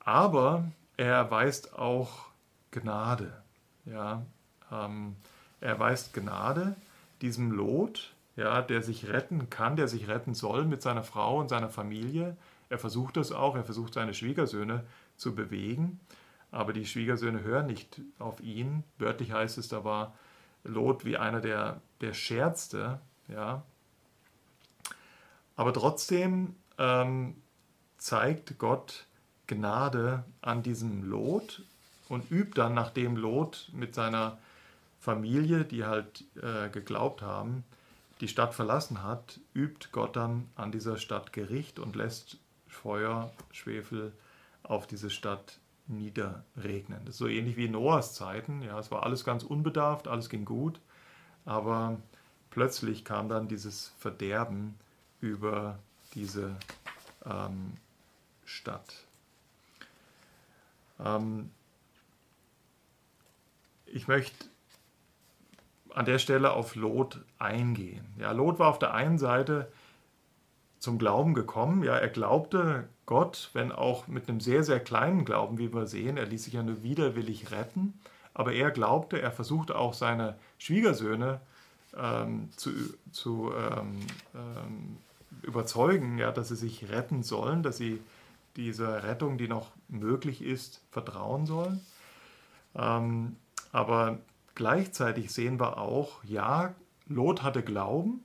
Aber 0.00 0.64
er 0.96 1.14
erweist 1.14 1.74
auch 1.78 2.26
Gnade. 2.70 3.42
Ja, 3.84 4.22
ähm, 4.70 5.16
er 5.60 5.70
erweist 5.70 6.12
Gnade 6.14 6.76
diesem 7.20 7.52
Lot, 7.52 8.14
ja, 8.36 8.62
der 8.62 8.82
sich 8.82 9.08
retten 9.08 9.50
kann, 9.50 9.76
der 9.76 9.88
sich 9.88 10.08
retten 10.08 10.34
soll 10.34 10.64
mit 10.64 10.82
seiner 10.82 11.02
Frau 11.02 11.38
und 11.38 11.48
seiner 11.48 11.68
Familie. 11.68 12.36
Er 12.68 12.78
versucht 12.78 13.16
das 13.16 13.32
auch, 13.32 13.54
er 13.54 13.64
versucht 13.64 13.94
seine 13.94 14.14
Schwiegersöhne 14.14 14.84
zu 15.16 15.34
bewegen, 15.34 16.00
aber 16.50 16.72
die 16.72 16.86
Schwiegersöhne 16.86 17.42
hören 17.42 17.66
nicht 17.66 18.00
auf 18.18 18.40
ihn. 18.40 18.84
Wörtlich 18.98 19.32
heißt 19.32 19.58
es, 19.58 19.68
da 19.68 19.84
war 19.84 20.14
Lot 20.64 21.04
wie 21.04 21.16
einer, 21.16 21.40
der, 21.40 21.80
der 22.00 22.14
scherzte, 22.14 23.00
ja. 23.28 23.62
Aber 25.54 25.72
trotzdem 25.72 26.56
ähm, 26.82 27.36
zeigt 27.96 28.58
Gott 28.58 29.06
Gnade 29.46 30.24
an 30.40 30.62
diesem 30.62 31.04
Lot 31.08 31.62
und 32.08 32.30
übt 32.30 32.54
dann, 32.56 32.74
nachdem 32.74 33.16
Lot 33.16 33.70
mit 33.72 33.94
seiner 33.94 34.38
Familie, 35.00 35.64
die 35.64 35.84
halt 35.84 36.24
äh, 36.36 36.68
geglaubt 36.68 37.22
haben, 37.22 37.64
die 38.20 38.28
Stadt 38.28 38.54
verlassen 38.54 39.02
hat, 39.02 39.40
übt 39.54 39.88
Gott 39.92 40.16
dann 40.16 40.48
an 40.56 40.72
dieser 40.72 40.96
Stadt 40.96 41.32
Gericht 41.32 41.78
und 41.78 41.96
lässt 41.96 42.38
Feuer, 42.66 43.32
Schwefel 43.52 44.12
auf 44.62 44.86
diese 44.86 45.10
Stadt 45.10 45.58
niederregnen. 45.86 47.00
Das 47.04 47.14
ist 47.14 47.18
so 47.18 47.28
ähnlich 47.28 47.56
wie 47.56 47.66
in 47.66 47.72
Noahs 47.72 48.14
Zeiten. 48.14 48.62
Ja, 48.62 48.78
es 48.78 48.90
war 48.90 49.04
alles 49.04 49.24
ganz 49.24 49.42
unbedarft, 49.42 50.08
alles 50.08 50.28
ging 50.28 50.44
gut, 50.44 50.80
aber 51.44 51.98
plötzlich 52.50 53.04
kam 53.04 53.28
dann 53.28 53.48
dieses 53.48 53.92
Verderben 53.98 54.76
über 55.20 55.78
diese 56.14 56.56
ähm, 57.24 57.76
Stadt. 58.44 59.04
Ähm, 61.00 61.50
ich 63.86 64.08
möchte 64.08 64.46
an 65.94 66.06
der 66.06 66.18
Stelle 66.18 66.52
auf 66.52 66.74
Lot 66.74 67.20
eingehen. 67.38 68.04
Ja, 68.18 68.32
Lot 68.32 68.58
war 68.58 68.68
auf 68.68 68.78
der 68.78 68.94
einen 68.94 69.18
Seite 69.18 69.70
zum 70.78 70.98
Glauben 70.98 71.34
gekommen. 71.34 71.84
Ja, 71.84 71.96
er 71.96 72.08
glaubte 72.08 72.88
Gott, 73.06 73.50
wenn 73.52 73.70
auch 73.70 74.08
mit 74.08 74.28
einem 74.28 74.40
sehr, 74.40 74.64
sehr 74.64 74.80
kleinen 74.80 75.24
Glauben, 75.24 75.58
wie 75.58 75.72
wir 75.72 75.86
sehen. 75.86 76.16
Er 76.16 76.26
ließ 76.26 76.44
sich 76.44 76.54
ja 76.54 76.62
nur 76.62 76.82
widerwillig 76.82 77.50
retten. 77.50 77.94
Aber 78.34 78.52
er 78.52 78.70
glaubte, 78.70 79.20
er 79.20 79.30
versuchte 79.30 79.76
auch 79.76 79.92
seine 79.92 80.36
Schwiegersöhne 80.58 81.40
ähm, 81.96 82.48
zu, 82.56 82.70
zu 83.12 83.52
ähm, 83.54 84.00
ähm, 84.34 84.96
überzeugen, 85.42 86.18
ja, 86.18 86.32
dass 86.32 86.48
sie 86.48 86.56
sich 86.56 86.90
retten 86.90 87.22
sollen, 87.22 87.62
dass 87.62 87.76
sie 87.76 88.00
dieser 88.56 89.02
Rettung, 89.02 89.38
die 89.38 89.48
noch 89.48 89.70
möglich 89.88 90.42
ist, 90.42 90.82
vertrauen 90.90 91.46
sollen. 91.46 91.80
Ähm, 92.74 93.36
aber 93.72 94.18
Gleichzeitig 94.54 95.32
sehen 95.32 95.58
wir 95.58 95.78
auch, 95.78 96.22
ja, 96.24 96.74
Lot 97.06 97.42
hatte 97.42 97.62
Glauben, 97.62 98.22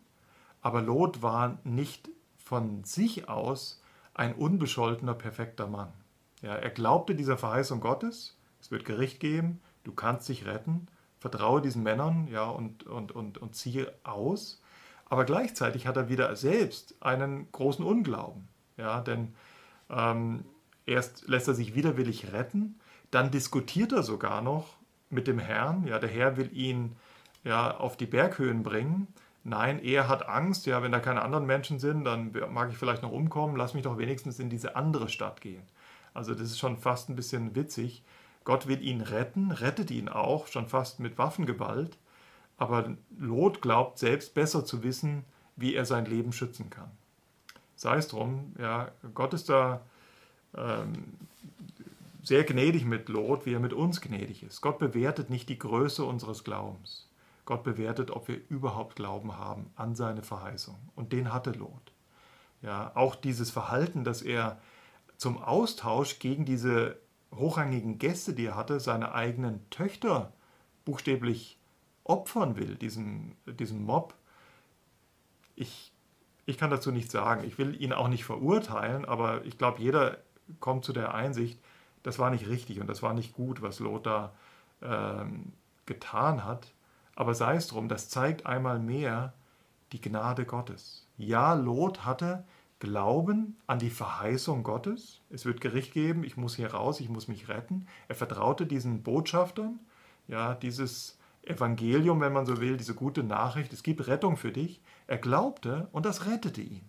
aber 0.61 0.81
Lot 0.81 1.21
war 1.21 1.57
nicht 1.63 2.09
von 2.37 2.83
sich 2.83 3.29
aus 3.29 3.81
ein 4.13 4.33
unbescholtener, 4.35 5.13
perfekter 5.13 5.67
Mann. 5.67 5.91
Ja, 6.41 6.55
er 6.55 6.69
glaubte 6.69 7.15
dieser 7.15 7.37
Verheißung 7.37 7.79
Gottes, 7.79 8.35
es 8.59 8.71
wird 8.71 8.83
Gericht 8.83 9.19
geben, 9.19 9.61
du 9.83 9.93
kannst 9.93 10.27
dich 10.27 10.45
retten, 10.45 10.87
vertraue 11.19 11.61
diesen 11.61 11.83
Männern 11.83 12.27
ja, 12.27 12.45
und, 12.45 12.85
und, 12.85 13.13
und, 13.13 13.37
und 13.37 13.55
ziehe 13.55 13.93
aus. 14.03 14.61
Aber 15.09 15.25
gleichzeitig 15.25 15.87
hat 15.87 15.97
er 15.97 16.09
wieder 16.09 16.35
selbst 16.35 16.95
einen 17.01 17.51
großen 17.51 17.85
Unglauben. 17.85 18.47
Ja, 18.77 19.01
denn 19.01 19.33
ähm, 19.89 20.45
erst 20.85 21.27
lässt 21.27 21.47
er 21.47 21.53
sich 21.53 21.75
widerwillig 21.75 22.31
retten, 22.33 22.79
dann 23.11 23.31
diskutiert 23.31 23.91
er 23.93 24.03
sogar 24.03 24.41
noch 24.41 24.75
mit 25.09 25.27
dem 25.27 25.39
Herrn. 25.39 25.87
Ja, 25.87 25.99
der 25.99 26.09
Herr 26.09 26.37
will 26.37 26.49
ihn 26.53 26.95
ja, 27.43 27.77
auf 27.77 27.95
die 27.97 28.05
Berghöhen 28.05 28.63
bringen. 28.63 29.07
Nein, 29.43 29.79
er 29.79 30.09
hat 30.09 30.27
Angst. 30.27 30.65
Ja, 30.65 30.83
wenn 30.83 30.91
da 30.91 30.99
keine 30.99 31.21
anderen 31.21 31.45
Menschen 31.45 31.79
sind, 31.79 32.03
dann 32.03 32.33
mag 32.51 32.69
ich 32.69 32.77
vielleicht 32.77 33.01
noch 33.01 33.11
umkommen. 33.11 33.55
Lass 33.55 33.73
mich 33.73 33.83
doch 33.83 33.97
wenigstens 33.97 34.39
in 34.39 34.49
diese 34.49 34.75
andere 34.75 35.07
Stadt 35.07 35.39
gehen. 35.39 35.63
Also 36.13 36.33
das 36.33 36.43
ist 36.43 36.59
schon 36.59 36.77
fast 36.77 37.09
ein 37.09 37.15
bisschen 37.15 37.55
witzig. 37.55 38.03
Gott 38.43 38.67
will 38.67 38.81
ihn 38.81 39.01
retten, 39.01 39.51
rettet 39.51 39.91
ihn 39.91 40.09
auch, 40.09 40.47
schon 40.47 40.67
fast 40.67 40.99
mit 40.99 41.17
Waffengewalt. 41.17 41.97
Aber 42.57 42.95
Lot 43.17 43.61
glaubt 43.61 43.99
selbst 43.99 44.33
besser 44.33 44.65
zu 44.65 44.83
wissen, 44.83 45.23
wie 45.55 45.75
er 45.75 45.85
sein 45.85 46.05
Leben 46.05 46.33
schützen 46.33 46.69
kann. 46.69 46.91
sei 47.75 47.97
es 47.97 48.07
drum, 48.07 48.53
ja, 48.59 48.91
Gott 49.13 49.33
ist 49.33 49.49
da 49.49 49.81
ähm, 50.55 51.13
sehr 52.23 52.43
gnädig 52.43 52.85
mit 52.85 53.09
Lot, 53.09 53.45
wie 53.45 53.53
er 53.53 53.59
mit 53.59 53.73
uns 53.73 54.01
gnädig 54.01 54.43
ist. 54.43 54.61
Gott 54.61 54.79
bewertet 54.79 55.29
nicht 55.29 55.47
die 55.49 55.59
Größe 55.59 56.03
unseres 56.03 56.43
Glaubens. 56.43 57.07
Gott 57.45 57.63
bewertet, 57.63 58.11
ob 58.11 58.27
wir 58.27 58.41
überhaupt 58.49 58.97
Glauben 58.97 59.37
haben 59.37 59.71
an 59.75 59.95
seine 59.95 60.23
Verheißung. 60.23 60.75
Und 60.95 61.13
den 61.13 61.31
hatte 61.31 61.51
Lot. 61.51 61.93
Ja, 62.61 62.91
auch 62.95 63.15
dieses 63.15 63.51
Verhalten, 63.51 64.03
dass 64.03 64.21
er 64.21 64.59
zum 65.15 65.37
Austausch 65.41 66.19
gegen 66.19 66.43
diese 66.43 66.97
hochrangigen 67.33 67.99
Gäste, 67.99 68.33
die 68.33 68.47
er 68.47 68.55
hatte, 68.55 68.79
seine 68.79 69.13
eigenen 69.13 69.67
Töchter 69.69 70.33
buchstäblich 70.83 71.57
opfern 72.09 72.55
will, 72.57 72.75
diesem, 72.75 73.35
diesem 73.45 73.83
Mob. 73.83 74.13
Ich, 75.55 75.91
ich 76.45 76.57
kann 76.57 76.69
dazu 76.69 76.91
nichts 76.91 77.11
sagen. 77.11 77.43
Ich 77.43 77.57
will 77.57 77.79
ihn 77.81 77.93
auch 77.93 78.07
nicht 78.07 78.25
verurteilen, 78.25 79.05
aber 79.05 79.45
ich 79.45 79.57
glaube, 79.57 79.81
jeder 79.81 80.17
kommt 80.59 80.85
zu 80.85 80.93
der 80.93 81.13
Einsicht, 81.13 81.59
das 82.03 82.19
war 82.19 82.29
nicht 82.29 82.47
richtig 82.47 82.79
und 82.79 82.87
das 82.87 83.03
war 83.03 83.13
nicht 83.13 83.33
gut, 83.33 83.61
was 83.61 83.79
Lothar 83.79 84.33
ähm, 84.81 85.51
getan 85.85 86.45
hat. 86.45 86.71
Aber 87.15 87.33
sei 87.33 87.55
es 87.55 87.67
drum, 87.67 87.89
das 87.89 88.09
zeigt 88.09 88.45
einmal 88.45 88.79
mehr 88.79 89.33
die 89.91 90.01
Gnade 90.01 90.45
Gottes. 90.45 91.07
Ja, 91.17 91.53
Lot 91.53 92.05
hatte 92.05 92.45
Glauben 92.79 93.57
an 93.65 93.79
die 93.79 93.89
Verheißung 93.89 94.61
Gottes. 94.61 95.21
Es 95.31 95.45
wird 95.45 95.61
Gericht 95.61 95.93
geben, 95.93 96.23
ich 96.23 96.37
muss 96.37 96.55
hier 96.55 96.73
raus, 96.73 96.99
ich 96.99 97.09
muss 97.09 97.27
mich 97.27 97.49
retten. 97.49 97.87
Er 98.07 98.13
vertraute 98.13 98.67
diesen 98.67 99.01
Botschaftern, 99.01 99.79
ja, 100.27 100.53
dieses 100.53 101.17
Evangelium, 101.49 102.21
wenn 102.21 102.33
man 102.33 102.45
so 102.45 102.59
will, 102.59 102.77
diese 102.77 102.93
gute 102.93 103.23
Nachricht, 103.23 103.73
es 103.73 103.83
gibt 103.83 104.07
Rettung 104.07 104.37
für 104.37 104.51
dich. 104.51 104.81
Er 105.07 105.17
glaubte 105.17 105.87
und 105.91 106.05
das 106.05 106.25
rettete 106.25 106.61
ihn. 106.61 106.87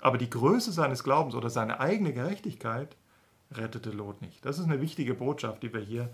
Aber 0.00 0.18
die 0.18 0.30
Größe 0.30 0.72
seines 0.72 1.02
Glaubens 1.02 1.34
oder 1.34 1.50
seine 1.50 1.80
eigene 1.80 2.12
Gerechtigkeit 2.12 2.96
rettete 3.52 3.90
Lot 3.90 4.22
nicht. 4.22 4.44
Das 4.44 4.58
ist 4.58 4.64
eine 4.64 4.80
wichtige 4.80 5.14
Botschaft, 5.14 5.62
die 5.62 5.72
wir 5.72 5.80
hier 5.80 6.10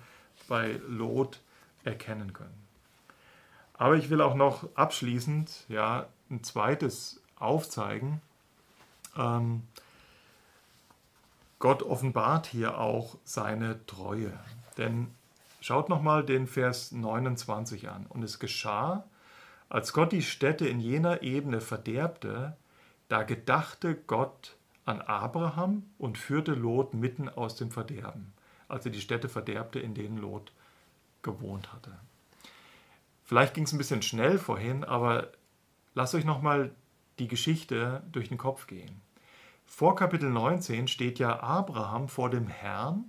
bei 0.48 0.80
Lot 0.88 1.40
erkennen 1.84 2.32
können. 2.32 2.64
Aber 3.74 3.96
ich 3.96 4.08
will 4.08 4.20
auch 4.20 4.34
noch 4.34 4.68
abschließend 4.76 5.66
ja, 5.68 6.06
ein 6.30 6.42
zweites 6.42 7.20
aufzeigen, 7.36 8.20
ähm, 9.16 9.62
Gott 11.58 11.82
offenbart 11.82 12.46
hier 12.46 12.78
auch 12.78 13.16
seine 13.24 13.84
Treue. 13.86 14.38
Denn 14.76 15.14
schaut 15.64 15.88
nochmal 15.88 16.26
den 16.26 16.46
Vers 16.46 16.92
29 16.92 17.88
an. 17.88 18.04
Und 18.06 18.22
es 18.22 18.38
geschah, 18.38 19.04
als 19.70 19.94
Gott 19.94 20.12
die 20.12 20.20
Städte 20.20 20.68
in 20.68 20.78
jener 20.78 21.22
Ebene 21.22 21.62
verderbte, 21.62 22.54
da 23.08 23.22
gedachte 23.22 23.94
Gott 23.94 24.56
an 24.84 25.00
Abraham 25.00 25.84
und 25.96 26.18
führte 26.18 26.52
Lot 26.52 26.92
mitten 26.92 27.30
aus 27.30 27.56
dem 27.56 27.70
Verderben, 27.70 28.34
als 28.68 28.84
er 28.84 28.92
die 28.92 29.00
Städte 29.00 29.30
verderbte, 29.30 29.80
in 29.80 29.94
denen 29.94 30.18
Lot 30.18 30.52
gewohnt 31.22 31.72
hatte. 31.72 31.98
Vielleicht 33.24 33.54
ging 33.54 33.64
es 33.64 33.72
ein 33.72 33.78
bisschen 33.78 34.02
schnell 34.02 34.38
vorhin, 34.38 34.84
aber 34.84 35.28
lasst 35.94 36.14
euch 36.14 36.26
nochmal 36.26 36.72
die 37.18 37.28
Geschichte 37.28 38.02
durch 38.12 38.28
den 38.28 38.36
Kopf 38.36 38.66
gehen. 38.66 39.00
Vor 39.64 39.96
Kapitel 39.96 40.28
19 40.28 40.88
steht 40.88 41.18
ja 41.18 41.40
Abraham 41.40 42.10
vor 42.10 42.28
dem 42.28 42.48
Herrn. 42.48 43.08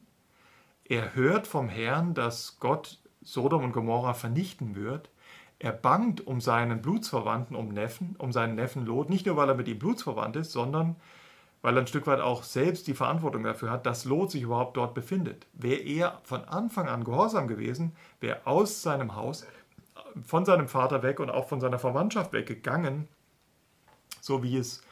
Er 0.88 1.16
hört 1.16 1.48
vom 1.48 1.68
Herrn, 1.68 2.14
dass 2.14 2.60
Gott 2.60 3.00
Sodom 3.24 3.64
und 3.64 3.72
Gomorra 3.72 4.14
vernichten 4.14 4.76
wird. 4.76 5.10
Er 5.58 5.72
bangt 5.72 6.28
um 6.28 6.40
seinen 6.42 6.82
Blutsverwandten, 6.84 7.56
um 7.56 7.70
Neffen, 7.70 8.16
um 8.20 8.32
seinen 8.32 8.54
Neffen 8.54 8.86
Lot, 8.86 9.10
nicht 9.10 9.26
nur 9.26 9.36
weil 9.36 9.50
er 9.50 9.56
mit 9.56 9.68
ihm 9.68 9.80
blutsverwandt 9.80 10.36
ist, 10.36 10.52
sondern 10.52 10.96
weil 11.64 11.76
er 11.76 11.82
ein 11.82 11.88
Stück 11.88 12.06
weit 12.06 12.20
auch 12.20 12.44
selbst 12.44 12.86
die 12.86 12.94
Verantwortung 12.94 13.44
dafür 13.44 13.72
hat, 13.72 13.88
dass 13.88 14.06
Lot 14.06 14.30
sich 14.30 14.44
überhaupt 14.44 14.78
dort 14.78 14.94
befindet. 14.94 15.48
Wäre 15.54 15.82
er 15.82 16.22
von 16.24 16.46
Anfang 16.46 16.88
an 16.88 17.04
gehorsam 17.04 17.48
gewesen, 17.48 17.96
wäre 18.20 18.46
aus 18.46 18.84
seinem 18.84 19.16
Haus, 19.16 19.48
von 20.24 20.46
seinem 20.46 20.68
Vater 20.68 21.02
weg 21.02 21.20
und 21.20 21.32
auch 21.32 21.48
von 21.48 21.60
seiner 21.60 21.80
Verwandtschaft 21.80 22.32
weggegangen, 22.34 23.08
so 24.22 24.44
wie 24.44 24.58
es 24.58 24.84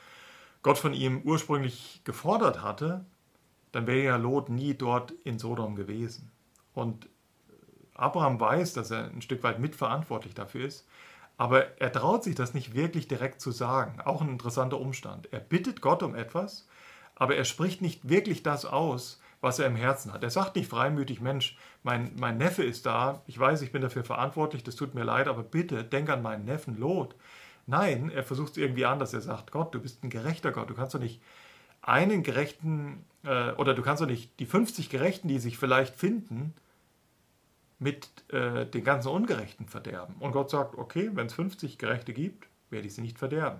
Gott 0.63 0.79
von 0.79 0.93
ihm 0.93 1.21
ursprünglich 1.23 2.01
gefordert 2.03 2.63
hatte, 2.63 3.05
dann 3.73 3.87
wäre 3.87 4.03
ja 4.03 4.15
Lot 4.15 4.49
nie 4.49 4.75
dort 4.75 5.11
in 5.23 5.39
Sodom 5.39 5.75
gewesen. 5.75 6.31
Und 6.73 7.09
Abraham 7.95 8.39
weiß, 8.39 8.73
dass 8.73 8.91
er 8.91 9.05
ein 9.05 9.21
Stück 9.21 9.43
weit 9.43 9.59
mitverantwortlich 9.59 10.33
dafür 10.33 10.65
ist, 10.65 10.87
aber 11.37 11.81
er 11.81 11.91
traut 11.91 12.23
sich 12.23 12.35
das 12.35 12.53
nicht 12.53 12.75
wirklich 12.75 13.07
direkt 13.07 13.41
zu 13.41 13.51
sagen. 13.51 13.99
Auch 14.01 14.21
ein 14.21 14.29
interessanter 14.29 14.79
Umstand. 14.79 15.27
Er 15.33 15.39
bittet 15.39 15.81
Gott 15.81 16.03
um 16.03 16.15
etwas, 16.15 16.67
aber 17.15 17.35
er 17.35 17.45
spricht 17.45 17.81
nicht 17.81 18.07
wirklich 18.07 18.43
das 18.43 18.65
aus, 18.65 19.19
was 19.41 19.59
er 19.59 19.67
im 19.67 19.75
Herzen 19.75 20.13
hat. 20.13 20.23
Er 20.23 20.29
sagt 20.29 20.55
nicht 20.55 20.69
freimütig, 20.69 21.19
Mensch, 21.19 21.57
mein, 21.81 22.11
mein 22.15 22.37
Neffe 22.37 22.63
ist 22.63 22.85
da, 22.85 23.23
ich 23.27 23.37
weiß, 23.37 23.61
ich 23.63 23.71
bin 23.71 23.81
dafür 23.81 24.03
verantwortlich, 24.03 24.63
das 24.63 24.75
tut 24.75 24.93
mir 24.93 25.03
leid, 25.03 25.27
aber 25.27 25.43
bitte 25.43 25.83
denk 25.83 26.09
an 26.09 26.21
meinen 26.21 26.45
Neffen 26.45 26.79
Lot. 26.79 27.15
Nein, 27.65 28.11
er 28.11 28.23
versucht 28.23 28.51
es 28.51 28.57
irgendwie 28.57 28.85
anders. 28.85 29.13
Er 29.13 29.21
sagt, 29.21 29.51
Gott, 29.51 29.73
du 29.73 29.79
bist 29.79 30.03
ein 30.03 30.09
gerechter 30.09 30.51
Gott. 30.51 30.69
Du 30.69 30.73
kannst 30.75 30.93
doch 30.93 30.99
nicht 30.99 31.21
einen 31.83 32.23
Gerechten 32.23 33.05
äh, 33.23 33.51
oder 33.51 33.73
du 33.73 33.81
kannst 33.81 34.01
doch 34.01 34.07
nicht 34.07 34.39
die 34.39 34.45
50 34.45 34.89
Gerechten, 34.89 35.27
die 35.27 35.39
sich 35.39 35.57
vielleicht 35.57 35.95
finden, 35.95 36.53
mit 37.79 38.09
äh, 38.29 38.65
den 38.65 38.83
ganzen 38.83 39.09
Ungerechten 39.09 39.67
verderben. 39.67 40.15
Und 40.19 40.31
Gott 40.31 40.49
sagt, 40.49 40.77
okay, 40.77 41.11
wenn 41.13 41.27
es 41.27 41.33
50 41.33 41.77
Gerechte 41.77 42.13
gibt, 42.13 42.47
werde 42.69 42.87
ich 42.87 42.95
sie 42.95 43.01
nicht 43.01 43.19
verderben. 43.19 43.59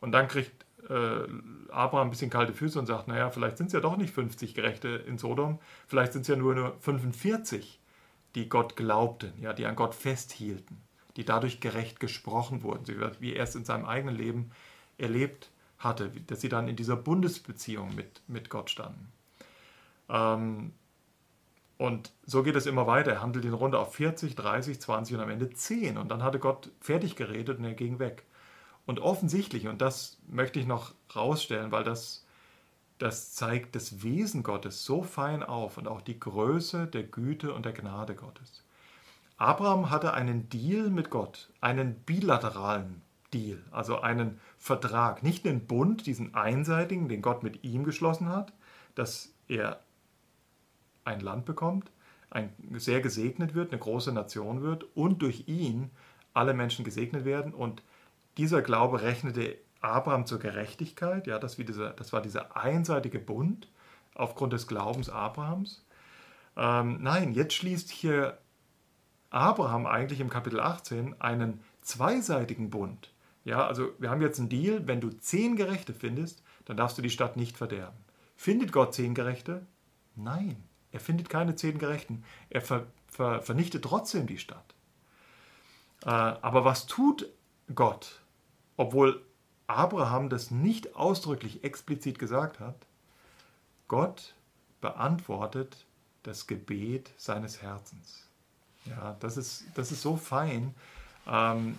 Und 0.00 0.12
dann 0.12 0.28
kriegt 0.28 0.64
äh, 0.88 1.28
Abraham 1.70 2.08
ein 2.08 2.10
bisschen 2.10 2.30
kalte 2.30 2.52
Füße 2.52 2.78
und 2.78 2.86
sagt, 2.86 3.06
naja, 3.06 3.30
vielleicht 3.30 3.58
sind 3.58 3.68
es 3.68 3.72
ja 3.72 3.80
doch 3.80 3.96
nicht 3.96 4.12
50 4.12 4.54
Gerechte 4.54 4.88
in 4.88 5.18
Sodom, 5.18 5.60
vielleicht 5.86 6.12
sind 6.12 6.22
es 6.22 6.28
ja 6.28 6.36
nur, 6.36 6.54
nur 6.54 6.76
45, 6.80 7.78
die 8.34 8.48
Gott 8.48 8.76
glaubten, 8.76 9.32
ja, 9.40 9.52
die 9.52 9.66
an 9.66 9.76
Gott 9.76 9.94
festhielten 9.94 10.78
die 11.16 11.24
dadurch 11.24 11.60
gerecht 11.60 12.00
gesprochen 12.00 12.62
wurden, 12.62 12.84
wie 13.20 13.34
er 13.34 13.44
es 13.44 13.54
in 13.54 13.64
seinem 13.64 13.84
eigenen 13.84 14.16
Leben 14.16 14.50
erlebt 14.98 15.50
hatte, 15.80 16.10
dass 16.10 16.40
sie 16.40 16.48
dann 16.48 16.68
in 16.68 16.76
dieser 16.76 16.96
Bundesbeziehung 16.96 17.94
mit, 17.94 18.22
mit 18.28 18.48
Gott 18.50 18.70
standen. 18.70 19.10
Ähm, 20.08 20.72
und 21.78 22.12
so 22.26 22.42
geht 22.42 22.56
es 22.56 22.66
immer 22.66 22.86
weiter. 22.86 23.12
Er 23.12 23.22
handelt 23.22 23.46
in 23.46 23.54
Runde 23.54 23.78
auf 23.78 23.94
40, 23.94 24.34
30, 24.34 24.80
20 24.80 25.16
und 25.16 25.22
am 25.22 25.30
Ende 25.30 25.50
10. 25.50 25.96
Und 25.96 26.10
dann 26.10 26.22
hatte 26.22 26.38
Gott 26.38 26.70
fertig 26.80 27.16
geredet 27.16 27.58
und 27.58 27.64
er 27.64 27.72
ging 27.72 27.98
weg. 27.98 28.24
Und 28.84 29.00
offensichtlich, 29.00 29.66
und 29.66 29.80
das 29.80 30.18
möchte 30.28 30.58
ich 30.58 30.66
noch 30.66 30.92
rausstellen, 31.16 31.72
weil 31.72 31.84
das, 31.84 32.26
das 32.98 33.32
zeigt 33.32 33.74
das 33.74 34.02
Wesen 34.02 34.42
Gottes 34.42 34.84
so 34.84 35.02
fein 35.02 35.42
auf 35.42 35.78
und 35.78 35.88
auch 35.88 36.02
die 36.02 36.20
Größe 36.20 36.86
der 36.86 37.04
Güte 37.04 37.54
und 37.54 37.64
der 37.64 37.72
Gnade 37.72 38.14
Gottes. 38.14 38.62
Abraham 39.38 39.88
hatte 39.88 40.12
einen 40.12 40.50
Deal 40.50 40.90
mit 40.90 41.08
Gott, 41.08 41.48
einen 41.62 41.94
bilateralen 41.94 43.00
Deal, 43.32 43.62
also 43.70 44.00
einen 44.00 44.40
Vertrag, 44.58 45.22
nicht 45.22 45.44
den 45.44 45.66
Bund, 45.66 46.06
diesen 46.06 46.34
einseitigen, 46.34 47.08
den 47.08 47.22
Gott 47.22 47.42
mit 47.42 47.64
ihm 47.64 47.84
geschlossen 47.84 48.28
hat, 48.28 48.52
dass 48.94 49.32
er 49.48 49.80
ein 51.04 51.20
Land 51.20 51.44
bekommt, 51.44 51.90
ein, 52.30 52.52
sehr 52.74 53.00
gesegnet 53.00 53.54
wird, 53.54 53.72
eine 53.72 53.80
große 53.80 54.12
Nation 54.12 54.62
wird 54.62 54.84
und 54.94 55.22
durch 55.22 55.48
ihn 55.48 55.90
alle 56.32 56.54
Menschen 56.54 56.84
gesegnet 56.84 57.24
werden. 57.24 57.52
Und 57.52 57.82
dieser 58.36 58.62
Glaube 58.62 59.02
rechnete 59.02 59.56
Abraham 59.80 60.26
zur 60.26 60.38
Gerechtigkeit. 60.38 61.26
Ja, 61.26 61.38
das, 61.38 61.58
wie 61.58 61.64
dieser, 61.64 61.90
das 61.90 62.12
war 62.12 62.22
dieser 62.22 62.56
einseitige 62.56 63.18
Bund 63.18 63.68
aufgrund 64.14 64.52
des 64.52 64.66
Glaubens 64.66 65.08
Abrahams. 65.08 65.84
Ähm, 66.56 66.98
nein, 67.00 67.32
jetzt 67.32 67.54
schließt 67.54 67.90
hier 67.90 68.38
Abraham 69.30 69.86
eigentlich 69.86 70.20
im 70.20 70.30
Kapitel 70.30 70.60
18 70.60 71.20
einen 71.20 71.60
zweiseitigen 71.82 72.70
Bund. 72.70 73.09
Ja, 73.44 73.66
also 73.66 73.92
wir 73.98 74.10
haben 74.10 74.20
jetzt 74.20 74.38
einen 74.38 74.48
Deal, 74.48 74.86
wenn 74.86 75.00
du 75.00 75.10
zehn 75.10 75.56
Gerechte 75.56 75.94
findest, 75.94 76.42
dann 76.66 76.76
darfst 76.76 76.98
du 76.98 77.02
die 77.02 77.10
Stadt 77.10 77.36
nicht 77.36 77.56
verderben. 77.56 77.96
Findet 78.36 78.72
Gott 78.72 78.94
zehn 78.94 79.14
Gerechte? 79.14 79.66
Nein, 80.14 80.62
er 80.92 81.00
findet 81.00 81.28
keine 81.28 81.56
zehn 81.56 81.78
Gerechten. 81.78 82.24
Er 82.50 82.60
ver, 82.60 82.86
ver, 83.08 83.42
vernichtet 83.42 83.84
trotzdem 83.84 84.26
die 84.26 84.38
Stadt. 84.38 84.74
Äh, 86.04 86.08
aber 86.08 86.64
was 86.64 86.86
tut 86.86 87.28
Gott, 87.74 88.20
obwohl 88.76 89.22
Abraham 89.66 90.28
das 90.28 90.50
nicht 90.50 90.96
ausdrücklich 90.96 91.64
explizit 91.64 92.18
gesagt 92.18 92.60
hat? 92.60 92.86
Gott 93.88 94.34
beantwortet 94.80 95.86
das 96.22 96.46
Gebet 96.46 97.12
seines 97.16 97.62
Herzens. 97.62 98.26
Ja, 98.86 99.16
das 99.20 99.36
ist, 99.36 99.64
das 99.74 99.92
ist 99.92 100.02
so 100.02 100.16
fein. 100.16 100.74
Ähm, 101.26 101.76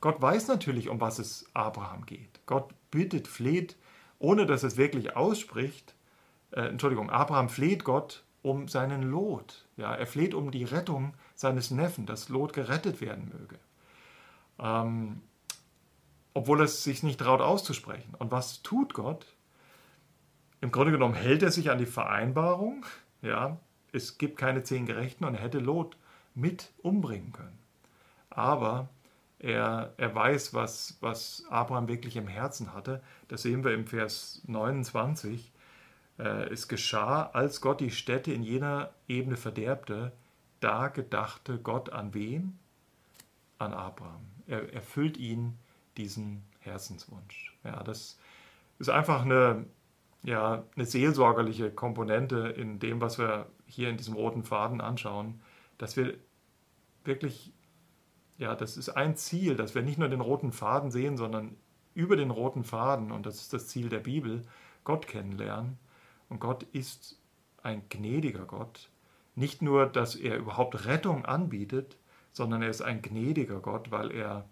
Gott 0.00 0.20
weiß 0.20 0.48
natürlich, 0.48 0.88
um 0.88 1.00
was 1.00 1.18
es 1.18 1.46
Abraham 1.54 2.06
geht. 2.06 2.40
Gott 2.46 2.72
bittet, 2.90 3.28
fleht, 3.28 3.76
ohne 4.18 4.46
dass 4.46 4.62
es 4.62 4.76
wirklich 4.76 5.16
ausspricht. 5.16 5.94
Äh, 6.52 6.62
Entschuldigung, 6.62 7.10
Abraham 7.10 7.48
fleht 7.48 7.84
Gott 7.84 8.24
um 8.42 8.68
seinen 8.68 9.02
Lot. 9.02 9.66
Ja, 9.76 9.94
er 9.94 10.06
fleht 10.06 10.34
um 10.34 10.50
die 10.50 10.64
Rettung 10.64 11.14
seines 11.34 11.70
Neffen, 11.70 12.06
dass 12.06 12.28
Lot 12.28 12.52
gerettet 12.52 13.00
werden 13.00 13.28
möge. 13.28 13.58
Ähm, 14.58 15.20
obwohl 16.32 16.60
er 16.60 16.64
es 16.64 16.84
sich 16.84 17.02
nicht 17.02 17.20
traut 17.20 17.40
auszusprechen. 17.40 18.14
Und 18.18 18.30
was 18.30 18.62
tut 18.62 18.94
Gott? 18.94 19.26
im 20.60 20.72
Grunde 20.72 20.92
genommen 20.92 21.14
hält 21.14 21.42
er 21.42 21.50
sich 21.50 21.70
an 21.70 21.78
die 21.78 21.86
Vereinbarung. 21.86 22.84
Ja, 23.22 23.58
es 23.92 24.18
gibt 24.18 24.38
keine 24.38 24.62
zehn 24.62 24.86
Gerechten 24.86 25.24
und 25.24 25.34
er 25.34 25.40
hätte 25.40 25.58
Lot 25.58 25.96
mit 26.34 26.72
umbringen 26.82 27.32
können. 27.32 27.58
Aber 28.28 28.88
er, 29.40 29.94
er 29.96 30.14
weiß, 30.14 30.54
was, 30.54 30.98
was 31.00 31.44
Abraham 31.48 31.88
wirklich 31.88 32.16
im 32.16 32.28
Herzen 32.28 32.74
hatte. 32.74 33.02
Das 33.28 33.42
sehen 33.42 33.64
wir 33.64 33.72
im 33.72 33.86
Vers 33.86 34.42
29. 34.46 35.52
Äh, 36.18 36.52
es 36.52 36.68
geschah, 36.68 37.30
als 37.32 37.60
Gott 37.60 37.80
die 37.80 37.90
Städte 37.90 38.32
in 38.32 38.42
jener 38.42 38.90
Ebene 39.08 39.36
verderbte, 39.36 40.12
da 40.60 40.88
gedachte 40.88 41.58
Gott 41.58 41.90
an 41.90 42.12
wen? 42.12 42.58
An 43.58 43.72
Abraham. 43.72 44.26
Er 44.46 44.72
erfüllt 44.74 45.16
ihn 45.16 45.58
diesen 45.96 46.42
Herzenswunsch. 46.60 47.56
Ja, 47.64 47.82
das 47.82 48.18
ist 48.78 48.90
einfach 48.90 49.22
eine, 49.22 49.64
ja, 50.22 50.64
eine 50.76 50.84
seelsorgerliche 50.84 51.70
Komponente 51.70 52.48
in 52.48 52.78
dem, 52.78 53.00
was 53.00 53.18
wir 53.18 53.46
hier 53.66 53.88
in 53.88 53.96
diesem 53.96 54.14
roten 54.14 54.44
Faden 54.44 54.80
anschauen, 54.82 55.40
dass 55.78 55.96
wir 55.96 56.14
wirklich, 57.04 57.52
ja, 58.40 58.54
das 58.54 58.78
ist 58.78 58.88
ein 58.88 59.16
Ziel, 59.16 59.54
dass 59.54 59.74
wir 59.74 59.82
nicht 59.82 59.98
nur 59.98 60.08
den 60.08 60.22
roten 60.22 60.50
Faden 60.50 60.90
sehen, 60.90 61.18
sondern 61.18 61.56
über 61.94 62.16
den 62.16 62.30
roten 62.30 62.64
Faden, 62.64 63.12
und 63.12 63.26
das 63.26 63.36
ist 63.36 63.52
das 63.52 63.68
Ziel 63.68 63.90
der 63.90 63.98
Bibel, 63.98 64.42
Gott 64.82 65.06
kennenlernen. 65.06 65.78
Und 66.30 66.40
Gott 66.40 66.62
ist 66.72 67.20
ein 67.62 67.82
gnädiger 67.90 68.46
Gott. 68.46 68.88
Nicht 69.34 69.60
nur, 69.60 69.86
dass 69.86 70.16
er 70.16 70.38
überhaupt 70.38 70.86
Rettung 70.86 71.26
anbietet, 71.26 71.98
sondern 72.32 72.62
er 72.62 72.70
ist 72.70 72.80
ein 72.80 73.02
gnädiger 73.02 73.60
Gott, 73.60 73.90
weil 73.90 74.10
er 74.10 74.48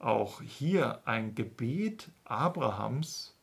auch 0.00 0.42
hier 0.42 1.06
ein 1.06 1.36
Gebet 1.36 2.10
Abrahams 2.24 3.38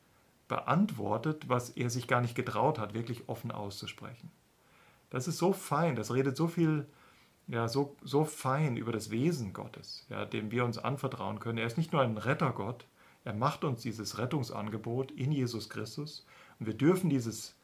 beantwortet, 0.49 1.47
was 1.47 1.69
er 1.69 1.89
sich 1.89 2.07
gar 2.07 2.19
nicht 2.19 2.35
getraut 2.35 2.77
hat, 2.77 2.93
wirklich 2.93 3.29
offen 3.29 3.51
auszusprechen. 3.51 4.31
Das 5.09 5.29
ist 5.29 5.37
so 5.37 5.53
fein, 5.53 5.95
das 5.95 6.13
redet 6.13 6.35
so 6.35 6.49
viel, 6.49 6.87
ja, 7.47 7.67
so, 7.67 7.95
so 8.03 8.25
fein 8.25 8.77
über 8.77 8.91
das 8.91 9.09
Wesen 9.09 9.53
Gottes, 9.53 10.05
ja, 10.09 10.25
dem 10.25 10.51
wir 10.51 10.65
uns 10.65 10.77
anvertrauen 10.77 11.39
können. 11.39 11.57
Er 11.57 11.67
ist 11.67 11.77
nicht 11.77 11.93
nur 11.93 12.01
ein 12.01 12.17
Rettergott, 12.17 12.85
er 13.23 13.33
macht 13.33 13.63
uns 13.63 13.81
dieses 13.81 14.17
Rettungsangebot 14.17 15.11
in 15.11 15.31
Jesus 15.31 15.69
Christus 15.69 16.25
und 16.59 16.65
wir 16.65 16.73
dürfen 16.73 17.09
dieses 17.09 17.55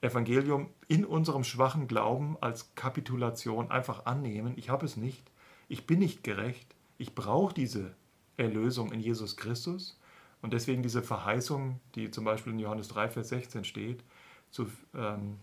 Evangelium 0.00 0.68
in 0.88 1.04
unserem 1.04 1.44
schwachen 1.44 1.88
Glauben 1.88 2.36
als 2.40 2.74
Kapitulation 2.74 3.70
einfach 3.70 4.06
annehmen. 4.06 4.54
Ich 4.56 4.68
habe 4.68 4.84
es 4.84 4.96
nicht, 4.96 5.30
ich 5.68 5.86
bin 5.86 5.98
nicht 5.98 6.22
gerecht, 6.22 6.74
ich 6.98 7.14
brauche 7.14 7.54
diese 7.54 7.94
Erlösung 8.36 8.92
in 8.92 9.00
Jesus 9.00 9.36
Christus 9.36 9.98
und 10.42 10.52
deswegen 10.52 10.82
diese 10.82 11.02
Verheißung, 11.02 11.80
die 11.94 12.10
zum 12.10 12.24
Beispiel 12.24 12.52
in 12.52 12.58
Johannes 12.58 12.88
3, 12.88 13.08
Vers 13.08 13.30
16 13.30 13.64
steht, 13.64 14.04
zu, 14.50 14.66
ähm, 14.94 15.38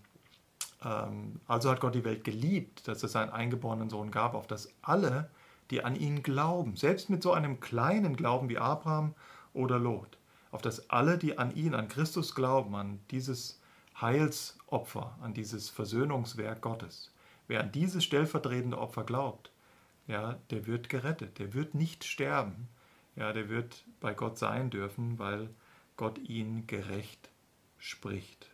also 0.82 1.70
hat 1.70 1.80
Gott 1.80 1.94
die 1.94 2.04
Welt 2.04 2.24
geliebt, 2.24 2.88
dass 2.88 3.04
es 3.04 3.12
seinen 3.12 3.30
eingeborenen 3.30 3.90
Sohn 3.90 4.10
gab, 4.10 4.34
auf 4.34 4.48
dass 4.48 4.74
alle, 4.82 5.30
die 5.70 5.84
an 5.84 5.96
ihn 5.96 6.24
glauben, 6.24 6.76
selbst 6.76 7.10
mit 7.10 7.22
so 7.22 7.34
einem 7.34 7.60
kleinen 7.60 8.16
Glauben 8.16 8.50
wie 8.50 8.58
Abraham 8.58 9.14
oder 9.54 9.78
Lot, 9.78 10.18
auf 10.50 10.62
dass 10.62 10.90
alle, 10.90 11.18
die 11.18 11.38
an 11.38 11.56
ihn, 11.56 11.76
an 11.76 11.88
Christus 11.88 12.34
glauben, 12.34 12.76
an 12.76 13.00
dieses 13.12 13.62
Heilsopfer, 14.00 15.16
an 15.22 15.36
dieses 15.36 15.70
Versöhnungswerk 15.70 16.62
Gottes, 16.62 17.14
wer 17.48 17.62
an 17.62 17.72
dieses 17.72 18.04
stellvertretende 18.04 18.80
Opfer 18.80 19.04
glaubt, 19.04 19.52
ja, 20.08 20.40
der 20.50 20.66
wird 20.66 20.90
gerettet, 20.90 21.38
der 21.38 21.54
wird 21.54 21.76
nicht 21.76 22.04
sterben, 22.04 22.68
ja, 23.16 23.34
der 23.34 23.50
wird 23.50 23.86
bei 24.00 24.16
Gott 24.16 24.40
sein 24.40 24.72
dürfen, 24.72 25.20
weil 25.20 25.50
Gott 25.96 26.18
ihn 26.18 26.66
gerecht 26.66 27.30
spricht. 27.78 28.50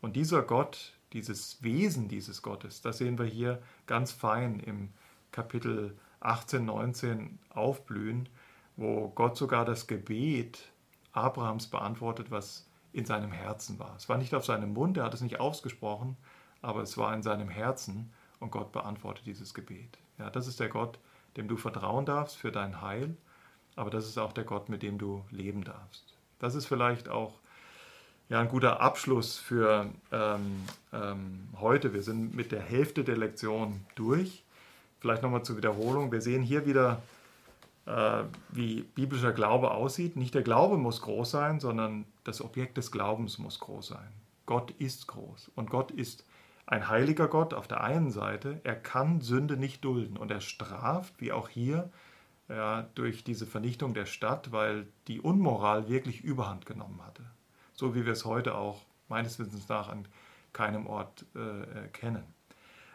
Und 0.00 0.14
dieser 0.14 0.42
Gott, 0.42 0.92
dieses 1.12 1.62
Wesen 1.62 2.08
dieses 2.08 2.42
Gottes, 2.42 2.82
das 2.82 2.98
sehen 2.98 3.18
wir 3.18 3.26
hier 3.26 3.62
ganz 3.86 4.12
fein 4.12 4.60
im 4.60 4.90
Kapitel 5.32 5.96
18, 6.20 6.64
19 6.64 7.38
aufblühen, 7.50 8.28
wo 8.76 9.08
Gott 9.10 9.36
sogar 9.36 9.64
das 9.64 9.86
Gebet 9.86 10.72
Abrahams 11.12 11.68
beantwortet, 11.68 12.30
was 12.30 12.68
in 12.92 13.04
seinem 13.04 13.32
Herzen 13.32 13.78
war. 13.78 13.94
Es 13.96 14.08
war 14.08 14.18
nicht 14.18 14.34
auf 14.34 14.44
seinem 14.44 14.72
Mund, 14.72 14.96
er 14.96 15.04
hat 15.04 15.14
es 15.14 15.20
nicht 15.20 15.40
ausgesprochen, 15.40 16.16
aber 16.62 16.82
es 16.82 16.96
war 16.98 17.14
in 17.14 17.22
seinem 17.22 17.48
Herzen 17.48 18.12
und 18.40 18.50
Gott 18.50 18.72
beantwortet 18.72 19.26
dieses 19.26 19.54
Gebet. 19.54 19.98
Ja, 20.18 20.30
das 20.30 20.46
ist 20.46 20.60
der 20.60 20.68
Gott, 20.68 20.98
dem 21.36 21.48
du 21.48 21.56
vertrauen 21.56 22.06
darfst 22.06 22.36
für 22.36 22.50
dein 22.50 22.80
Heil 22.80 23.16
aber 23.76 23.90
das 23.90 24.06
ist 24.06 24.18
auch 24.18 24.32
der 24.32 24.44
Gott, 24.44 24.68
mit 24.68 24.82
dem 24.82 24.98
du 24.98 25.24
leben 25.30 25.62
darfst. 25.62 26.16
Das 26.38 26.54
ist 26.54 26.66
vielleicht 26.66 27.08
auch 27.08 27.34
ja, 28.28 28.40
ein 28.40 28.48
guter 28.48 28.80
Abschluss 28.80 29.38
für 29.38 29.88
ähm, 30.10 30.64
ähm, 30.92 31.48
heute. 31.60 31.94
Wir 31.94 32.02
sind 32.02 32.34
mit 32.34 32.50
der 32.52 32.60
Hälfte 32.60 33.04
der 33.04 33.16
Lektion 33.16 33.84
durch. 33.94 34.44
Vielleicht 35.00 35.22
nochmal 35.22 35.44
zur 35.44 35.56
Wiederholung. 35.56 36.10
Wir 36.10 36.20
sehen 36.20 36.42
hier 36.42 36.66
wieder, 36.66 37.02
äh, 37.86 38.24
wie 38.50 38.82
biblischer 38.82 39.32
Glaube 39.32 39.70
aussieht. 39.70 40.16
Nicht 40.16 40.34
der 40.34 40.42
Glaube 40.42 40.76
muss 40.76 41.02
groß 41.02 41.30
sein, 41.30 41.60
sondern 41.60 42.04
das 42.24 42.40
Objekt 42.40 42.76
des 42.76 42.90
Glaubens 42.90 43.38
muss 43.38 43.60
groß 43.60 43.88
sein. 43.88 44.08
Gott 44.46 44.72
ist 44.72 45.06
groß 45.06 45.50
und 45.54 45.70
Gott 45.70 45.90
ist 45.90 46.24
ein 46.66 46.88
heiliger 46.88 47.28
Gott 47.28 47.54
auf 47.54 47.68
der 47.68 47.82
einen 47.82 48.10
Seite. 48.10 48.60
Er 48.64 48.74
kann 48.74 49.20
Sünde 49.20 49.56
nicht 49.56 49.84
dulden 49.84 50.16
und 50.16 50.32
er 50.32 50.40
straft, 50.40 51.14
wie 51.18 51.30
auch 51.30 51.48
hier, 51.48 51.90
ja, 52.48 52.88
durch 52.94 53.22
diese 53.22 53.46
Vernichtung 53.46 53.94
der 53.94 54.06
Stadt, 54.06 54.50
weil 54.50 54.86
die 55.06 55.20
Unmoral 55.20 55.88
wirklich 55.88 56.22
überhand 56.22 56.66
genommen 56.66 57.00
hatte. 57.04 57.22
So 57.76 57.94
wie 57.94 58.06
wir 58.06 58.12
es 58.12 58.24
heute 58.24 58.56
auch 58.56 58.82
meines 59.08 59.38
Wissens 59.38 59.68
nach 59.68 59.88
an 59.88 60.08
keinem 60.52 60.86
Ort 60.86 61.26
äh, 61.34 61.88
kennen. 61.88 62.24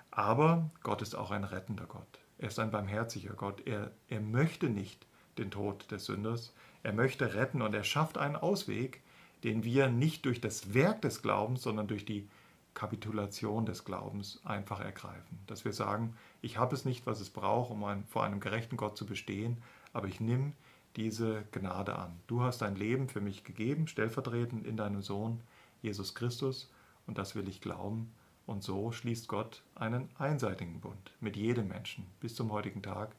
Aber 0.10 0.70
Gott 0.82 1.04
ist 1.04 1.16
auch 1.16 1.30
ein 1.32 1.44
rettender 1.44 1.86
Gott. 1.86 2.20
Er 2.40 2.48
ist 2.48 2.60
ein 2.60 2.72
barmherziger 2.72 3.34
Gott. 3.34 3.66
Er, 3.68 3.92
er 4.10 4.20
möchte 4.20 4.70
nicht 4.70 5.06
den 5.38 5.52
Tod 5.52 5.90
des 5.92 6.06
Sünders. 6.06 6.54
Er 6.82 6.94
möchte 6.94 7.36
retten 7.36 7.62
und 7.62 7.76
er 7.76 7.84
schafft 7.84 8.18
einen 8.18 8.36
Ausweg, 8.36 9.02
den 9.44 9.64
wir 9.64 9.88
nicht 9.88 10.26
durch 10.26 10.42
das 10.42 10.74
Werk 10.74 11.02
des 11.04 11.22
Glaubens, 11.22 11.62
sondern 11.62 11.88
durch 11.88 12.04
die 12.04 12.28
Kapitulation 12.74 13.66
des 13.68 13.86
Glaubens 13.86 14.42
einfach 14.46 14.80
ergreifen. 14.80 15.40
Dass 15.46 15.64
wir 15.64 15.74
sagen, 15.74 16.16
ich 16.42 16.58
habe 16.58 16.74
es 16.74 16.86
nicht, 16.86 17.06
was 17.06 17.20
es 17.20 17.30
braucht, 17.30 17.70
um 17.70 17.84
ein, 17.84 18.04
vor 18.06 18.24
einem 18.24 18.40
gerechten 18.40 18.78
Gott 18.78 18.98
zu 18.98 19.06
bestehen, 19.06 19.62
aber 19.94 20.08
ich 20.08 20.20
nehme 20.20 20.54
diese 20.96 21.44
Gnade 21.52 21.96
an. 21.98 22.20
Du 22.28 22.42
hast 22.42 22.62
dein 22.62 22.76
Leben 22.76 23.10
für 23.10 23.22
mich 23.22 23.44
gegeben, 23.44 23.88
stellvertretend 23.88 24.66
in 24.66 24.78
deinem 24.78 25.02
Sohn 25.02 25.42
Jesus 25.82 26.16
Christus, 26.16 26.70
und 27.08 27.18
das 27.18 27.36
will 27.36 27.48
ich 27.48 27.62
glauben. 27.62 28.14
Und 28.46 28.64
so 28.64 28.92
schließt 28.92 29.28
Gott 29.28 29.62
einen 29.76 30.10
einseitigen 30.18 30.82
Bund 30.82 31.12
mit 31.20 31.38
jedem 31.38 31.68
Menschen 31.68 32.06
bis 32.20 32.36
zum 32.36 32.52
heutigen 32.52 32.82
Tag, 32.82 33.16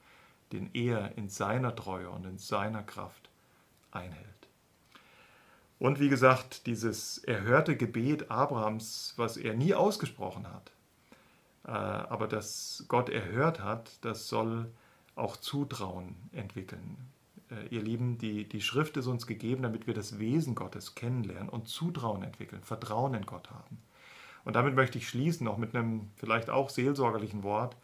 den 0.53 0.70
er 0.75 1.16
in 1.16 1.29
seiner 1.29 1.75
Treue 1.75 2.11
und 2.11 2.27
in 2.27 2.39
seiner 2.39 2.83
Kraft 2.83 3.31
einhält. 3.91 4.27
Und 5.79 5.99
wie 5.99 6.09
gesagt, 6.09 6.66
dieses 6.66 7.18
erhörte 7.18 7.77
Gebet 7.77 8.31
Abrahams, 8.31 9.14
was 9.16 9.37
er 9.37 9.55
nie 9.55 9.75
ausgesprochen 9.75 10.47
hat, 10.47 10.70
äh, 11.64 11.70
aber 11.70 12.29
das 12.29 12.85
Gott 12.89 13.09
erhört 13.09 13.61
hat, 13.61 13.91
das 14.03 14.29
soll 14.29 14.70
auch 15.16 15.37
Zutrauen 15.37 16.14
entwickeln. 16.33 16.97
Äh, 17.53 17.74
ihr 17.74 17.82
Lieben, 17.82 18.18
die, 18.18 18.48
die 18.48 18.61
Schrift 18.61 18.96
ist 18.96 19.07
uns 19.07 19.26
gegeben, 19.26 19.62
damit 19.62 19.86
wir 19.86 19.94
das 19.94 20.18
Wesen 20.18 20.55
Gottes 20.55 20.94
kennenlernen 20.94 21.48
und 21.48 21.68
Zutrauen 21.68 22.22
entwickeln, 22.22 22.62
Vertrauen 22.62 23.14
in 23.14 23.26
Gott 23.26 23.50
haben. 23.50 23.78
Und 24.44 24.57
damit 24.57 24.74
möchte 24.74 24.98
ich 24.98 25.09
schließen, 25.09 25.46
auch 25.46 25.59
mit 25.59 25.74
einem 25.74 26.11
vielleicht 26.16 26.50
auch 26.50 26.68
seelsorgerlichen 26.68 27.42
Wort. 27.42 27.76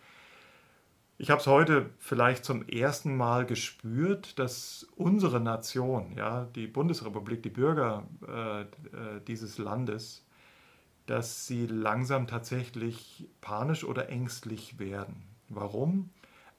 Ich 1.16 1.30
habe 1.30 1.40
es 1.40 1.46
heute 1.46 1.90
vielleicht 1.98 2.44
zum 2.44 2.66
ersten 2.68 3.16
Mal 3.16 3.44
gespürt, 3.44 4.38
dass 4.38 4.86
unsere 4.96 5.40
Nation, 5.40 6.12
ja, 6.16 6.44
die 6.54 6.66
Bundesrepublik, 6.66 7.42
die 7.42 7.50
Bürger 7.50 8.06
äh, 8.26 8.62
äh, 8.62 8.66
dieses 9.26 9.58
Landes, 9.58 10.24
dass 11.06 11.46
sie 11.46 11.66
langsam 11.66 12.26
tatsächlich 12.26 13.28
panisch 13.40 13.82
oder 13.84 14.10
ängstlich 14.10 14.78
werden. 14.78 15.24
Warum? 15.48 16.10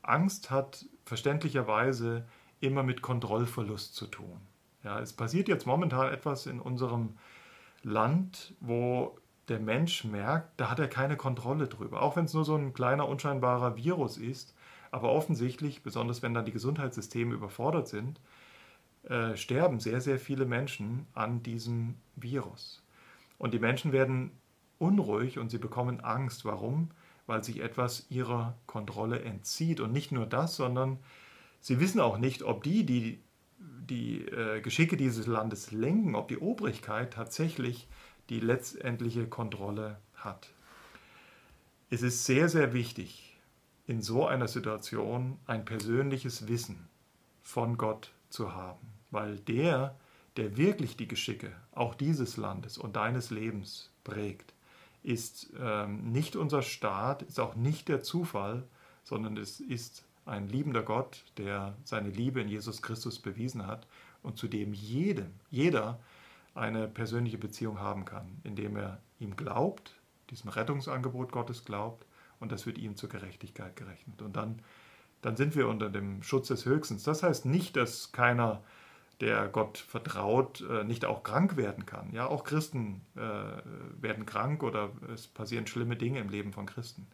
Angst 0.01 0.49
hat 0.49 0.85
verständlicherweise 1.05 2.25
immer 2.59 2.83
mit 2.83 3.01
Kontrollverlust 3.01 3.95
zu 3.95 4.07
tun. 4.07 4.39
Ja, 4.83 4.99
es 4.99 5.13
passiert 5.13 5.47
jetzt 5.47 5.65
momentan 5.65 6.11
etwas 6.11 6.45
in 6.45 6.59
unserem 6.59 7.17
Land, 7.83 8.53
wo 8.59 9.17
der 9.49 9.59
Mensch 9.59 10.03
merkt, 10.03 10.59
da 10.59 10.69
hat 10.69 10.79
er 10.79 10.87
keine 10.87 11.17
Kontrolle 11.17 11.67
drüber. 11.67 12.01
Auch 12.01 12.15
wenn 12.15 12.25
es 12.25 12.33
nur 12.33 12.45
so 12.45 12.55
ein 12.55 12.73
kleiner, 12.73 13.07
unscheinbarer 13.07 13.75
Virus 13.75 14.17
ist. 14.17 14.55
Aber 14.91 15.11
offensichtlich, 15.11 15.83
besonders 15.83 16.21
wenn 16.21 16.33
dann 16.33 16.45
die 16.45 16.51
Gesundheitssysteme 16.51 17.33
überfordert 17.33 17.87
sind, 17.87 18.19
äh, 19.03 19.35
sterben 19.35 19.79
sehr, 19.79 20.01
sehr 20.01 20.19
viele 20.19 20.45
Menschen 20.45 21.07
an 21.13 21.43
diesem 21.43 21.95
Virus. 22.15 22.83
Und 23.37 23.53
die 23.53 23.59
Menschen 23.59 23.91
werden 23.91 24.31
unruhig 24.77 25.39
und 25.39 25.49
sie 25.49 25.57
bekommen 25.57 25.99
Angst. 26.01 26.45
Warum? 26.45 26.91
Weil 27.27 27.43
sich 27.43 27.61
etwas 27.61 28.07
ihrer 28.09 28.55
Kontrolle 28.65 29.21
entzieht. 29.21 29.79
Und 29.79 29.91
nicht 29.91 30.11
nur 30.11 30.25
das, 30.25 30.55
sondern 30.55 30.99
sie 31.61 31.79
wissen 31.79 31.99
auch 31.99 32.17
nicht, 32.17 32.43
ob 32.43 32.63
die, 32.63 32.85
die 32.85 33.19
die 33.89 34.25
äh, 34.25 34.61
Geschicke 34.61 34.97
dieses 34.97 35.27
Landes 35.27 35.71
lenken, 35.71 36.15
ob 36.15 36.27
die 36.27 36.37
Obrigkeit 36.37 37.13
tatsächlich 37.13 37.87
die 38.29 38.39
letztendliche 38.39 39.27
Kontrolle 39.27 39.97
hat. 40.13 40.49
Es 41.89 42.03
ist 42.03 42.25
sehr, 42.25 42.49
sehr 42.49 42.73
wichtig, 42.73 43.35
in 43.87 44.01
so 44.01 44.27
einer 44.27 44.47
Situation 44.47 45.39
ein 45.47 45.65
persönliches 45.65 46.47
Wissen 46.47 46.87
von 47.41 47.77
Gott 47.77 48.11
zu 48.29 48.53
haben, 48.53 48.87
weil 49.09 49.39
der, 49.39 49.97
der 50.37 50.57
wirklich 50.57 50.95
die 50.95 51.07
Geschicke 51.07 51.51
auch 51.71 51.95
dieses 51.95 52.37
Landes 52.37 52.77
und 52.77 52.95
deines 52.95 53.31
Lebens 53.31 53.91
prägt, 54.03 54.53
ist 55.01 55.51
ähm, 55.59 56.11
nicht 56.11 56.35
unser 56.35 56.61
Staat, 56.61 57.23
ist 57.23 57.39
auch 57.39 57.55
nicht 57.55 57.87
der 57.87 58.03
Zufall, 58.03 58.63
sondern 59.03 59.37
es 59.37 59.59
ist 59.59 60.03
ein 60.25 60.47
liebender 60.47 60.83
Gott, 60.83 61.23
der 61.37 61.75
seine 61.83 62.09
Liebe 62.09 62.41
in 62.41 62.49
Jesus 62.49 62.81
Christus 62.81 63.19
bewiesen 63.19 63.65
hat 63.65 63.87
und 64.21 64.37
zu 64.37 64.47
dem 64.47 64.73
jedem, 64.73 65.31
jeder 65.49 65.99
eine 66.53 66.87
persönliche 66.87 67.37
Beziehung 67.37 67.79
haben 67.79 68.05
kann, 68.05 68.39
indem 68.43 68.75
er 68.75 69.01
ihm 69.19 69.35
glaubt, 69.35 69.95
diesem 70.29 70.49
Rettungsangebot 70.49 71.31
Gottes 71.31 71.65
glaubt 71.65 72.05
und 72.39 72.51
das 72.51 72.65
wird 72.65 72.77
ihm 72.77 72.95
zur 72.95 73.09
Gerechtigkeit 73.09 73.75
gerechnet. 73.75 74.21
Und 74.21 74.35
dann, 74.35 74.61
dann 75.21 75.35
sind 75.35 75.55
wir 75.55 75.67
unter 75.67 75.89
dem 75.89 76.23
Schutz 76.23 76.47
des 76.47 76.65
Höchstens. 76.65 77.03
Das 77.03 77.23
heißt 77.23 77.45
nicht, 77.45 77.75
dass 77.75 78.11
keiner, 78.11 78.63
der 79.21 79.47
Gott 79.47 79.77
vertraut, 79.77 80.61
äh, 80.61 80.83
nicht 80.83 81.05
auch 81.05 81.23
krank 81.23 81.57
werden 81.57 81.85
kann. 81.85 82.13
Ja, 82.13 82.27
auch 82.27 82.43
Christen 82.43 83.01
äh, 83.15 83.21
werden 84.01 84.25
krank 84.25 84.63
oder 84.63 84.91
es 85.13 85.27
passieren 85.27 85.67
schlimme 85.67 85.97
Dinge 85.97 86.19
im 86.19 86.29
Leben 86.29 86.53
von 86.53 86.65
Christen. 86.65 87.07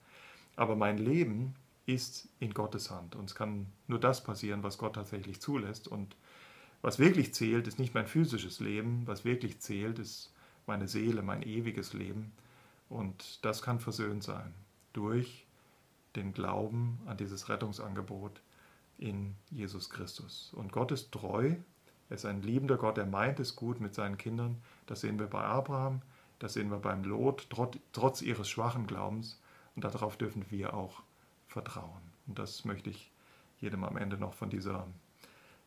Aber 0.56 0.76
mein 0.76 0.98
Leben 0.98 1.56
ist 1.86 2.28
in 2.40 2.54
Gottes 2.54 2.90
Hand 2.90 3.16
und 3.16 3.30
es 3.30 3.36
kann 3.36 3.68
nur 3.88 4.00
das 4.00 4.24
passieren, 4.24 4.64
was 4.64 4.78
Gott 4.78 4.96
tatsächlich 4.96 5.40
zulässt 5.40 5.88
und 5.88 6.16
was 6.82 7.00
wirklich 7.00 7.34
zählt, 7.34 7.68
ist 7.68 7.80
nicht 7.80 7.94
mein 7.94 8.08
physisches 8.08 8.60
Leben, 8.60 9.04
was 9.06 9.26
wirklich 9.26 9.60
zählt, 9.60 10.00
ist 10.00 10.32
meine 10.68 10.88
Seele, 10.88 11.22
mein 11.22 11.42
ewiges 11.42 11.94
Leben. 11.94 12.32
Und 12.90 13.44
das 13.44 13.62
kann 13.62 13.80
versöhnt 13.80 14.24
sein 14.24 14.54
durch 14.94 15.46
den 16.16 16.34
Glauben 16.34 17.00
an 17.06 17.18
dieses 17.18 17.50
Rettungsangebot 17.50 18.42
in 18.98 19.36
Jesus 19.50 19.90
Christus. 19.90 20.54
Und 20.56 20.72
Gott 20.72 20.92
ist 20.92 21.12
treu, 21.12 21.56
er 22.10 22.16
ist 22.16 22.26
ein 22.26 22.42
liebender 22.44 22.78
Gott, 22.78 22.98
er 22.98 23.06
meint 23.06 23.40
es 23.40 23.56
gut 23.56 23.80
mit 23.80 23.96
seinen 23.96 24.18
Kindern. 24.18 24.62
Das 24.86 25.02
sehen 25.02 25.18
wir 25.20 25.28
bei 25.28 25.44
Abraham, 25.44 26.02
das 26.40 26.54
sehen 26.54 26.70
wir 26.70 26.78
beim 26.78 27.04
Lot, 27.04 27.48
trotz, 27.50 27.78
trotz 27.92 28.22
ihres 28.22 28.48
schwachen 28.48 28.86
Glaubens. 28.88 29.40
Und 29.76 29.84
darauf 29.84 30.18
dürfen 30.18 30.46
wir 30.50 30.74
auch 30.74 31.02
vertrauen. 31.56 32.02
Und 32.28 32.38
das 32.38 32.66
möchte 32.66 32.90
ich 32.90 33.10
jedem 33.62 33.86
am 33.86 33.96
Ende 33.96 34.18
noch 34.18 34.34
von 34.34 34.50
dieser 34.50 34.86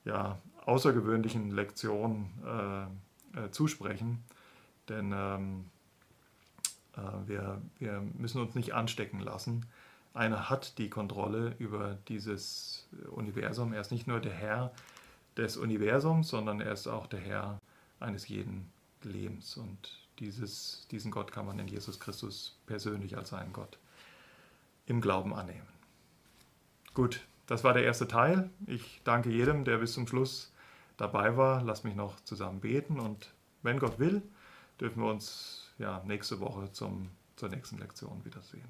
ja, 0.04 0.38
außergewöhnlichen 0.66 1.50
Lektion 1.50 2.28
äh, 2.44 2.82
äh, 3.40 3.50
zusprechen. 3.50 4.22
Denn 4.90 5.12
ähm, 5.14 5.64
äh, 6.94 7.00
wir, 7.26 7.62
wir 7.78 8.02
müssen 8.18 8.42
uns 8.42 8.54
nicht 8.54 8.74
anstecken 8.74 9.20
lassen. 9.20 9.64
Einer 10.12 10.50
hat 10.50 10.76
die 10.76 10.90
Kontrolle 10.90 11.54
über 11.58 11.96
dieses 12.08 12.86
Universum. 13.10 13.72
Er 13.72 13.80
ist 13.80 13.90
nicht 13.90 14.06
nur 14.06 14.20
der 14.20 14.34
Herr 14.34 14.72
des 15.38 15.56
Universums, 15.56 16.28
sondern 16.28 16.60
er 16.60 16.72
ist 16.72 16.86
auch 16.86 17.06
der 17.06 17.20
Herr 17.20 17.58
eines 17.98 18.28
jeden 18.28 18.70
Lebens. 19.02 19.56
Und 19.56 19.96
dieses, 20.18 20.86
diesen 20.90 21.10
Gott 21.10 21.32
kann 21.32 21.46
man 21.46 21.58
in 21.58 21.68
Jesus 21.68 21.98
Christus 21.98 22.58
persönlich 22.66 23.16
als 23.16 23.30
seinen 23.30 23.54
Gott 23.54 23.78
im 24.84 25.00
Glauben 25.00 25.32
annehmen. 25.34 25.77
Gut, 26.94 27.20
das 27.46 27.64
war 27.64 27.72
der 27.72 27.84
erste 27.84 28.08
Teil. 28.08 28.50
Ich 28.66 29.00
danke 29.04 29.30
jedem, 29.30 29.64
der 29.64 29.78
bis 29.78 29.92
zum 29.92 30.06
Schluss 30.06 30.52
dabei 30.96 31.36
war. 31.36 31.62
Lass 31.62 31.84
mich 31.84 31.94
noch 31.94 32.20
zusammen 32.20 32.60
beten 32.60 33.00
und 33.00 33.32
wenn 33.62 33.78
Gott 33.78 33.98
will, 33.98 34.22
dürfen 34.80 35.02
wir 35.02 35.10
uns 35.10 35.72
ja, 35.78 36.02
nächste 36.04 36.40
Woche 36.40 36.70
zum, 36.72 37.10
zur 37.36 37.48
nächsten 37.48 37.78
Lektion 37.78 38.24
wiedersehen. 38.24 38.68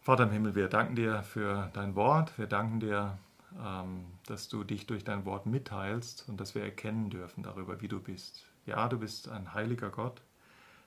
Vater 0.00 0.24
im 0.24 0.30
Himmel, 0.32 0.54
wir 0.54 0.68
danken 0.68 0.96
dir 0.96 1.22
für 1.22 1.70
dein 1.72 1.94
Wort. 1.94 2.36
Wir 2.38 2.46
danken 2.46 2.80
dir, 2.80 3.16
ähm, 3.58 4.04
dass 4.26 4.48
du 4.48 4.62
dich 4.62 4.86
durch 4.86 5.02
dein 5.02 5.24
Wort 5.24 5.46
mitteilst 5.46 6.28
und 6.28 6.38
dass 6.40 6.54
wir 6.54 6.62
erkennen 6.62 7.08
dürfen 7.08 7.42
darüber, 7.42 7.80
wie 7.80 7.88
du 7.88 8.00
bist. 8.00 8.44
Ja, 8.66 8.88
du 8.88 8.98
bist 8.98 9.28
ein 9.28 9.54
heiliger 9.54 9.88
Gott. 9.88 10.20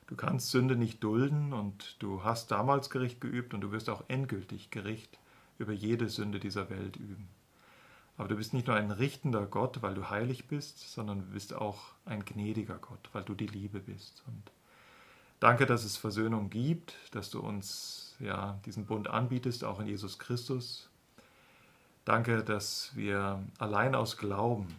Du 0.07 0.15
kannst 0.15 0.51
Sünde 0.51 0.77
nicht 0.77 1.03
dulden 1.03 1.51
und 1.53 1.97
du 1.99 2.23
hast 2.23 2.49
damals 2.49 2.89
Gericht 2.89 3.19
geübt 3.19 3.53
und 3.53 3.61
du 3.61 3.71
wirst 3.71 3.89
auch 3.89 4.03
endgültig 4.07 4.71
Gericht 4.71 5.19
über 5.59 5.73
jede 5.73 6.09
Sünde 6.09 6.39
dieser 6.39 6.69
Welt 6.69 6.95
üben. 6.95 7.27
Aber 8.17 8.29
du 8.29 8.35
bist 8.35 8.53
nicht 8.53 8.67
nur 8.67 8.75
ein 8.75 8.91
richtender 8.91 9.45
Gott, 9.45 9.81
weil 9.81 9.93
du 9.93 10.09
heilig 10.09 10.47
bist, 10.47 10.91
sondern 10.91 11.19
du 11.19 11.25
bist 11.33 11.53
auch 11.53 11.91
ein 12.05 12.25
gnädiger 12.25 12.77
Gott, 12.77 13.09
weil 13.13 13.23
du 13.23 13.35
die 13.35 13.47
Liebe 13.47 13.79
bist. 13.79 14.23
Und 14.27 14.51
danke, 15.39 15.65
dass 15.65 15.83
es 15.83 15.97
Versöhnung 15.97 16.49
gibt, 16.49 16.95
dass 17.11 17.29
du 17.29 17.41
uns 17.41 18.15
ja 18.19 18.59
diesen 18.65 18.85
Bund 18.85 19.09
anbietest, 19.09 19.63
auch 19.63 19.79
in 19.79 19.87
Jesus 19.87 20.17
Christus. 20.17 20.89
Danke, 22.05 22.43
dass 22.43 22.95
wir 22.95 23.43
allein 23.59 23.93
aus 23.93 24.17
Glauben 24.17 24.73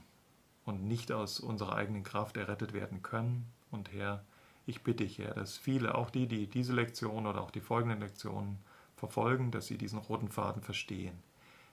und 0.64 0.84
nicht 0.88 1.12
aus 1.12 1.38
unserer 1.38 1.76
eigenen 1.76 2.02
Kraft 2.02 2.36
errettet 2.38 2.72
werden 2.72 3.02
können. 3.02 3.46
Und 3.70 3.92
Herr, 3.92 4.24
ich 4.68 4.82
bitte 4.82 5.04
dich, 5.04 5.18
Herr, 5.18 5.32
dass 5.32 5.56
viele, 5.56 5.94
auch 5.94 6.10
die, 6.10 6.26
die 6.26 6.46
diese 6.46 6.74
Lektion 6.74 7.26
oder 7.26 7.40
auch 7.40 7.50
die 7.50 7.62
folgenden 7.62 8.00
Lektionen 8.00 8.58
verfolgen, 8.96 9.50
dass 9.50 9.66
sie 9.66 9.78
diesen 9.78 9.98
roten 9.98 10.28
Faden 10.28 10.60
verstehen. 10.60 11.18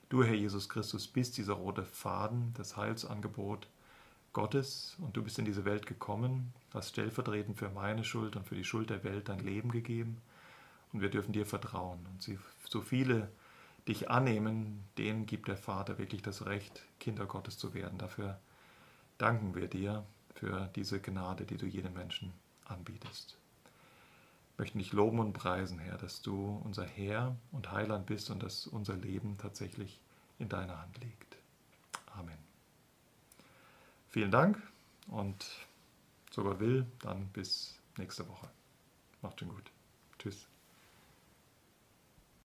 Du, 0.08 0.24
Herr 0.24 0.34
Jesus 0.34 0.70
Christus, 0.70 1.06
bist 1.06 1.36
dieser 1.36 1.52
rote 1.52 1.84
Faden, 1.84 2.54
das 2.54 2.78
Heilsangebot 2.78 3.68
Gottes 4.32 4.96
und 4.98 5.14
du 5.14 5.22
bist 5.22 5.38
in 5.38 5.44
diese 5.44 5.66
Welt 5.66 5.84
gekommen, 5.84 6.54
hast 6.72 6.90
stellvertretend 6.90 7.58
für 7.58 7.68
meine 7.68 8.02
Schuld 8.02 8.34
und 8.34 8.46
für 8.46 8.54
die 8.54 8.64
Schuld 8.64 8.88
der 8.88 9.04
Welt 9.04 9.28
dein 9.28 9.40
Leben 9.40 9.70
gegeben 9.70 10.22
und 10.94 11.02
wir 11.02 11.10
dürfen 11.10 11.32
dir 11.32 11.44
vertrauen. 11.44 12.00
Und 12.06 12.38
so 12.66 12.80
viele 12.80 13.30
dich 13.86 14.10
annehmen, 14.10 14.84
denen 14.96 15.26
gibt 15.26 15.48
der 15.48 15.58
Vater 15.58 15.98
wirklich 15.98 16.22
das 16.22 16.46
Recht, 16.46 16.86
Kinder 16.98 17.26
Gottes 17.26 17.58
zu 17.58 17.74
werden. 17.74 17.98
Dafür 17.98 18.40
danken 19.18 19.54
wir 19.54 19.66
dir 19.66 20.06
für 20.34 20.70
diese 20.76 20.98
Gnade, 20.98 21.44
die 21.44 21.58
du 21.58 21.66
jedem 21.66 21.92
Menschen 21.92 22.32
anbietest. 22.68 23.36
Wir 24.56 24.64
möchten 24.64 24.78
dich 24.78 24.92
loben 24.92 25.18
und 25.18 25.32
preisen, 25.32 25.78
Herr, 25.78 25.98
dass 25.98 26.22
du 26.22 26.60
unser 26.64 26.86
Herr 26.86 27.36
und 27.52 27.70
Heiland 27.72 28.06
bist 28.06 28.30
und 28.30 28.42
dass 28.42 28.66
unser 28.66 28.96
Leben 28.96 29.36
tatsächlich 29.38 30.00
in 30.38 30.48
deiner 30.48 30.80
Hand 30.80 30.98
liegt. 30.98 31.36
Amen. 32.14 32.38
Vielen 34.08 34.30
Dank 34.30 34.60
und 35.08 35.44
so 36.30 36.42
Gott 36.42 36.60
will, 36.60 36.86
dann 37.00 37.28
bis 37.28 37.78
nächste 37.96 38.26
Woche. 38.28 38.48
Macht 39.22 39.40
schon 39.40 39.48
gut. 39.48 39.70
Tschüss. 40.18 40.46